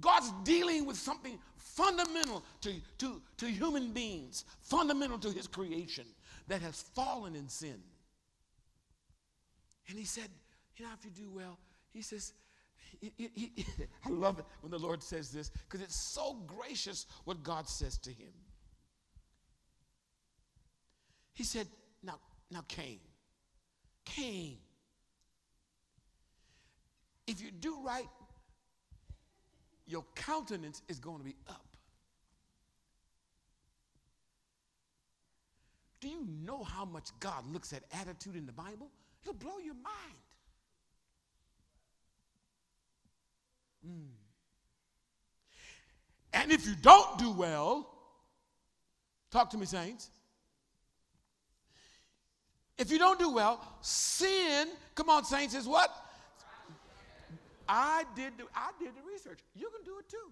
God's 0.02 0.30
dealing 0.44 0.84
with 0.84 0.98
something 0.98 1.38
fundamental 1.56 2.44
to, 2.60 2.74
to, 2.98 3.22
to 3.38 3.46
human 3.46 3.92
beings, 3.92 4.44
fundamental 4.60 5.18
to 5.20 5.30
his 5.30 5.46
creation 5.46 6.04
that 6.48 6.60
has 6.60 6.82
fallen 6.94 7.34
in 7.34 7.48
sin. 7.48 7.80
And 9.88 9.98
he 9.98 10.04
said, 10.04 10.28
You 10.76 10.84
know, 10.84 10.90
if 10.98 11.04
you 11.04 11.10
do 11.10 11.30
well, 11.30 11.58
he 11.90 12.02
says, 12.02 12.34
I 13.02 14.08
love 14.10 14.38
it 14.38 14.44
when 14.60 14.70
the 14.70 14.78
Lord 14.78 15.02
says 15.02 15.30
this 15.30 15.50
because 15.50 15.80
it's 15.80 15.96
so 15.96 16.36
gracious 16.46 17.06
what 17.24 17.42
God 17.42 17.68
says 17.68 17.96
to 17.98 18.10
him. 18.10 18.32
He 21.32 21.44
said, 21.44 21.66
Now, 22.02 22.18
now, 22.50 22.64
Cain, 22.68 22.98
Cain, 24.04 24.58
if 27.26 27.40
you 27.40 27.50
do 27.50 27.78
right, 27.82 28.06
your 29.86 30.04
countenance 30.14 30.82
is 30.88 30.98
going 30.98 31.18
to 31.18 31.24
be 31.24 31.36
up. 31.48 31.76
Do 36.00 36.08
you 36.08 36.26
know 36.44 36.64
how 36.64 36.84
much 36.84 37.10
God 37.20 37.44
looks 37.52 37.72
at 37.72 37.84
attitude 37.92 38.34
in 38.34 38.44
the 38.44 38.52
Bible? 38.52 38.90
It'll 39.22 39.34
blow 39.34 39.58
your 39.64 39.74
mind. 39.74 40.22
Mm. 43.86 44.08
And 46.32 46.50
if 46.50 46.66
you 46.66 46.74
don't 46.80 47.18
do 47.18 47.30
well, 47.30 47.88
talk 49.30 49.50
to 49.50 49.58
me, 49.58 49.66
saints. 49.66 50.10
If 52.78 52.90
you 52.90 52.98
don't 52.98 53.18
do 53.18 53.30
well, 53.30 53.60
sin, 53.80 54.68
come 54.96 55.08
on, 55.08 55.24
saints, 55.24 55.54
is 55.54 55.68
what? 55.68 55.94
I 57.74 58.04
did 58.14 58.36
the, 58.36 58.44
I 58.54 58.70
did 58.78 58.90
the 58.94 59.00
research. 59.10 59.38
You 59.56 59.70
can 59.70 59.82
do 59.82 59.98
it 59.98 60.06
too. 60.06 60.30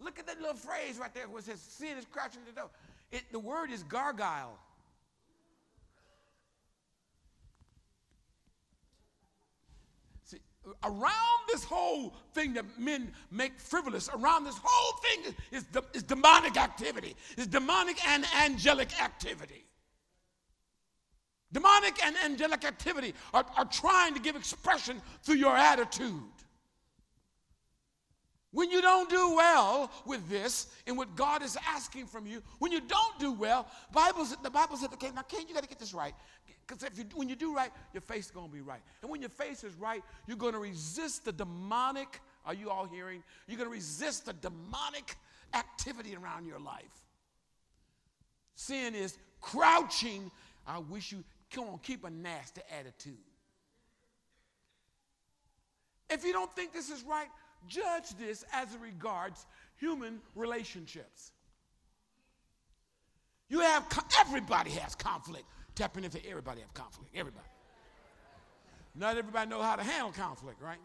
Look 0.00 0.18
at 0.18 0.26
that 0.26 0.40
little 0.40 0.56
phrase 0.56 0.98
right 0.98 1.14
there 1.14 1.28
where 1.28 1.38
it 1.38 1.44
says 1.44 1.60
sin 1.60 1.96
is 1.96 2.06
crouching 2.06 2.40
the 2.44 2.52
door. 2.52 2.70
It, 3.12 3.22
the 3.30 3.38
word 3.38 3.70
is 3.70 3.84
gargoyle. 3.84 4.58
See, 10.24 10.38
around 10.82 11.12
this 11.52 11.62
whole 11.62 12.16
thing 12.32 12.52
that 12.54 12.64
men 12.80 13.12
make 13.30 13.60
frivolous, 13.60 14.08
around 14.12 14.42
this 14.42 14.58
whole 14.60 15.00
thing 15.02 15.34
is, 15.52 15.62
is, 15.62 15.82
is 15.92 16.02
demonic 16.02 16.56
activity, 16.56 17.14
is 17.36 17.46
demonic 17.46 18.04
and 18.08 18.24
angelic 18.42 19.00
activity. 19.00 19.63
Demonic 21.54 22.04
and 22.04 22.16
angelic 22.24 22.64
activity 22.64 23.14
are, 23.32 23.46
are 23.56 23.64
trying 23.64 24.12
to 24.12 24.20
give 24.20 24.34
expression 24.34 25.00
through 25.22 25.36
your 25.36 25.56
attitude. 25.56 26.20
When 28.50 28.70
you 28.70 28.82
don't 28.82 29.08
do 29.08 29.36
well 29.36 29.90
with 30.04 30.28
this 30.28 30.66
and 30.86 30.96
what 30.96 31.14
God 31.14 31.42
is 31.42 31.56
asking 31.68 32.06
from 32.06 32.26
you, 32.26 32.42
when 32.58 32.72
you 32.72 32.80
don't 32.80 33.18
do 33.20 33.32
well, 33.32 33.68
Bible, 33.92 34.26
the 34.42 34.50
Bible 34.50 34.76
said, 34.76 34.92
okay, 34.94 35.10
now, 35.14 35.22
Cain, 35.22 35.46
you 35.48 35.54
got 35.54 35.62
to 35.62 35.68
get 35.68 35.78
this 35.78 35.94
right. 35.94 36.12
Because 36.66 36.82
if 36.82 36.98
you, 36.98 37.04
when 37.14 37.28
you 37.28 37.36
do 37.36 37.54
right, 37.54 37.70
your 37.92 38.00
face 38.00 38.26
is 38.26 38.30
going 38.32 38.48
to 38.48 38.52
be 38.52 38.60
right. 38.60 38.80
And 39.02 39.10
when 39.10 39.20
your 39.20 39.30
face 39.30 39.62
is 39.62 39.74
right, 39.76 40.02
you're 40.26 40.36
going 40.36 40.54
to 40.54 40.58
resist 40.58 41.24
the 41.24 41.32
demonic, 41.32 42.20
are 42.44 42.54
you 42.54 42.68
all 42.68 42.86
hearing? 42.86 43.22
You're 43.46 43.58
going 43.58 43.68
to 43.70 43.74
resist 43.74 44.26
the 44.26 44.32
demonic 44.32 45.16
activity 45.52 46.16
around 46.16 46.46
your 46.46 46.58
life. 46.58 47.02
Sin 48.56 48.94
is 48.94 49.18
crouching. 49.40 50.30
I 50.66 50.78
wish 50.78 51.12
you 51.12 51.22
Come 51.54 51.68
on, 51.68 51.78
keep 51.78 52.04
a 52.04 52.10
nasty 52.10 52.62
attitude. 52.76 53.14
If 56.10 56.24
you 56.24 56.32
don't 56.32 56.54
think 56.56 56.72
this 56.72 56.90
is 56.90 57.04
right, 57.04 57.28
judge 57.68 58.10
this 58.18 58.44
as 58.52 58.74
it 58.74 58.80
regards 58.80 59.46
human 59.76 60.20
relationships. 60.34 61.30
You 63.48 63.60
have, 63.60 63.86
everybody 64.18 64.70
has 64.72 64.96
conflict. 64.96 65.44
Tapping 65.76 66.02
into 66.02 66.24
everybody 66.28 66.60
have 66.60 66.74
conflict. 66.74 67.10
Everybody. 67.14 67.46
Not 68.96 69.16
everybody 69.16 69.48
know 69.48 69.62
how 69.62 69.76
to 69.76 69.84
handle 69.84 70.10
conflict, 70.10 70.60
right? 70.60 70.78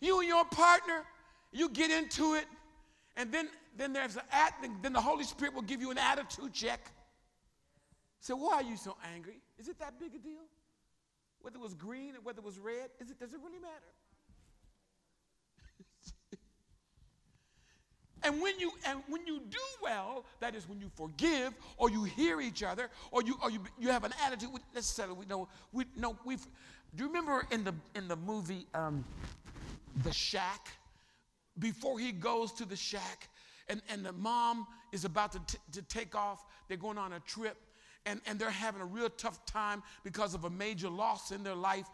You 0.00 0.18
and 0.18 0.28
your 0.28 0.44
partner, 0.44 1.04
you 1.52 1.68
get 1.68 1.92
into 1.92 2.34
it, 2.34 2.46
and 3.16 3.30
then, 3.32 3.48
then 3.76 3.92
there's 3.92 4.16
an 4.16 4.22
then 4.82 4.92
the 4.92 5.00
Holy 5.00 5.24
Spirit 5.24 5.54
will 5.54 5.62
give 5.62 5.80
you 5.80 5.92
an 5.92 5.98
attitude 5.98 6.52
check. 6.52 6.80
So 8.22 8.36
why 8.36 8.54
are 8.54 8.62
you 8.62 8.76
so 8.76 8.96
angry? 9.12 9.40
Is 9.58 9.66
it 9.66 9.80
that 9.80 9.98
big 9.98 10.14
a 10.14 10.18
deal? 10.18 10.44
Whether 11.40 11.56
it 11.56 11.60
was 11.60 11.74
green 11.74 12.14
or 12.14 12.20
whether 12.22 12.38
it 12.38 12.44
was 12.44 12.56
red, 12.56 12.90
is 13.00 13.10
it, 13.10 13.18
does 13.18 13.32
it 13.32 13.40
really 13.44 13.58
matter? 13.58 13.92
and 18.22 18.40
when 18.40 18.60
you 18.60 18.70
and 18.86 19.00
when 19.08 19.26
you 19.26 19.40
do 19.50 19.58
well, 19.82 20.24
that 20.38 20.54
is 20.54 20.68
when 20.68 20.80
you 20.80 20.88
forgive 20.94 21.52
or 21.76 21.90
you 21.90 22.04
hear 22.04 22.40
each 22.40 22.62
other 22.62 22.90
or 23.10 23.24
you 23.24 23.36
or 23.42 23.50
you, 23.50 23.58
you 23.76 23.88
have 23.88 24.04
an 24.04 24.14
attitude. 24.24 24.50
Let's 24.72 24.86
settle. 24.86 25.16
We 25.16 25.26
know 25.26 25.48
we 25.72 25.86
know 25.96 26.16
we've. 26.24 26.46
Do 26.94 27.02
you 27.02 27.08
remember 27.08 27.44
in 27.50 27.64
the 27.64 27.74
in 27.96 28.06
the 28.06 28.14
movie 28.14 28.68
um, 28.72 29.04
The 30.04 30.12
Shack? 30.12 30.68
Before 31.58 31.98
he 31.98 32.12
goes 32.12 32.52
to 32.52 32.64
the 32.64 32.76
shack, 32.76 33.28
and, 33.68 33.82
and 33.90 34.06
the 34.06 34.12
mom 34.12 34.66
is 34.90 35.04
about 35.04 35.32
to, 35.32 35.38
t- 35.46 35.58
to 35.72 35.82
take 35.82 36.14
off, 36.14 36.46
they're 36.66 36.78
going 36.78 36.96
on 36.96 37.12
a 37.12 37.20
trip 37.20 37.58
and, 38.04 38.20
and 38.26 38.38
they're 38.38 38.50
having 38.50 38.80
a 38.80 38.86
real 38.86 39.08
tough 39.10 39.44
time 39.46 39.82
because 40.02 40.34
of 40.34 40.44
a 40.44 40.50
major 40.50 40.88
loss 40.88 41.30
in 41.30 41.42
their 41.42 41.54
life. 41.54 41.86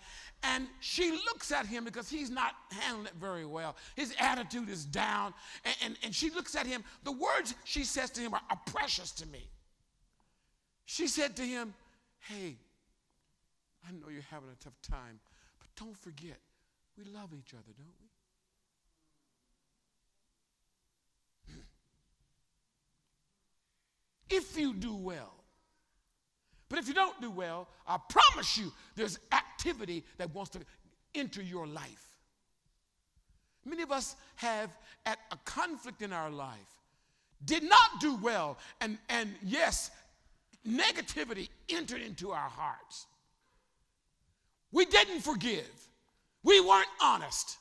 And 0.43 0.67
she 0.81 1.11
looks 1.11 1.53
at 1.53 1.67
him 1.67 1.85
because 1.85 2.09
he's 2.09 2.31
not 2.31 2.55
handling 2.71 3.07
it 3.07 3.15
very 3.21 3.45
well. 3.45 3.77
His 3.97 4.15
attitude 4.19 4.69
is 4.69 4.85
down. 4.85 5.35
And, 5.65 5.77
and, 5.85 5.97
and 6.05 6.15
she 6.15 6.31
looks 6.31 6.55
at 6.55 6.67
him. 6.67 6.83
The 7.05 7.13
words 7.13 7.55
she 7.65 7.85
says 7.85 8.11
to 8.11 8.21
him 8.21 8.35
are, 8.35 8.41
are 8.51 8.61
precious 8.67 9.13
to 9.13 9.27
me. 9.27 9.49
She 10.87 11.07
said 11.07 11.37
to 11.37 11.43
him, 11.43 11.75
Hey, 12.21 12.57
I 13.87 13.93
know 13.93 14.09
you're 14.11 14.23
having 14.31 14.49
a 14.51 14.65
tough 14.65 14.81
time, 14.83 15.21
but 15.59 15.69
don't 15.77 15.97
forget, 15.97 16.39
we 16.97 17.05
love 17.05 17.31
each 17.39 17.53
other, 17.55 17.73
don't 17.77 17.87
we? 21.49 21.63
if 24.37 24.59
you 24.59 24.75
do 24.75 24.95
well, 24.95 25.38
but 26.69 26.79
if 26.79 26.89
you 26.89 26.95
don't 26.95 27.21
do 27.21 27.31
well, 27.31 27.69
I 27.87 27.99
promise 28.09 28.59
you 28.59 28.73
there's 28.95 29.19
activity 29.33 30.05
that 30.19 30.35
wants 30.35 30.51
to 30.51 30.61
enter 31.15 31.43
your 31.43 31.67
life. 31.67 32.19
Many 33.65 33.83
of 33.83 33.93
us 33.93 34.17
have 34.37 34.71
at 35.07 35.19
a 35.31 35.37
conflict 35.45 36.03
in 36.03 36.13
our 36.13 36.31
life, 36.31 36.57
did 37.45 37.63
not 37.63 38.01
do 38.01 38.17
well, 38.17 38.59
and, 38.81 38.99
and 39.09 39.35
yes, 39.43 39.91
negativity 40.67 41.49
entered 41.69 42.03
into 42.03 42.33
our 42.33 42.49
hearts. 42.49 43.07
We 44.73 44.85
didn't 44.85 45.21
forgive. 45.21 45.71
We 46.43 46.61
weren't 46.61 46.89
honest. 47.03 47.59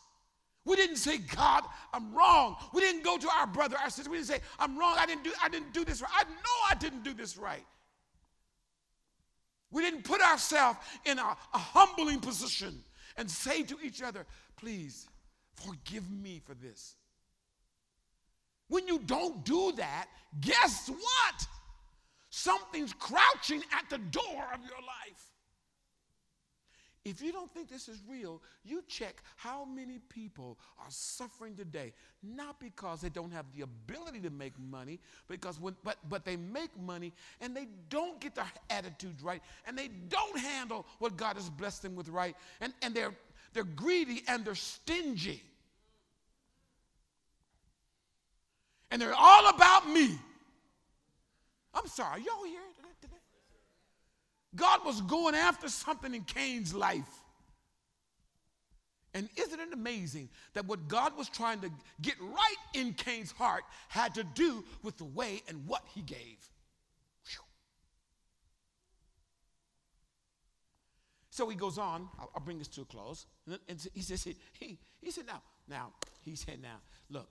We 0.66 0.76
didn't 0.76 0.98
say, 0.98 1.20
God, 1.20 1.64
I'm 1.94 2.14
wrong. 2.14 2.58
We 2.74 2.82
didn't 2.82 3.04
go 3.04 3.18
to 3.18 3.30
our 3.40 3.48
brother, 3.48 3.78
our 3.82 3.90
sister. 3.90 4.12
We 4.12 4.18
didn't 4.18 4.28
say, 4.28 4.40
I'm 4.60 4.78
wrong. 4.78 4.96
I 5.00 5.06
didn't 5.06 5.24
do, 5.24 5.32
I 5.42 5.48
didn't 5.48 5.74
do 5.74 5.86
this 5.86 6.02
right. 6.02 6.12
I 6.14 6.24
know 6.26 6.58
I 6.70 6.76
didn't 6.76 7.04
do 7.04 7.14
this 7.14 7.38
right. 7.38 7.64
We 9.72 9.82
didn't 9.82 10.04
put 10.04 10.22
ourselves 10.22 10.80
in 11.06 11.20
a, 11.20 11.38
a 11.54 11.58
humbling 11.58 12.20
position 12.20 12.84
and 13.18 13.30
say 13.30 13.64
to 13.64 13.78
each 13.84 14.02
other, 14.02 14.26
please 14.56 15.08
forgive 15.56 16.10
me 16.10 16.42
for 16.46 16.54
this. 16.54 16.96
When 18.70 18.88
you 18.88 19.00
don't 19.00 19.44
do 19.44 19.74
that, 19.78 20.08
guess 20.42 20.90
what? 20.90 21.48
Something's 22.30 22.94
crouching 22.94 23.64
at 23.72 23.90
the 23.90 23.98
door 23.98 24.44
of 24.54 24.60
your 24.62 24.82
life. 24.82 25.32
If 27.08 27.22
you 27.22 27.32
don't 27.32 27.50
think 27.54 27.70
this 27.70 27.88
is 27.88 28.02
real, 28.10 28.42
you 28.66 28.84
check 28.86 29.24
how 29.38 29.64
many 29.64 30.00
people 30.10 30.60
are 30.78 30.90
suffering 30.90 31.56
today, 31.56 31.94
not 32.22 32.60
because 32.60 33.00
they 33.00 33.08
don't 33.08 33.32
have 33.32 33.46
the 33.56 33.62
ability 33.62 34.20
to 34.20 34.30
make 34.30 34.52
money, 34.60 35.00
because 35.30 35.58
when, 35.58 35.74
but, 35.86 35.96
but 36.10 36.26
they 36.26 36.36
make 36.36 36.78
money 36.78 37.14
and 37.40 37.56
they 37.56 37.68
don't 37.90 38.20
get 38.20 38.36
their 38.36 38.52
attitudes 38.70 39.24
right, 39.24 39.42
and 39.66 39.78
they 39.78 39.88
don't 40.10 40.38
handle 40.38 40.86
what 41.00 41.16
God 41.16 41.38
has 41.38 41.50
blessed 41.50 41.84
them 41.84 41.96
with 41.96 42.10
right, 42.10 42.36
and, 42.60 42.74
and 42.82 42.94
they're, 42.94 43.14
they're 43.54 43.64
greedy 43.64 44.24
and 44.28 44.44
they're 44.44 44.54
stingy. 44.54 45.42
And 48.92 49.02
they're 49.02 49.16
all 49.18 49.48
about 49.48 49.90
me. 49.90 50.20
I'm 51.74 51.88
sorry, 51.88 52.22
y'all 52.24 52.44
hear 52.44 52.60
today? 52.76 52.77
God 54.58 54.86
was 54.86 55.00
going 55.02 55.36
after 55.36 55.70
something 55.70 56.14
in 56.14 56.24
Cain's 56.24 56.74
life. 56.74 57.24
And 59.14 59.30
isn't 59.36 59.60
it 59.60 59.74
amazing 59.74 60.30
that 60.54 60.66
what 60.66 60.88
God 60.88 61.18
was 61.18 61.30
trying 61.30 61.62
to 61.62 61.72
get 62.02 62.16
right 62.20 62.56
in 62.74 62.94
Cain's 62.94 63.32
heart 63.32 63.64
had 63.88 64.14
to 64.16 64.24
do 64.24 64.64
with 64.84 64.98
the 64.98 65.06
way 65.06 65.42
and 65.48 65.66
what 65.66 65.84
he 65.96 66.02
gave? 66.02 66.18
Whew. 67.26 67.44
So 71.32 71.50
he 71.50 71.56
goes 71.56 71.78
on, 71.78 72.10
I'll, 72.20 72.30
I'll, 72.36 72.44
bring 72.44 72.60
this 72.60 72.68
to 72.70 72.82
a 72.82 72.86
close. 72.86 73.26
And, 73.48 73.90
he 73.94 74.02
says, 74.02 74.24
he, 74.24 74.36
he, 74.60 74.78
he 75.02 75.10
said, 75.10 75.26
now, 75.26 75.42
now, 75.68 75.94
he 76.22 76.36
said, 76.36 76.62
now, 76.62 76.78
look, 77.10 77.30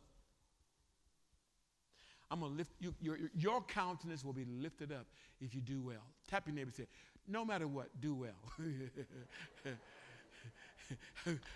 I'm 2.31 2.41
going 2.41 2.53
to 2.53 2.59
lift 2.59 2.73
you, 2.81 2.95
your, 3.01 3.19
your 3.35 3.63
countenance 3.63 4.25
will 4.25 4.33
be 4.33 4.45
lifted 4.45 4.91
up 4.91 5.07
if 5.41 5.55
you 5.55 5.61
do 5.61 5.81
well. 5.81 6.03
Tap 6.29 6.47
your 6.47 6.55
neighbor 6.55 6.69
and 6.69 6.75
say, 6.75 6.87
no 7.29 7.45
matter 7.45 7.67
what, 7.67 7.89
do 8.01 8.15
well. 8.15 8.31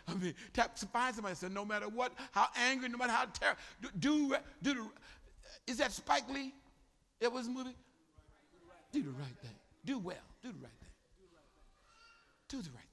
I 0.09 0.15
mean, 0.15 0.35
tap, 0.53 0.77
find 0.79 1.15
somebody 1.15 1.33
and 1.33 1.39
say, 1.39 1.49
no 1.49 1.65
matter 1.65 1.89
what, 1.89 2.13
how 2.33 2.49
angry, 2.57 2.89
no 2.89 2.99
matter 2.99 3.13
how 3.13 3.27
terrible, 3.27 3.61
do, 3.81 3.89
do, 3.99 4.37
do 4.63 4.75
the, 4.75 4.91
is 5.67 5.79
that 5.79 5.93
Spike 5.93 6.29
Lee? 6.29 6.53
It 7.21 7.33
was 7.33 7.47
a 7.47 7.51
movie? 7.51 7.77
Do 8.93 9.03
the 9.03 9.11
right 9.11 9.37
thing. 9.43 9.55
Do 9.85 9.99
well. 9.99 10.17
Do 10.43 10.49
the 10.49 10.59
right 10.59 10.73
thing. 10.81 10.89
Do 12.49 12.63
the 12.63 12.71
right 12.71 12.85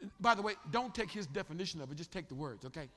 thing. 0.00 0.10
By 0.20 0.34
the 0.34 0.42
way, 0.42 0.54
don't 0.70 0.94
take 0.94 1.10
his 1.10 1.26
definition 1.26 1.80
of 1.80 1.90
it, 1.90 1.96
just 1.96 2.12
take 2.12 2.28
the 2.28 2.34
words, 2.34 2.66
okay? 2.66 2.88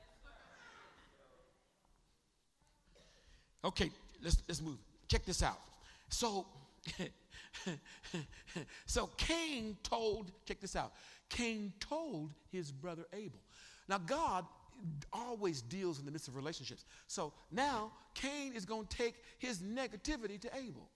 Okay, 3.66 3.90
let's, 4.22 4.44
let's 4.48 4.62
move. 4.62 4.78
Check 5.08 5.26
this 5.26 5.42
out. 5.42 5.60
So, 6.10 6.46
so 8.86 9.08
Cain 9.18 9.78
told, 9.84 10.32
check 10.46 10.60
this 10.60 10.76
out. 10.76 10.94
Cain 11.30 11.74
told 11.80 12.32
his 12.52 12.72
brother 12.72 13.06
Abel. 13.14 13.40
Now, 13.88 13.98
God 13.98 14.46
always 15.12 15.62
deals 15.62 16.00
in 16.00 16.06
the 16.06 16.12
midst 16.12 16.28
of 16.28 16.36
relationships. 16.36 16.86
So 17.08 17.34
now 17.52 17.92
Cain 18.14 18.54
is 18.54 18.66
going 18.66 18.88
to 18.88 18.98
take 18.98 19.16
his 19.38 19.60
negativity 19.60 20.40
to 20.42 20.50
Abel. 20.56 20.90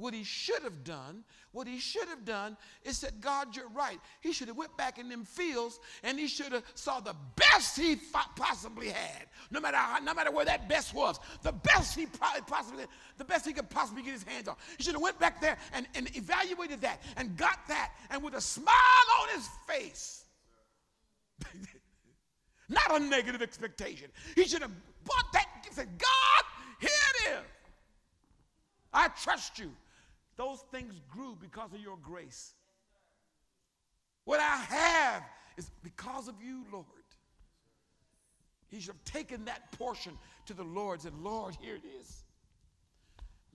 What 0.00 0.14
he 0.14 0.24
should 0.24 0.62
have 0.62 0.82
done, 0.82 1.24
what 1.52 1.66
he 1.66 1.78
should 1.78 2.08
have 2.08 2.24
done 2.24 2.56
is 2.84 2.96
said, 2.96 3.20
God, 3.20 3.54
you're 3.54 3.68
right. 3.68 3.98
He 4.22 4.32
should 4.32 4.48
have 4.48 4.56
went 4.56 4.74
back 4.78 4.98
in 4.98 5.10
them 5.10 5.26
fields 5.26 5.78
and 6.02 6.18
he 6.18 6.26
should 6.26 6.52
have 6.52 6.62
saw 6.74 7.00
the 7.00 7.14
best 7.36 7.78
he 7.78 8.00
possibly 8.34 8.88
had. 8.88 9.26
No 9.50 9.60
matter 9.60 9.76
how, 9.76 9.98
no 9.98 10.14
matter 10.14 10.30
where 10.30 10.46
that 10.46 10.70
best 10.70 10.94
was, 10.94 11.20
the 11.42 11.52
best 11.52 11.98
he 11.98 12.06
probably 12.06 12.40
possibly, 12.46 12.84
the 13.18 13.26
best 13.26 13.46
he 13.46 13.52
could 13.52 13.68
possibly 13.68 14.02
get 14.02 14.14
his 14.14 14.22
hands 14.22 14.48
on. 14.48 14.56
He 14.78 14.84
should 14.84 14.94
have 14.94 15.02
went 15.02 15.18
back 15.20 15.38
there 15.38 15.58
and, 15.74 15.86
and 15.94 16.08
evaluated 16.16 16.80
that 16.80 17.02
and 17.18 17.36
got 17.36 17.58
that 17.68 17.92
and 18.08 18.22
with 18.22 18.32
a 18.32 18.40
smile 18.40 18.74
on 19.20 19.28
his 19.34 19.46
face. 19.68 20.24
Not 22.70 22.98
a 22.98 23.04
negative 23.04 23.42
expectation. 23.42 24.08
He 24.34 24.44
should 24.44 24.62
have 24.62 24.72
bought 25.04 25.30
that 25.34 25.46
and 25.66 25.74
said, 25.74 25.88
God, 25.98 26.44
here 26.80 26.88
it 26.88 27.32
is. 27.32 27.44
I 28.94 29.08
trust 29.08 29.58
you. 29.58 29.72
Those 30.40 30.64
things 30.72 30.98
grew 31.06 31.36
because 31.38 31.74
of 31.74 31.80
your 31.80 31.98
grace. 31.98 32.54
What 34.24 34.40
I 34.40 34.56
have 34.56 35.22
is 35.58 35.70
because 35.82 36.28
of 36.28 36.34
you, 36.42 36.64
Lord. 36.72 36.86
He 38.68 38.80
should 38.80 38.94
have 38.94 39.04
taken 39.04 39.44
that 39.44 39.70
portion 39.72 40.16
to 40.46 40.54
the 40.54 40.62
Lord 40.62 40.94
and 40.94 41.02
said, 41.02 41.12
Lord, 41.22 41.58
here 41.60 41.74
it 41.74 41.82
is. 42.00 42.24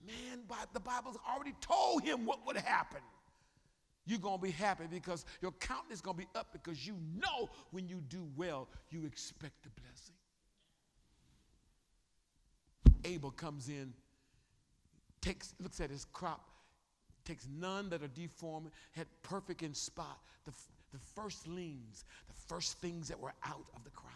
Man, 0.06 0.44
the 0.72 0.78
Bible's 0.78 1.18
already 1.28 1.54
told 1.60 2.04
him 2.04 2.24
what 2.24 2.46
would 2.46 2.56
happen. 2.56 3.00
You're 4.06 4.20
going 4.20 4.38
to 4.38 4.44
be 4.44 4.52
happy 4.52 4.84
because 4.88 5.24
your 5.42 5.50
countenance 5.58 5.98
is 5.98 6.00
going 6.00 6.18
to 6.18 6.22
be 6.22 6.28
up 6.36 6.52
because 6.52 6.86
you 6.86 6.96
know 7.16 7.50
when 7.72 7.88
you 7.88 8.00
do 8.08 8.28
well, 8.36 8.68
you 8.90 9.04
expect 9.06 9.66
a 9.66 9.70
blessing. 9.80 10.14
Abel 13.04 13.32
comes 13.32 13.68
in, 13.68 13.92
takes, 15.20 15.52
looks 15.58 15.80
at 15.80 15.90
his 15.90 16.04
crop, 16.04 16.52
takes 17.26 17.46
none 17.58 17.90
that 17.90 18.02
are 18.02 18.08
deformed, 18.08 18.70
had 18.92 19.06
perfect 19.22 19.62
in 19.62 19.74
spot, 19.74 20.18
the, 20.44 20.52
the 20.92 20.98
firstlings, 21.14 22.04
the 22.28 22.34
first 22.46 22.78
things 22.78 23.08
that 23.08 23.20
were 23.20 23.34
out 23.44 23.66
of 23.74 23.84
the 23.84 23.90
crop. 23.90 24.12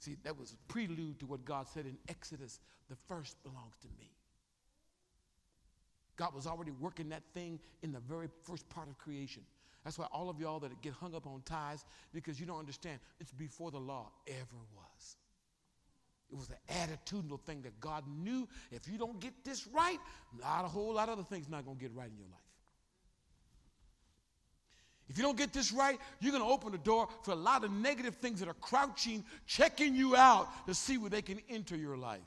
See, 0.00 0.16
that 0.24 0.38
was 0.38 0.52
a 0.52 0.72
prelude 0.72 1.18
to 1.20 1.26
what 1.26 1.44
God 1.44 1.66
said 1.68 1.86
in 1.86 1.96
Exodus 2.08 2.60
the 2.88 2.96
first 3.08 3.42
belongs 3.42 3.76
to 3.82 3.88
me. 3.98 4.10
God 6.16 6.34
was 6.34 6.46
already 6.46 6.72
working 6.72 7.08
that 7.10 7.22
thing 7.32 7.60
in 7.82 7.92
the 7.92 8.00
very 8.00 8.28
first 8.42 8.68
part 8.68 8.88
of 8.88 8.98
creation. 8.98 9.42
That's 9.84 9.98
why 9.98 10.06
all 10.12 10.28
of 10.28 10.40
y'all 10.40 10.58
that 10.60 10.82
get 10.82 10.92
hung 10.92 11.14
up 11.14 11.26
on 11.26 11.42
tithes, 11.44 11.84
because 12.12 12.40
you 12.40 12.46
don't 12.46 12.58
understand, 12.58 12.98
it's 13.20 13.32
before 13.32 13.70
the 13.70 13.78
law 13.78 14.10
ever 14.26 14.58
was. 14.74 15.16
It 16.30 16.36
was 16.36 16.50
an 16.50 16.56
attitudinal 16.68 17.40
thing 17.40 17.62
that 17.62 17.78
God 17.80 18.04
knew 18.06 18.46
if 18.70 18.86
you 18.86 18.98
don't 18.98 19.18
get 19.18 19.32
this 19.44 19.66
right, 19.66 19.98
not 20.40 20.64
a 20.64 20.68
whole 20.68 20.94
lot 20.94 21.08
of 21.08 21.14
other 21.14 21.26
things 21.28 21.48
not 21.48 21.64
going 21.64 21.78
to 21.78 21.82
get 21.82 21.94
right 21.94 22.10
in 22.10 22.16
your 22.16 22.26
life. 22.26 22.38
If 25.08 25.16
you 25.16 25.22
don't 25.22 25.38
get 25.38 25.54
this 25.54 25.72
right, 25.72 25.98
you're 26.20 26.32
going 26.32 26.44
to 26.44 26.50
open 26.50 26.70
the 26.70 26.78
door 26.78 27.08
for 27.22 27.30
a 27.30 27.36
lot 27.36 27.64
of 27.64 27.70
negative 27.70 28.16
things 28.16 28.40
that 28.40 28.48
are 28.48 28.54
crouching, 28.54 29.24
checking 29.46 29.94
you 29.94 30.14
out 30.14 30.66
to 30.66 30.74
see 30.74 30.98
where 30.98 31.08
they 31.08 31.22
can 31.22 31.40
enter 31.48 31.76
your 31.76 31.96
life. 31.96 32.20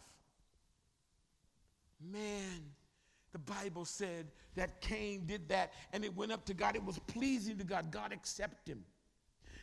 Man, 2.04 2.72
the 3.34 3.39
Bible 3.39 3.86
said 3.86 4.26
that 4.56 4.82
Cain 4.82 5.28
did 5.28 5.47
that 5.49 5.74
and 5.93 6.04
it 6.04 6.16
went 6.16 6.32
up 6.32 6.43
to 6.45 6.56
God. 6.56 6.76
It 6.76 6.84
was 6.84 6.97
pleasing 6.99 7.58
to 7.60 7.64
God. 7.64 7.91
God 7.91 8.12
accepted 8.12 8.78
him. 8.78 8.84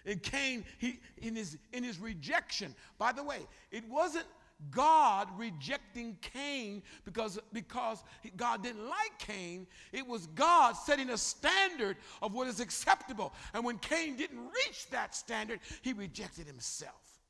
And 0.07 0.23
Cain, 0.23 0.65
he, 0.79 1.01
in, 1.19 1.37
his, 1.37 1.59
in 1.73 1.85
his 1.85 1.99
rejection, 1.99 2.75
by 2.99 3.13
the 3.13 3.23
way, 3.23 3.41
it 3.71 3.89
wasn't 3.89 4.27
God 4.71 5.29
rejecting 5.37 6.17
Cain 6.21 6.83
because, 7.05 7.39
because 7.53 8.03
God 8.37 8.63
didn't 8.63 8.89
like 8.89 9.19
Cain. 9.19 9.67
It 9.93 10.07
was 10.07 10.27
God 10.29 10.73
setting 10.73 11.11
a 11.11 11.17
standard 11.17 11.97
of 12.21 12.35
what 12.35 12.49
is 12.49 12.59
acceptable. 12.59 13.33
And 13.55 13.65
when 13.65 13.79
Cain 13.79 14.17
didn't 14.17 14.41
reach 14.41 14.91
that 14.91 15.15
standard, 15.15 15.61
he 15.83 15.93
rejected 15.93 16.47
himself. 16.47 17.21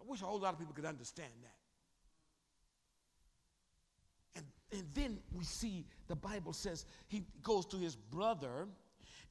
I 0.00 0.10
wish 0.10 0.20
a 0.20 0.24
whole 0.24 0.40
lot 0.40 0.52
of 0.52 0.58
people 0.58 0.74
could 0.74 0.84
understand 0.84 1.32
that. 1.42 1.54
And, 4.36 4.44
and 4.72 4.88
then 4.94 5.18
we 5.32 5.44
see 5.44 5.86
the 6.08 6.16
Bible 6.16 6.52
says 6.52 6.86
he 7.06 7.24
goes 7.42 7.66
to 7.66 7.76
his 7.76 7.94
brother 7.94 8.66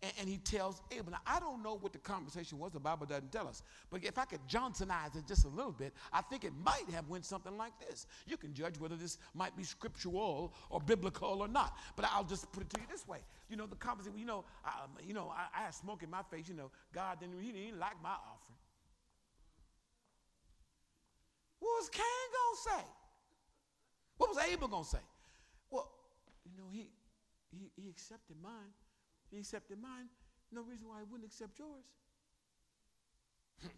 and, 0.06 0.14
and, 0.20 0.30
he 0.30 0.38
tells 0.38 0.82
Abel. 0.92 1.12
Now, 1.12 1.22
I 1.26 1.40
don't 1.40 1.64
know 1.64 1.78
what 1.78 1.92
the 1.92 2.00
conversation 2.00 2.60
was. 2.60 2.72
The 2.72 2.80
Bible 2.80 3.08
doesn't 3.08 3.32
tell 3.32 3.48
us. 3.48 3.64
But 3.90 4.04
if 4.04 4.18
I 4.18 4.26
could 4.26 4.42
Johnsonize 4.48 5.16
it 5.16 5.26
just 5.28 5.46
a 5.46 5.50
little 5.50 5.72
bit, 5.72 5.94
I 6.14 6.22
think 6.22 6.44
it 6.44 6.54
might 6.64 6.88
have 6.94 7.08
went 7.10 7.26
something 7.26 7.58
like 7.58 7.74
this. 7.80 8.06
You 8.28 8.38
can 8.38 8.54
judge 8.54 8.80
whether 8.80 8.96
this 8.96 9.18
might 9.34 9.58
be 9.58 9.64
scriptural 9.64 10.54
or 10.70 10.80
biblical 10.80 11.42
or 11.42 11.48
not. 11.48 11.78
But 11.96 12.06
I'll 12.12 12.24
just 12.24 12.52
put 12.52 12.64
it 12.64 12.70
to 12.72 12.82
you 12.82 12.88
this 12.92 13.08
way. 13.08 13.20
You 13.50 13.58
know, 13.58 13.66
the 13.66 13.76
conversation, 13.76 14.20
you 14.20 14.26
know, 14.26 14.46
I, 14.64 14.84
um, 14.84 14.92
you 15.06 15.14
know, 15.14 15.34
I, 15.36 15.60
I 15.60 15.64
had 15.64 15.74
smoke 15.74 16.04
in 16.04 16.10
my 16.10 16.22
face. 16.30 16.48
You 16.48 16.56
know, 16.56 16.72
God 16.94 17.20
didn't, 17.20 17.42
he 17.42 17.52
didn't 17.52 17.80
like 17.80 17.96
my 18.04 18.10
offering. 18.10 18.58
What 21.60 21.80
was 21.80 21.90
Cain 21.90 22.04
going 22.04 22.56
to 22.56 22.62
say? 22.62 22.92
What 24.18 24.30
was 24.30 24.38
Abel 24.52 24.68
going 24.68 24.84
to 24.84 24.90
say? 24.90 25.04
Well, 25.72 25.90
you 26.46 26.58
know, 26.58 26.70
he, 26.72 26.90
he, 27.52 27.72
he 27.76 27.90
accepted 27.90 28.36
mine. 28.42 28.74
He 29.36 29.42
accepted 29.42 29.82
mine. 29.82 30.08
No 30.50 30.62
reason 30.62 30.88
why 30.88 31.00
he 31.00 31.12
wouldn't 31.12 31.30
accept 31.30 31.60
yours. 31.60 31.84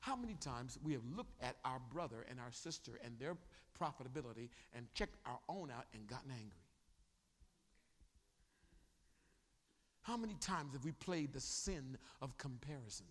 How 0.00 0.16
many 0.16 0.34
times 0.34 0.80
we 0.82 0.94
have 0.94 1.02
looked 1.16 1.40
at 1.40 1.54
our 1.64 1.78
brother 1.92 2.26
and 2.28 2.40
our 2.40 2.50
sister 2.50 2.98
and 3.04 3.16
their 3.20 3.36
profitability 3.80 4.48
and 4.74 4.92
checked 4.94 5.16
our 5.26 5.38
own 5.48 5.70
out 5.70 5.86
and 5.94 6.08
gotten 6.08 6.32
angry? 6.32 6.58
How 10.00 10.16
many 10.16 10.34
times 10.40 10.72
have 10.72 10.84
we 10.84 10.90
played 10.90 11.32
the 11.32 11.40
sin 11.40 11.96
of 12.20 12.36
comparison? 12.36 13.06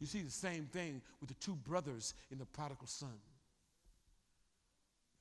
You 0.00 0.06
see 0.06 0.22
the 0.22 0.30
same 0.30 0.64
thing 0.64 1.02
with 1.20 1.28
the 1.28 1.34
two 1.34 1.56
brothers 1.56 2.14
in 2.30 2.38
the 2.38 2.46
prodigal 2.46 2.86
son. 2.86 3.20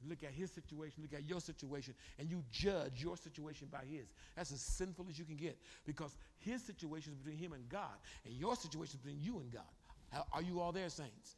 Look 0.08 0.24
at 0.24 0.32
his 0.32 0.52
situation, 0.52 1.04
look 1.04 1.14
at 1.14 1.28
your 1.28 1.40
situation, 1.40 1.94
and 2.20 2.30
you 2.30 2.44
judge 2.52 3.04
your 3.04 3.18
situation 3.18 3.68
by 3.72 3.84
his. 3.90 4.08
That's 4.36 4.52
as 4.52 4.62
sinful 4.62 5.06
as 5.10 5.20
you 5.20 5.26
can 5.26 5.36
get 5.36 5.58
because 5.86 6.16
his 6.40 6.64
situation 6.64 7.14
is 7.14 7.20
between 7.20 7.38
him 7.38 7.54
and 7.54 7.68
God, 7.70 7.98
and 8.26 8.34
your 8.34 8.56
situation 8.56 9.00
is 9.00 9.06
between 9.06 9.22
you 9.22 9.40
and 9.40 9.52
God. 9.52 10.26
Are 10.34 10.42
you 10.42 10.60
all 10.60 10.72
there, 10.72 10.90
saints? 10.90 11.36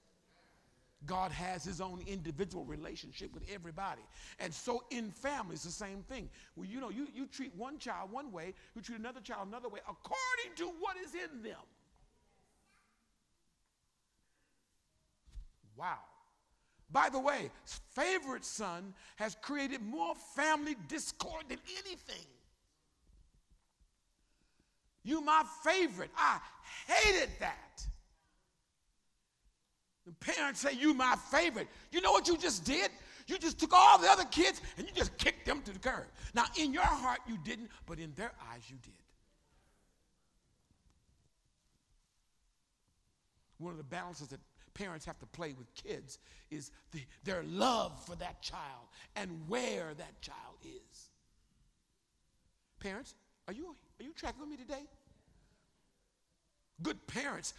God 1.05 1.31
has 1.31 1.63
his 1.63 1.81
own 1.81 2.01
individual 2.07 2.63
relationship 2.63 3.33
with 3.33 3.43
everybody. 3.53 4.01
And 4.39 4.53
so 4.53 4.83
in 4.89 5.11
families, 5.11 5.63
the 5.63 5.71
same 5.71 6.01
thing. 6.03 6.29
Well, 6.55 6.65
you 6.65 6.79
know, 6.79 6.89
you, 6.89 7.07
you 7.13 7.27
treat 7.27 7.53
one 7.55 7.77
child 7.77 8.11
one 8.11 8.31
way, 8.31 8.53
you 8.75 8.81
treat 8.81 8.99
another 8.99 9.19
child 9.19 9.47
another 9.47 9.69
way, 9.69 9.79
according 9.81 10.55
to 10.57 10.65
what 10.79 10.95
is 10.97 11.13
in 11.13 11.43
them. 11.43 11.59
Wow. 15.75 15.99
By 16.91 17.09
the 17.09 17.19
way, 17.19 17.49
favorite 17.95 18.45
son 18.45 18.93
has 19.15 19.35
created 19.41 19.81
more 19.81 20.13
family 20.35 20.75
discord 20.87 21.45
than 21.49 21.57
anything. 21.85 22.25
You 25.03 25.21
my 25.21 25.43
favorite. 25.63 26.11
I 26.15 26.39
hated 26.87 27.29
that. 27.39 27.85
The 30.05 30.13
parents 30.13 30.61
say, 30.61 30.73
You 30.73 30.93
my 30.93 31.15
favorite. 31.31 31.67
You 31.91 32.01
know 32.01 32.11
what 32.11 32.27
you 32.27 32.37
just 32.37 32.63
did? 32.63 32.89
You 33.27 33.37
just 33.37 33.59
took 33.59 33.71
all 33.73 33.97
the 33.97 34.09
other 34.09 34.25
kids 34.25 34.61
and 34.77 34.85
you 34.85 34.93
just 34.93 35.17
kicked 35.17 35.45
them 35.45 35.61
to 35.61 35.71
the 35.71 35.79
curb. 35.79 36.05
Now, 36.33 36.45
in 36.59 36.73
your 36.73 36.83
heart, 36.83 37.19
you 37.27 37.37
didn't, 37.43 37.69
but 37.85 37.99
in 37.99 38.13
their 38.15 38.31
eyes, 38.51 38.63
you 38.67 38.75
did. 38.81 38.93
One 43.59 43.71
of 43.71 43.77
the 43.77 43.83
balances 43.83 44.27
that 44.29 44.41
parents 44.73 45.05
have 45.05 45.19
to 45.19 45.25
play 45.27 45.53
with 45.57 45.73
kids 45.75 46.19
is 46.51 46.71
the, 46.91 46.99
their 47.23 47.43
love 47.43 48.03
for 48.05 48.15
that 48.15 48.41
child 48.41 48.87
and 49.15 49.29
where 49.47 49.93
that 49.97 50.21
child 50.21 50.57
is. 50.63 51.09
Parents, 52.79 53.15
are 53.47 53.53
you, 53.53 53.75
are 53.99 54.03
you 54.03 54.13
tracking 54.15 54.41
with 54.41 54.49
me 54.49 54.57
today? 54.57 54.85
Good 56.81 57.05
parents, 57.07 57.53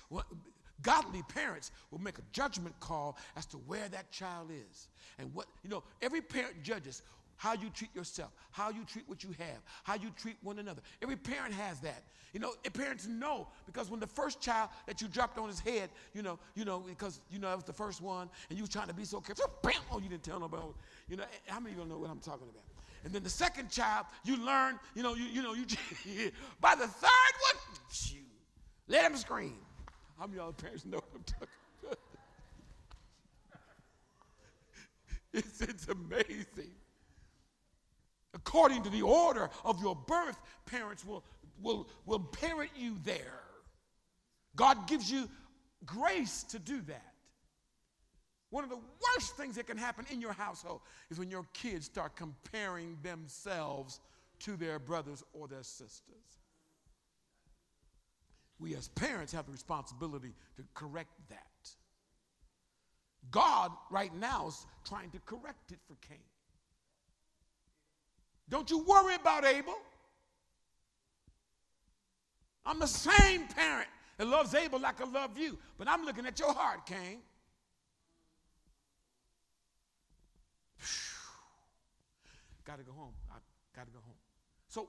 godly 0.82 1.22
parents 1.34 1.70
will 1.90 2.00
make 2.00 2.18
a 2.18 2.22
judgment 2.32 2.78
call 2.80 3.16
as 3.36 3.46
to 3.46 3.56
where 3.58 3.88
that 3.88 4.10
child 4.10 4.50
is. 4.50 4.88
And 5.18 5.32
what, 5.34 5.46
you 5.62 5.70
know, 5.70 5.82
every 6.02 6.20
parent 6.20 6.62
judges 6.62 7.02
how 7.36 7.54
you 7.54 7.70
treat 7.70 7.94
yourself, 7.94 8.30
how 8.50 8.70
you 8.70 8.84
treat 8.84 9.08
what 9.08 9.22
you 9.22 9.30
have, 9.38 9.62
how 9.82 9.94
you 9.94 10.10
treat 10.16 10.36
one 10.42 10.58
another. 10.58 10.82
Every 11.02 11.16
parent 11.16 11.54
has 11.54 11.80
that. 11.80 12.02
You 12.32 12.40
know, 12.40 12.54
parents 12.72 13.06
know 13.06 13.46
because 13.64 13.90
when 13.90 14.00
the 14.00 14.08
first 14.08 14.40
child 14.40 14.70
that 14.86 15.00
you 15.00 15.06
dropped 15.06 15.38
on 15.38 15.48
his 15.48 15.60
head, 15.60 15.88
you 16.14 16.22
know, 16.22 16.38
you 16.56 16.64
know, 16.64 16.80
because 16.80 17.20
you 17.30 17.38
know 17.38 17.48
that 17.48 17.56
was 17.56 17.64
the 17.64 17.72
first 17.72 18.00
one, 18.00 18.28
and 18.48 18.58
you 18.58 18.64
were 18.64 18.68
trying 18.68 18.88
to 18.88 18.94
be 18.94 19.04
so 19.04 19.20
careful, 19.20 19.46
bam, 19.62 19.74
oh, 19.92 20.00
you 20.00 20.08
didn't 20.08 20.24
tell 20.24 20.40
nobody. 20.40 20.64
You 21.08 21.16
know, 21.18 21.24
how 21.46 21.60
many 21.60 21.74
of 21.76 21.82
you 21.82 21.86
know 21.86 21.98
what 21.98 22.10
I'm 22.10 22.18
talking 22.18 22.48
about? 22.50 22.64
And 23.04 23.12
then 23.12 23.22
the 23.22 23.30
second 23.30 23.70
child, 23.70 24.06
you 24.24 24.36
learn, 24.44 24.80
you 24.94 25.02
know, 25.02 25.14
you, 25.14 25.24
you 25.24 25.42
know, 25.42 25.54
you 25.54 25.64
by 26.60 26.74
the 26.74 26.88
third 26.88 27.34
one, 27.52 27.62
shoot, 27.92 28.26
let 28.88 29.04
him 29.04 29.16
scream. 29.16 29.58
How 30.18 30.26
many 30.26 30.38
of 30.38 30.44
y'all 30.44 30.52
parents 30.52 30.84
know 30.86 30.96
what 30.96 31.10
I'm 31.14 31.22
talking 31.22 31.48
about? 31.82 31.98
it's, 35.34 35.60
it's 35.60 35.88
amazing. 35.88 36.72
According 38.34 38.82
to 38.82 38.90
the 38.90 39.02
order 39.02 39.48
of 39.64 39.80
your 39.80 39.94
birth, 39.94 40.40
parents 40.66 41.04
will, 41.04 41.24
will, 41.62 41.88
will 42.04 42.18
parent 42.20 42.70
you 42.76 42.96
there. 43.04 43.40
God 44.56 44.86
gives 44.88 45.10
you 45.10 45.28
grace 45.86 46.42
to 46.44 46.58
do 46.58 46.80
that. 46.82 47.12
One 48.50 48.64
of 48.64 48.70
the 48.70 48.76
worst 48.76 49.36
things 49.36 49.56
that 49.56 49.66
can 49.66 49.76
happen 49.76 50.06
in 50.10 50.20
your 50.20 50.32
household 50.32 50.80
is 51.10 51.18
when 51.18 51.30
your 51.30 51.46
kids 51.54 51.86
start 51.86 52.16
comparing 52.16 52.96
themselves 53.02 54.00
to 54.40 54.56
their 54.56 54.78
brothers 54.78 55.24
or 55.32 55.48
their 55.48 55.62
sisters. 55.62 56.40
We 58.58 58.76
as 58.76 58.88
parents 58.88 59.32
have 59.32 59.46
the 59.46 59.52
responsibility 59.52 60.34
to 60.56 60.62
correct 60.74 61.10
that. 61.30 61.38
God, 63.30 63.72
right 63.90 64.14
now, 64.14 64.46
is 64.48 64.66
trying 64.86 65.10
to 65.10 65.18
correct 65.20 65.72
it 65.72 65.78
for 65.88 65.96
Cain. 66.08 66.18
Don't 68.48 68.70
you 68.70 68.84
worry 68.84 69.14
about 69.14 69.44
Abel. 69.44 69.74
I'm 72.66 72.78
the 72.78 72.86
same 72.86 73.46
parent 73.48 73.88
that 74.16 74.26
loves 74.26 74.54
Abel 74.54 74.78
like 74.78 75.00
I 75.00 75.04
love 75.04 75.38
you, 75.38 75.58
but 75.78 75.88
I'm 75.88 76.04
looking 76.04 76.26
at 76.26 76.38
your 76.38 76.52
heart, 76.52 76.86
Cain. 76.86 77.18
Got 82.64 82.78
to 82.78 82.84
go 82.84 82.92
home. 82.92 83.12
I 83.30 83.36
got 83.76 83.86
to 83.86 83.92
go 83.92 83.98
home. 84.04 84.14
So 84.68 84.88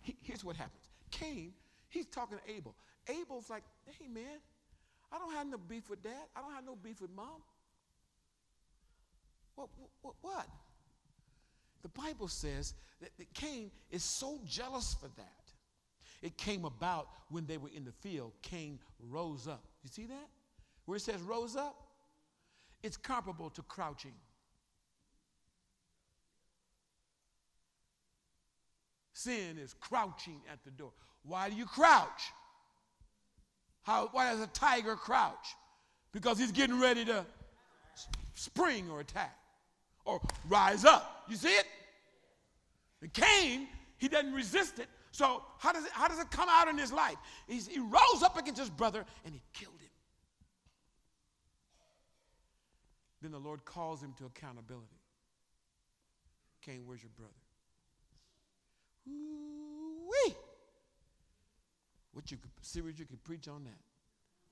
he, 0.00 0.16
here's 0.22 0.44
what 0.44 0.56
happens 0.56 0.88
Cain, 1.10 1.52
he's 1.88 2.06
talking 2.06 2.38
to 2.38 2.52
Abel. 2.52 2.74
Abel's 3.08 3.50
like, 3.50 3.64
hey, 3.98 4.06
man, 4.08 4.38
I 5.12 5.18
don't 5.18 5.32
have 5.32 5.46
no 5.46 5.58
beef 5.58 5.88
with 5.90 6.02
dad. 6.02 6.26
I 6.34 6.40
don't 6.40 6.52
have 6.52 6.64
no 6.64 6.76
beef 6.76 7.00
with 7.00 7.10
mom. 7.14 7.42
What? 9.54 9.68
What? 10.02 10.14
what? 10.20 10.46
The 11.86 12.02
Bible 12.02 12.26
says 12.26 12.74
that, 13.00 13.10
Cain 13.32 13.70
is 13.92 14.02
so 14.02 14.40
jealous 14.44 14.96
for 15.00 15.06
that. 15.16 15.52
It 16.20 16.36
came 16.36 16.64
about 16.64 17.06
when 17.28 17.46
they 17.46 17.58
were 17.58 17.68
in 17.68 17.84
the 17.84 17.92
field. 17.92 18.32
Cain 18.42 18.80
rose 19.08 19.46
up. 19.46 19.62
You 19.84 19.90
see 19.92 20.06
that? 20.06 20.28
Where 20.86 20.96
it 20.96 21.00
says 21.02 21.20
rose 21.20 21.54
up, 21.54 21.76
it's 22.82 22.96
comparable 22.96 23.50
to 23.50 23.62
crouching. 23.62 24.14
Sin 29.12 29.56
is 29.62 29.72
crouching 29.78 30.40
at 30.52 30.64
the 30.64 30.72
door. 30.72 30.90
Why 31.22 31.50
do 31.50 31.54
you 31.54 31.66
crouch? 31.66 32.32
How, 33.82 34.08
why 34.10 34.32
does 34.32 34.40
a 34.40 34.48
tiger 34.48 34.96
crouch? 34.96 35.54
Because 36.10 36.36
he's 36.36 36.50
getting 36.50 36.80
ready 36.80 37.04
to 37.04 37.24
spring 38.34 38.90
or 38.90 38.98
attack 38.98 39.38
or 40.04 40.20
rise 40.48 40.84
up. 40.84 41.15
You 41.28 41.36
see 41.36 41.48
it? 41.48 41.66
And 43.02 43.12
Cain, 43.12 43.68
he 43.98 44.08
doesn't 44.08 44.32
resist 44.32 44.78
it. 44.78 44.88
So 45.10 45.42
how 45.58 45.72
does 45.72 45.84
it, 45.84 45.90
how 45.92 46.08
does 46.08 46.18
it 46.18 46.30
come 46.30 46.48
out 46.50 46.68
in 46.68 46.76
his 46.76 46.92
life? 46.92 47.16
He's, 47.48 47.66
he 47.66 47.78
rose 47.78 48.22
up 48.22 48.36
against 48.36 48.60
his 48.60 48.70
brother 48.70 49.04
and 49.24 49.34
he 49.34 49.40
killed 49.52 49.80
him. 49.80 49.90
Then 53.22 53.32
the 53.32 53.38
Lord 53.38 53.64
calls 53.64 54.02
him 54.02 54.12
to 54.18 54.26
accountability. 54.26 55.00
Cain, 56.62 56.82
where's 56.84 57.02
your 57.02 57.10
brother? 57.16 57.32
Ooh-wee. 59.08 60.34
What 62.12 62.30
you 62.30 62.38
series 62.60 62.98
you 62.98 63.04
could 63.04 63.22
preach 63.24 63.48
on 63.48 63.64
that. 63.64 63.78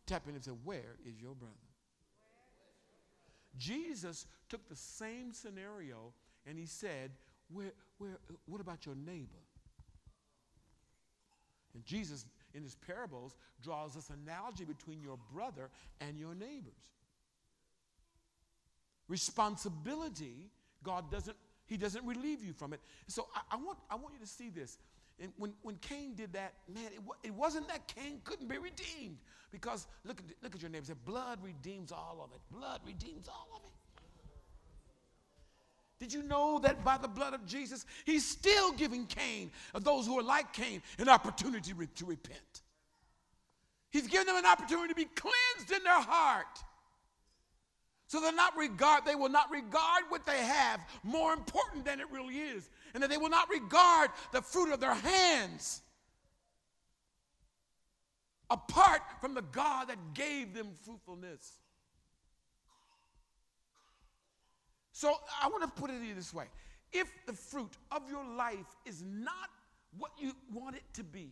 Tap 0.06 0.28
in 0.28 0.34
and 0.34 0.44
say, 0.44 0.52
Where 0.64 0.96
is 1.06 1.20
your 1.20 1.34
brother? 1.34 1.54
Jesus 3.56 4.26
took 4.48 4.68
the 4.68 4.76
same 4.76 5.32
scenario 5.32 6.12
and 6.46 6.58
he 6.58 6.66
said, 6.66 7.10
where, 7.52 7.72
where, 7.98 8.18
What 8.46 8.60
about 8.60 8.86
your 8.86 8.94
neighbor? 8.94 9.42
And 11.74 11.84
Jesus, 11.84 12.26
in 12.54 12.62
his 12.62 12.76
parables, 12.76 13.36
draws 13.62 13.94
this 13.94 14.10
analogy 14.10 14.64
between 14.64 15.02
your 15.02 15.18
brother 15.32 15.70
and 16.00 16.18
your 16.18 16.34
neighbors. 16.34 16.72
Responsibility, 19.08 20.50
God 20.82 21.10
doesn't, 21.10 21.36
He 21.66 21.76
doesn't 21.76 22.06
relieve 22.06 22.42
you 22.42 22.52
from 22.52 22.72
it. 22.72 22.80
So 23.06 23.26
I, 23.34 23.56
I 23.56 23.56
want, 23.56 23.78
I 23.90 23.96
want 23.96 24.14
you 24.14 24.20
to 24.20 24.26
see 24.26 24.50
this. 24.50 24.78
And 25.20 25.32
when, 25.36 25.52
when 25.62 25.76
Cain 25.76 26.14
did 26.14 26.32
that, 26.32 26.54
man, 26.72 26.86
it, 26.86 27.00
it 27.22 27.34
wasn't 27.34 27.68
that 27.68 27.86
Cain 27.86 28.20
couldn't 28.24 28.48
be 28.48 28.58
redeemed. 28.58 29.18
Because 29.50 29.86
look 30.04 30.18
at, 30.18 30.24
look 30.42 30.54
at 30.54 30.62
your 30.62 30.70
neighbor. 30.70 30.94
Blood 31.04 31.38
redeems 31.42 31.92
all 31.92 32.20
of 32.24 32.34
it. 32.34 32.40
Blood 32.50 32.80
redeems 32.84 33.28
all 33.28 33.48
of 33.54 33.62
it. 33.64 33.70
Did 36.00 36.12
you 36.12 36.22
know 36.22 36.58
that 36.60 36.84
by 36.84 36.98
the 36.98 37.08
blood 37.08 37.34
of 37.34 37.46
Jesus, 37.46 37.86
he's 38.04 38.26
still 38.26 38.72
giving 38.72 39.06
Cain, 39.06 39.50
or 39.74 39.80
those 39.80 40.06
who 40.06 40.18
are 40.18 40.22
like 40.22 40.52
Cain, 40.52 40.82
an 40.98 41.08
opportunity 41.08 41.72
to 41.72 42.04
repent? 42.04 42.62
He's 43.90 44.08
giving 44.08 44.26
them 44.26 44.36
an 44.36 44.46
opportunity 44.46 44.88
to 44.88 44.94
be 44.94 45.04
cleansed 45.04 45.72
in 45.72 45.84
their 45.84 46.00
heart. 46.00 46.58
So 48.08 48.20
they'll 48.20 48.34
not 48.34 48.56
regard, 48.56 49.04
they 49.04 49.14
will 49.14 49.28
not 49.28 49.50
regard 49.50 50.04
what 50.08 50.26
they 50.26 50.38
have 50.38 50.80
more 51.02 51.32
important 51.32 51.84
than 51.84 52.00
it 52.00 52.06
really 52.10 52.36
is 52.36 52.68
and 52.92 53.02
that 53.02 53.10
they 53.10 53.16
will 53.16 53.30
not 53.30 53.48
regard 53.50 54.10
the 54.32 54.42
fruit 54.42 54.72
of 54.72 54.80
their 54.80 54.94
hands 54.94 55.82
apart 58.50 59.00
from 59.20 59.34
the 59.34 59.42
God 59.42 59.88
that 59.88 59.98
gave 60.14 60.54
them 60.54 60.68
fruitfulness. 60.84 61.58
So 64.94 65.12
I 65.42 65.48
want 65.48 65.64
to 65.64 65.68
put 65.68 65.90
it 65.90 65.96
this 66.14 66.32
way 66.32 66.44
if 66.92 67.08
the 67.26 67.32
fruit 67.32 67.72
of 67.90 68.08
your 68.08 68.24
life 68.24 68.76
is 68.86 69.02
not 69.02 69.50
what 69.98 70.12
you 70.16 70.32
want 70.52 70.76
it 70.76 70.84
to 70.92 71.02
be, 71.02 71.30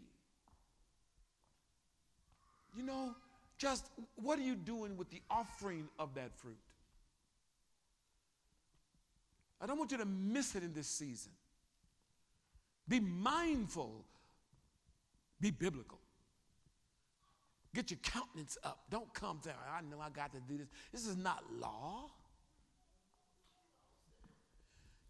you 2.77 2.83
know, 2.83 3.15
just 3.59 3.87
what 4.17 4.37
are 4.41 4.43
you 4.43 4.57
doing 4.57 4.97
with 4.97 5.11
the 5.11 5.23
offering 5.31 5.89
of 6.01 6.13
that 6.15 6.35
fruit? 6.35 6.59
I 9.61 9.67
don't 9.67 9.79
want 9.79 9.93
you 9.93 9.99
to 9.99 10.07
miss 10.07 10.57
it 10.57 10.65
in 10.65 10.75
this 10.75 10.89
season. 10.89 11.31
Be 12.89 12.99
mindful, 12.99 14.05
be 15.41 15.53
biblical. 15.53 16.01
Get 17.73 17.93
your 17.93 18.01
countenance 18.03 18.59
up. 18.65 18.81
Don't 18.91 19.15
come 19.15 19.39
there. 19.45 19.55
I 19.73 19.83
know 19.83 20.01
I 20.01 20.11
got 20.11 20.33
to 20.33 20.41
do 20.41 20.59
this. 20.59 20.67
This 20.91 21.07
is 21.07 21.17
not 21.17 21.45
law. 21.61 22.11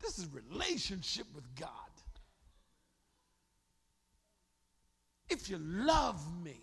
This 0.03 0.19
is 0.19 0.27
relationship 0.33 1.27
with 1.35 1.45
God. 1.55 1.69
If 5.31 5.49
you 5.49 5.59
love 5.59 6.21
me, 6.45 6.61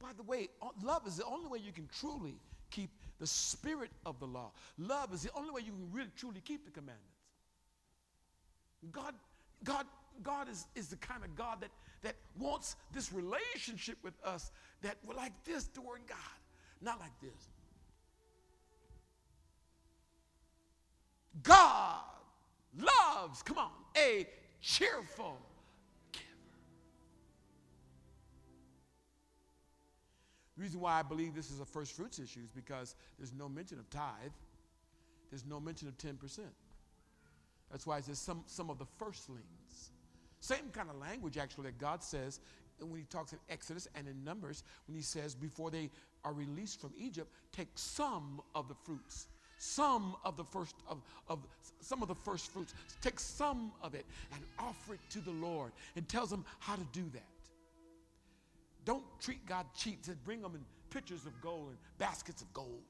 by 0.00 0.08
the 0.16 0.22
way, 0.22 0.48
love 0.82 1.06
is 1.06 1.16
the 1.18 1.24
only 1.24 1.48
way 1.48 1.58
you 1.64 1.72
can 1.72 1.88
truly 2.00 2.34
keep 2.70 2.90
the 3.20 3.26
spirit 3.26 3.90
of 4.04 4.18
the 4.18 4.26
law. 4.26 4.50
Love 4.78 5.12
is 5.12 5.22
the 5.22 5.30
only 5.36 5.50
way 5.50 5.60
you 5.60 5.72
can 5.72 5.92
really 5.92 6.10
truly 6.16 6.40
keep 6.44 6.64
the 6.64 6.70
commandments. 6.70 7.04
God, 8.90 9.14
God, 9.62 9.86
God 10.22 10.48
is, 10.48 10.66
is 10.74 10.88
the 10.88 10.96
kind 10.96 11.24
of 11.24 11.34
God 11.36 11.60
that, 11.60 11.70
that 12.02 12.14
wants 12.38 12.76
this 12.92 13.12
relationship 13.12 13.98
with 14.02 14.14
us 14.24 14.50
that 14.82 14.96
we're 15.06 15.14
like 15.14 15.32
this 15.44 15.68
toward 15.68 16.00
God, 16.08 16.16
not 16.80 17.00
like 17.00 17.18
this. 17.20 17.50
God 21.42 22.00
loves, 22.78 23.42
come 23.42 23.58
on, 23.58 23.70
a 23.96 24.26
cheerful 24.60 25.38
giver. 26.12 26.26
The 30.56 30.62
reason 30.62 30.80
why 30.80 30.98
I 30.98 31.02
believe 31.02 31.34
this 31.34 31.50
is 31.50 31.60
a 31.60 31.64
first 31.64 31.92
fruits 31.92 32.18
issue 32.18 32.40
is 32.40 32.50
because 32.50 32.94
there's 33.18 33.32
no 33.32 33.48
mention 33.48 33.78
of 33.78 33.88
tithe, 33.90 34.32
there's 35.30 35.44
no 35.44 35.60
mention 35.60 35.88
of 35.88 35.96
10%. 35.98 36.40
That's 37.70 37.86
why 37.86 37.98
it 37.98 38.04
says 38.04 38.18
some, 38.18 38.44
some 38.46 38.70
of 38.70 38.78
the 38.78 38.86
firstlings. 38.98 39.90
Same 40.40 40.70
kind 40.72 40.88
of 40.88 40.96
language, 40.96 41.36
actually, 41.36 41.64
that 41.64 41.78
God 41.78 42.02
says 42.02 42.40
when 42.80 42.98
he 42.98 43.04
talks 43.04 43.32
in 43.32 43.38
Exodus 43.48 43.88
and 43.94 44.06
in 44.06 44.22
Numbers, 44.22 44.62
when 44.86 44.96
he 44.96 45.02
says 45.02 45.34
before 45.34 45.70
they 45.70 45.90
are 46.24 46.32
released 46.32 46.80
from 46.80 46.92
Egypt, 46.96 47.32
take 47.52 47.68
some 47.74 48.40
of 48.54 48.68
the 48.68 48.74
fruits, 48.74 49.28
some 49.58 50.16
of 50.24 50.36
the 50.36 50.44
first 50.44 50.74
of, 50.88 51.02
of 51.28 51.38
some 51.80 52.02
of 52.02 52.08
the 52.08 52.14
first 52.14 52.52
fruits, 52.52 52.74
take 53.00 53.20
some 53.20 53.72
of 53.82 53.94
it 53.94 54.04
and 54.32 54.42
offer 54.58 54.94
it 54.94 55.00
to 55.10 55.20
the 55.20 55.30
Lord, 55.30 55.72
and 55.94 56.08
tells 56.08 56.30
them 56.30 56.44
how 56.58 56.76
to 56.76 56.86
do 56.92 57.04
that. 57.12 57.22
Don't 58.84 59.04
treat 59.20 59.44
God 59.46 59.66
cheap. 59.76 59.98
Said 60.02 60.16
bring 60.24 60.42
them 60.42 60.54
in 60.54 60.64
pitchers 60.90 61.26
of 61.26 61.40
gold 61.40 61.68
and 61.68 61.78
baskets 61.98 62.42
of 62.42 62.52
gold, 62.52 62.82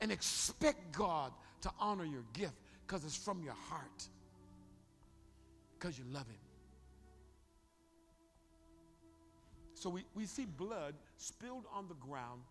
and 0.00 0.10
expect 0.10 0.92
God 0.92 1.32
to 1.62 1.70
honor 1.78 2.04
your 2.04 2.24
gift 2.32 2.54
because 2.86 3.04
it's 3.04 3.16
from 3.16 3.42
your 3.42 3.54
heart, 3.68 4.08
because 5.78 5.98
you 5.98 6.04
love 6.12 6.26
Him. 6.26 6.36
So 9.74 9.88
we, 9.88 10.04
we 10.14 10.26
see 10.26 10.44
blood 10.44 10.94
spilled 11.16 11.64
on 11.72 11.88
the 11.88 11.94
ground. 11.94 12.42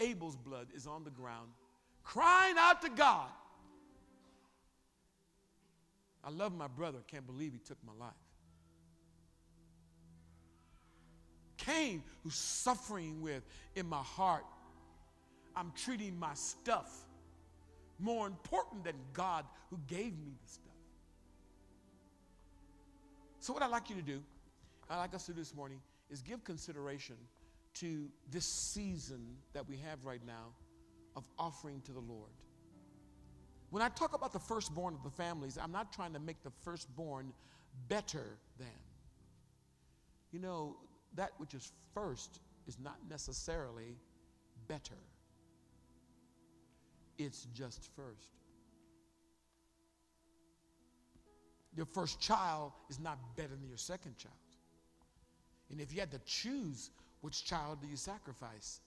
Abel's 0.00 0.36
blood 0.36 0.68
is 0.74 0.86
on 0.86 1.04
the 1.04 1.10
ground, 1.10 1.50
crying 2.02 2.56
out 2.58 2.82
to 2.82 2.88
God. 2.88 3.28
I 6.24 6.30
love 6.30 6.54
my 6.54 6.66
brother, 6.66 6.98
can't 7.06 7.26
believe 7.26 7.52
he 7.52 7.58
took 7.58 7.78
my 7.86 7.92
life. 7.98 8.12
Cain, 11.56 12.02
who's 12.22 12.34
suffering 12.34 13.20
with 13.20 13.42
in 13.74 13.86
my 13.86 14.02
heart, 14.02 14.44
I'm 15.54 15.72
treating 15.76 16.18
my 16.18 16.34
stuff 16.34 16.90
more 17.98 18.26
important 18.26 18.84
than 18.84 18.94
God 19.12 19.44
who 19.68 19.78
gave 19.86 20.18
me 20.18 20.32
the 20.42 20.48
stuff. 20.48 20.66
So, 23.40 23.52
what 23.52 23.62
I'd 23.62 23.70
like 23.70 23.90
you 23.90 23.96
to 23.96 24.02
do, 24.02 24.22
I'd 24.88 24.98
like 24.98 25.14
us 25.14 25.26
to 25.26 25.32
do 25.32 25.38
this 25.38 25.54
morning, 25.54 25.80
is 26.10 26.22
give 26.22 26.44
consideration 26.44 27.16
to 27.74 28.08
this 28.30 28.44
season 28.44 29.36
that 29.52 29.68
we 29.68 29.76
have 29.76 30.04
right 30.04 30.24
now 30.26 30.54
of 31.16 31.24
offering 31.38 31.80
to 31.82 31.92
the 31.92 32.00
Lord. 32.00 32.30
When 33.70 33.82
I 33.82 33.88
talk 33.88 34.14
about 34.14 34.32
the 34.32 34.40
firstborn 34.40 34.94
of 34.94 35.02
the 35.02 35.10
families, 35.10 35.56
I'm 35.56 35.72
not 35.72 35.92
trying 35.92 36.12
to 36.14 36.18
make 36.18 36.42
the 36.42 36.50
firstborn 36.62 37.32
better 37.88 38.38
than. 38.58 38.66
You 40.32 40.40
know, 40.40 40.76
that 41.14 41.30
which 41.38 41.54
is 41.54 41.72
first 41.94 42.40
is 42.66 42.78
not 42.78 42.96
necessarily 43.08 43.96
better 44.68 44.96
it's 47.20 47.46
just 47.54 47.90
first. 47.94 48.30
Your 51.76 51.86
first 51.86 52.20
child 52.20 52.72
is 52.88 52.98
not 52.98 53.18
better 53.36 53.54
than 53.54 53.68
your 53.68 53.76
second 53.76 54.16
child. 54.16 54.34
And 55.70 55.80
if 55.80 55.92
you 55.92 56.00
had 56.00 56.10
to 56.12 56.20
choose 56.24 56.90
which 57.20 57.44
child 57.44 57.80
do 57.80 57.88
you 57.88 57.96
sacrifice, 57.96 58.80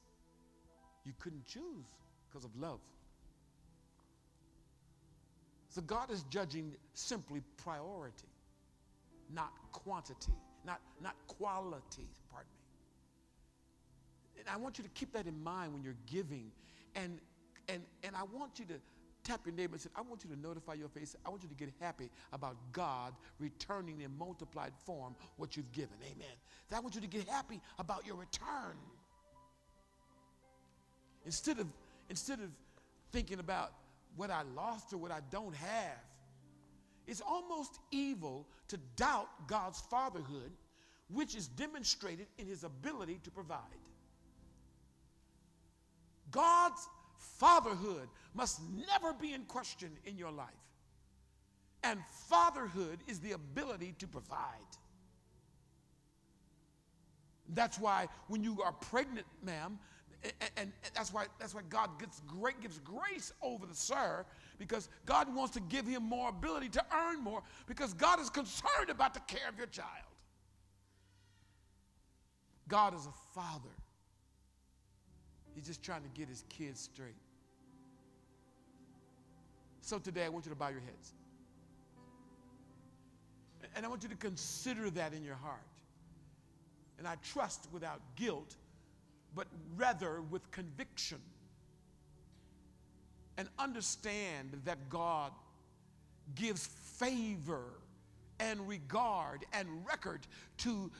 you 1.05 1.13
couldn't 1.19 1.45
choose 1.45 1.85
because 2.29 2.45
of 2.45 2.55
love. 2.59 2.79
So 5.69 5.81
God 5.81 6.11
is 6.11 6.23
judging 6.29 6.75
simply 6.93 7.41
priority, 7.57 8.27
not 9.31 9.51
quantity, 9.71 10.33
not, 10.65 10.79
not 11.01 11.15
quality, 11.27 12.07
pardon 12.31 12.51
me. 14.35 14.41
And 14.41 14.49
I 14.49 14.57
want 14.57 14.77
you 14.77 14.83
to 14.83 14.89
keep 14.91 15.13
that 15.13 15.25
in 15.25 15.43
mind 15.43 15.73
when 15.73 15.83
you're 15.83 15.95
giving. 16.05 16.51
And 16.95 17.19
and, 17.69 17.81
and 18.03 18.15
I 18.15 18.23
want 18.23 18.59
you 18.59 18.65
to 18.65 18.73
tap 19.23 19.41
your 19.45 19.55
neighbor 19.55 19.73
and 19.73 19.81
say, 19.81 19.89
I 19.95 20.01
want 20.01 20.23
you 20.23 20.29
to 20.35 20.39
notify 20.39 20.73
your 20.73 20.89
face. 20.89 21.15
I 21.25 21.29
want 21.29 21.43
you 21.43 21.49
to 21.49 21.55
get 21.55 21.69
happy 21.79 22.09
about 22.31 22.57
God 22.71 23.13
returning 23.39 24.01
in 24.01 24.17
multiplied 24.17 24.73
form 24.85 25.15
what 25.37 25.55
you've 25.55 25.71
given. 25.71 25.95
Amen. 26.03 26.35
I 26.73 26.79
want 26.79 26.95
you 26.95 27.01
to 27.01 27.07
get 27.07 27.27
happy 27.27 27.61
about 27.77 28.05
your 28.05 28.15
return. 28.15 28.77
Instead 31.25 31.59
of, 31.59 31.67
instead 32.09 32.39
of 32.39 32.49
thinking 33.11 33.39
about 33.39 33.73
what 34.15 34.29
I 34.29 34.41
lost 34.55 34.91
or 34.93 34.97
what 34.97 35.11
I 35.11 35.19
don't 35.31 35.55
have, 35.55 35.99
it's 37.07 37.21
almost 37.21 37.79
evil 37.91 38.47
to 38.69 38.77
doubt 38.95 39.47
God's 39.47 39.81
fatherhood, 39.81 40.51
which 41.09 41.35
is 41.35 41.47
demonstrated 41.47 42.27
in 42.37 42.47
his 42.47 42.63
ability 42.63 43.19
to 43.23 43.31
provide. 43.31 43.59
God's 46.31 46.87
Fatherhood 47.23 48.09
must 48.33 48.61
never 48.87 49.13
be 49.13 49.33
in 49.33 49.43
question 49.43 49.91
in 50.05 50.17
your 50.17 50.31
life. 50.31 50.49
And 51.83 51.99
fatherhood 52.29 52.99
is 53.07 53.19
the 53.19 53.33
ability 53.33 53.95
to 53.99 54.07
provide. 54.07 54.37
That's 57.49 57.77
why 57.77 58.07
when 58.27 58.43
you 58.43 58.61
are 58.63 58.71
pregnant, 58.71 59.27
ma'am, 59.43 59.77
and, 60.23 60.51
and, 60.55 60.71
that's 60.95 61.11
why 61.11 61.25
that's 61.37 61.53
why 61.53 61.61
God 61.69 61.99
gets 61.99 62.21
great 62.21 62.61
gives 62.61 62.79
grace 62.79 63.33
over 63.41 63.65
the 63.65 63.75
sir 63.75 64.25
because 64.57 64.87
God 65.05 65.33
wants 65.35 65.53
to 65.55 65.59
give 65.59 65.85
him 65.85 66.03
more 66.03 66.29
ability 66.29 66.69
to 66.69 66.85
earn 66.95 67.21
more 67.21 67.43
because 67.67 67.93
God 67.93 68.21
is 68.21 68.29
concerned 68.29 68.89
about 68.89 69.13
the 69.13 69.19
care 69.21 69.49
of 69.49 69.57
your 69.57 69.67
child. 69.67 69.89
God 72.69 72.95
is 72.95 73.05
a 73.05 73.13
father. 73.35 73.75
He's 75.55 75.65
just 75.65 75.83
trying 75.83 76.01
to 76.01 76.09
get 76.09 76.27
his 76.27 76.43
kids 76.49 76.79
straight. 76.79 77.15
So 79.81 79.99
today 79.99 80.25
I 80.25 80.29
want 80.29 80.45
you 80.45 80.49
to 80.49 80.55
bow 80.55 80.69
your 80.69 80.79
heads. 80.79 81.13
And 83.75 83.85
I 83.85 83.89
want 83.89 84.03
you 84.03 84.09
to 84.09 84.15
consider 84.15 84.89
that 84.91 85.13
in 85.13 85.23
your 85.23 85.35
heart. 85.35 85.59
And 86.99 87.07
I 87.07 87.15
trust 87.33 87.67
without 87.71 87.99
guilt, 88.15 88.55
but 89.35 89.47
rather 89.75 90.21
with 90.21 90.49
conviction. 90.51 91.17
And 93.37 93.49
understand 93.57 94.61
that 94.65 94.89
God 94.89 95.31
gives 96.35 96.67
favor 96.67 97.63
and 98.39 98.67
regard 98.67 99.45
and 99.53 99.67
record 99.85 100.21
to 100.57 100.91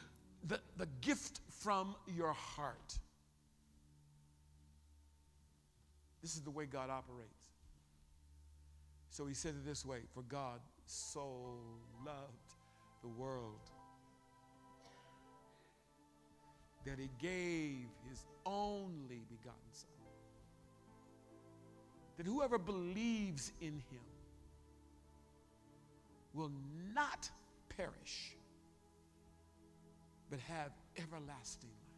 the, 0.47 0.59
the 0.77 0.87
gift 1.01 1.39
from 1.61 1.95
your 2.07 2.33
heart. 2.33 2.97
This 6.23 6.35
is 6.35 6.41
the 6.41 6.51
way 6.51 6.65
God 6.65 6.89
operates. 6.89 7.49
So 9.09 9.27
he 9.27 9.33
said 9.33 9.51
it 9.51 9.65
this 9.65 9.85
way 9.85 9.99
For 10.15 10.23
God 10.23 10.61
so 10.85 11.57
loved 12.03 12.55
the 13.01 13.09
world 13.09 13.59
that 16.85 16.97
he 16.97 17.09
gave 17.19 17.87
his 18.09 18.25
only 18.45 19.25
begotten 19.29 19.59
Son. 19.73 19.89
That 22.17 22.25
whoever 22.25 22.57
believes 22.57 23.51
in 23.59 23.73
him 23.91 24.01
will 26.33 26.51
not 26.93 27.29
perish, 27.69 28.35
but 30.29 30.39
have 30.39 30.71
everlasting 30.97 31.69
life. 31.69 31.93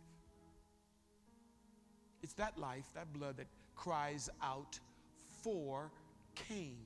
It's 2.23 2.34
that 2.34 2.57
life, 2.57 2.86
that 2.95 3.13
blood 3.13 3.38
that 3.38 3.47
cries 3.76 4.30
out 4.41 4.80
for 5.43 5.91
Cain. 6.36 6.78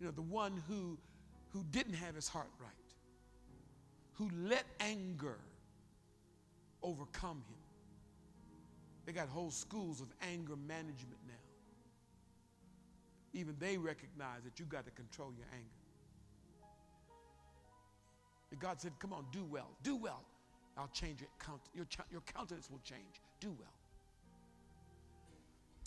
You 0.00 0.06
know, 0.06 0.12
the 0.12 0.22
one 0.22 0.62
who, 0.68 0.98
who 1.50 1.64
didn't 1.70 1.94
have 1.94 2.14
his 2.14 2.28
heart 2.28 2.50
right, 2.60 2.70
who 4.14 4.30
let 4.48 4.64
anger 4.80 5.38
overcome 6.82 7.36
him. 7.48 7.62
They 9.06 9.12
got 9.12 9.28
whole 9.28 9.50
schools 9.50 10.00
of 10.00 10.08
anger 10.22 10.56
management 10.56 11.18
now. 11.26 11.34
Even 13.34 13.56
they 13.58 13.78
recognize 13.78 14.42
that 14.44 14.58
you 14.60 14.66
got 14.66 14.84
to 14.84 14.90
control 14.90 15.32
your 15.36 15.46
anger. 15.52 15.66
And 18.50 18.60
God 18.60 18.80
said, 18.80 18.92
Come 18.98 19.12
on, 19.12 19.24
do 19.32 19.44
well, 19.44 19.70
do 19.82 19.96
well. 19.96 20.22
I'll 20.76 20.90
change 20.92 21.22
it. 21.22 21.28
Your, 21.74 21.86
your 22.10 22.20
countenance 22.22 22.70
will 22.70 22.80
change. 22.84 23.20
Do 23.40 23.54
well. 23.58 23.72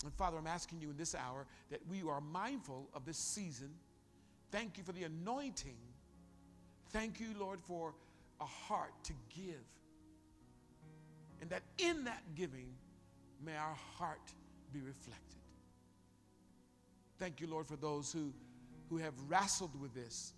And 0.06 0.14
Father, 0.14 0.38
I'm 0.38 0.48
asking 0.48 0.82
you 0.82 0.92
in 0.92 0.98
this 0.98 1.16
hour 1.16 1.46
that 1.72 1.82
we 1.90 2.04
are 2.08 2.22
mindful 2.22 2.88
of 2.94 3.06
this 3.06 3.18
season. 3.18 3.70
Thank 4.52 4.78
you 4.78 4.84
for 4.84 4.92
the 4.92 5.04
anointing. 5.04 5.78
Thank 6.92 7.20
you, 7.20 7.28
Lord, 7.38 7.60
for 7.60 7.94
a 8.40 8.46
heart 8.46 8.94
to 9.04 9.14
give. 9.36 9.56
And 11.42 11.50
that 11.50 11.64
in 11.78 12.06
that 12.06 12.22
giving, 12.36 12.68
may 13.44 13.56
our 13.56 13.76
heart 13.98 14.34
be 14.72 14.80
reflected. 14.82 15.22
Thank 17.18 17.42
you, 17.42 17.48
Lord, 17.48 17.68
for 17.68 17.76
those 17.76 18.12
who, 18.12 18.32
who 18.90 18.98
have 18.98 19.14
wrestled 19.28 19.80
with 19.82 19.94
this. 19.94 20.34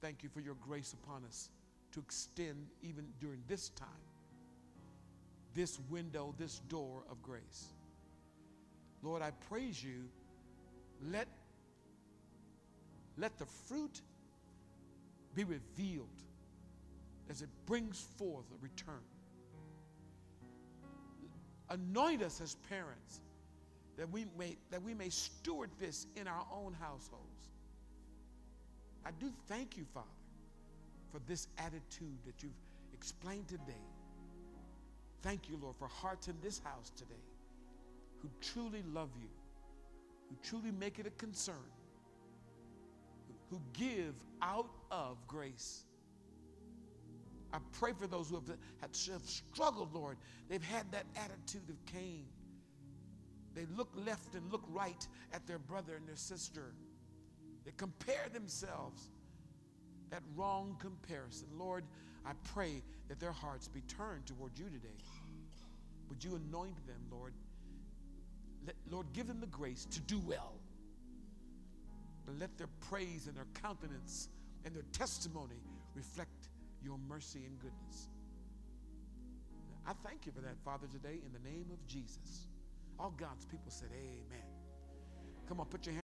Thank 0.00 0.22
you 0.22 0.28
for 0.28 0.40
your 0.40 0.54
grace 0.54 0.94
upon 1.04 1.24
us 1.24 1.50
to 1.92 2.00
extend, 2.00 2.66
even 2.82 3.06
during 3.20 3.42
this 3.48 3.70
time, 3.70 3.88
this 5.54 5.78
window, 5.90 6.34
this 6.38 6.60
door 6.68 7.02
of 7.10 7.22
grace. 7.22 7.68
Lord, 9.02 9.22
I 9.22 9.30
praise 9.48 9.82
you. 9.82 10.08
Let, 11.10 11.28
let 13.16 13.38
the 13.38 13.46
fruit 13.46 14.00
be 15.34 15.44
revealed 15.44 16.08
as 17.30 17.42
it 17.42 17.48
brings 17.66 18.00
forth 18.16 18.46
a 18.50 18.62
return. 18.62 19.02
Anoint 21.70 22.22
us 22.22 22.40
as 22.40 22.56
parents 22.68 23.20
that 23.96 24.10
we 24.10 24.26
may, 24.38 24.56
that 24.70 24.82
we 24.82 24.94
may 24.94 25.10
steward 25.10 25.70
this 25.78 26.06
in 26.16 26.26
our 26.26 26.46
own 26.52 26.74
households. 26.80 27.50
I 29.04 29.10
do 29.20 29.30
thank 29.46 29.76
you, 29.76 29.84
Father, 29.92 30.06
for 31.12 31.20
this 31.26 31.48
attitude 31.58 32.18
that 32.26 32.42
you've 32.42 32.52
explained 32.94 33.48
today. 33.48 33.84
Thank 35.22 35.48
you, 35.48 35.58
Lord, 35.60 35.76
for 35.78 35.88
hearts 35.88 36.28
in 36.28 36.34
this 36.42 36.60
house 36.64 36.90
today 36.96 37.27
who 38.20 38.28
truly 38.40 38.82
love 38.92 39.10
you, 39.20 39.28
who 40.28 40.36
truly 40.42 40.70
make 40.70 40.98
it 40.98 41.06
a 41.06 41.10
concern, 41.10 41.54
who 43.50 43.60
give 43.72 44.14
out 44.42 44.70
of 44.90 45.26
grace. 45.26 45.84
I 47.52 47.58
pray 47.72 47.92
for 47.98 48.06
those 48.06 48.28
who 48.28 48.34
have, 48.34 48.58
have 48.80 48.94
struggled, 48.94 49.94
Lord. 49.94 50.18
They've 50.48 50.62
had 50.62 50.90
that 50.92 51.06
attitude 51.16 51.68
of 51.70 51.84
Cain. 51.86 52.26
They 53.54 53.66
look 53.76 53.88
left 54.06 54.34
and 54.34 54.52
look 54.52 54.64
right 54.68 55.06
at 55.32 55.46
their 55.46 55.58
brother 55.58 55.96
and 55.96 56.06
their 56.06 56.16
sister. 56.16 56.74
They 57.64 57.72
compare 57.76 58.28
themselves. 58.32 59.08
That 60.10 60.22
wrong 60.36 60.76
comparison. 60.80 61.48
Lord, 61.58 61.84
I 62.24 62.32
pray 62.54 62.82
that 63.08 63.20
their 63.20 63.32
hearts 63.32 63.68
be 63.68 63.82
turned 63.82 64.26
toward 64.26 64.58
you 64.58 64.64
today. 64.66 64.96
Would 66.08 66.24
you 66.24 66.36
anoint 66.36 66.86
them, 66.86 67.00
Lord? 67.10 67.34
Let, 68.66 68.76
Lord, 68.90 69.06
give 69.12 69.26
them 69.26 69.40
the 69.40 69.46
grace 69.46 69.86
to 69.90 70.00
do 70.00 70.20
well. 70.26 70.54
But 72.26 72.38
let 72.38 72.56
their 72.58 72.68
praise 72.88 73.26
and 73.26 73.36
their 73.36 73.46
countenance 73.62 74.28
and 74.64 74.74
their 74.74 74.84
testimony 74.92 75.62
reflect 75.94 76.48
your 76.82 76.98
mercy 77.08 77.44
and 77.46 77.58
goodness. 77.58 78.08
I 79.86 79.92
thank 80.04 80.26
you 80.26 80.32
for 80.32 80.42
that, 80.42 80.56
Father, 80.64 80.86
today 80.92 81.20
in 81.24 81.32
the 81.32 81.48
name 81.48 81.66
of 81.72 81.86
Jesus. 81.86 82.46
All 82.98 83.14
God's 83.16 83.46
people 83.46 83.70
said, 83.70 83.88
Amen. 83.94 84.44
Come 85.48 85.60
on, 85.60 85.66
put 85.66 85.86
your 85.86 85.94
hand. 85.94 86.02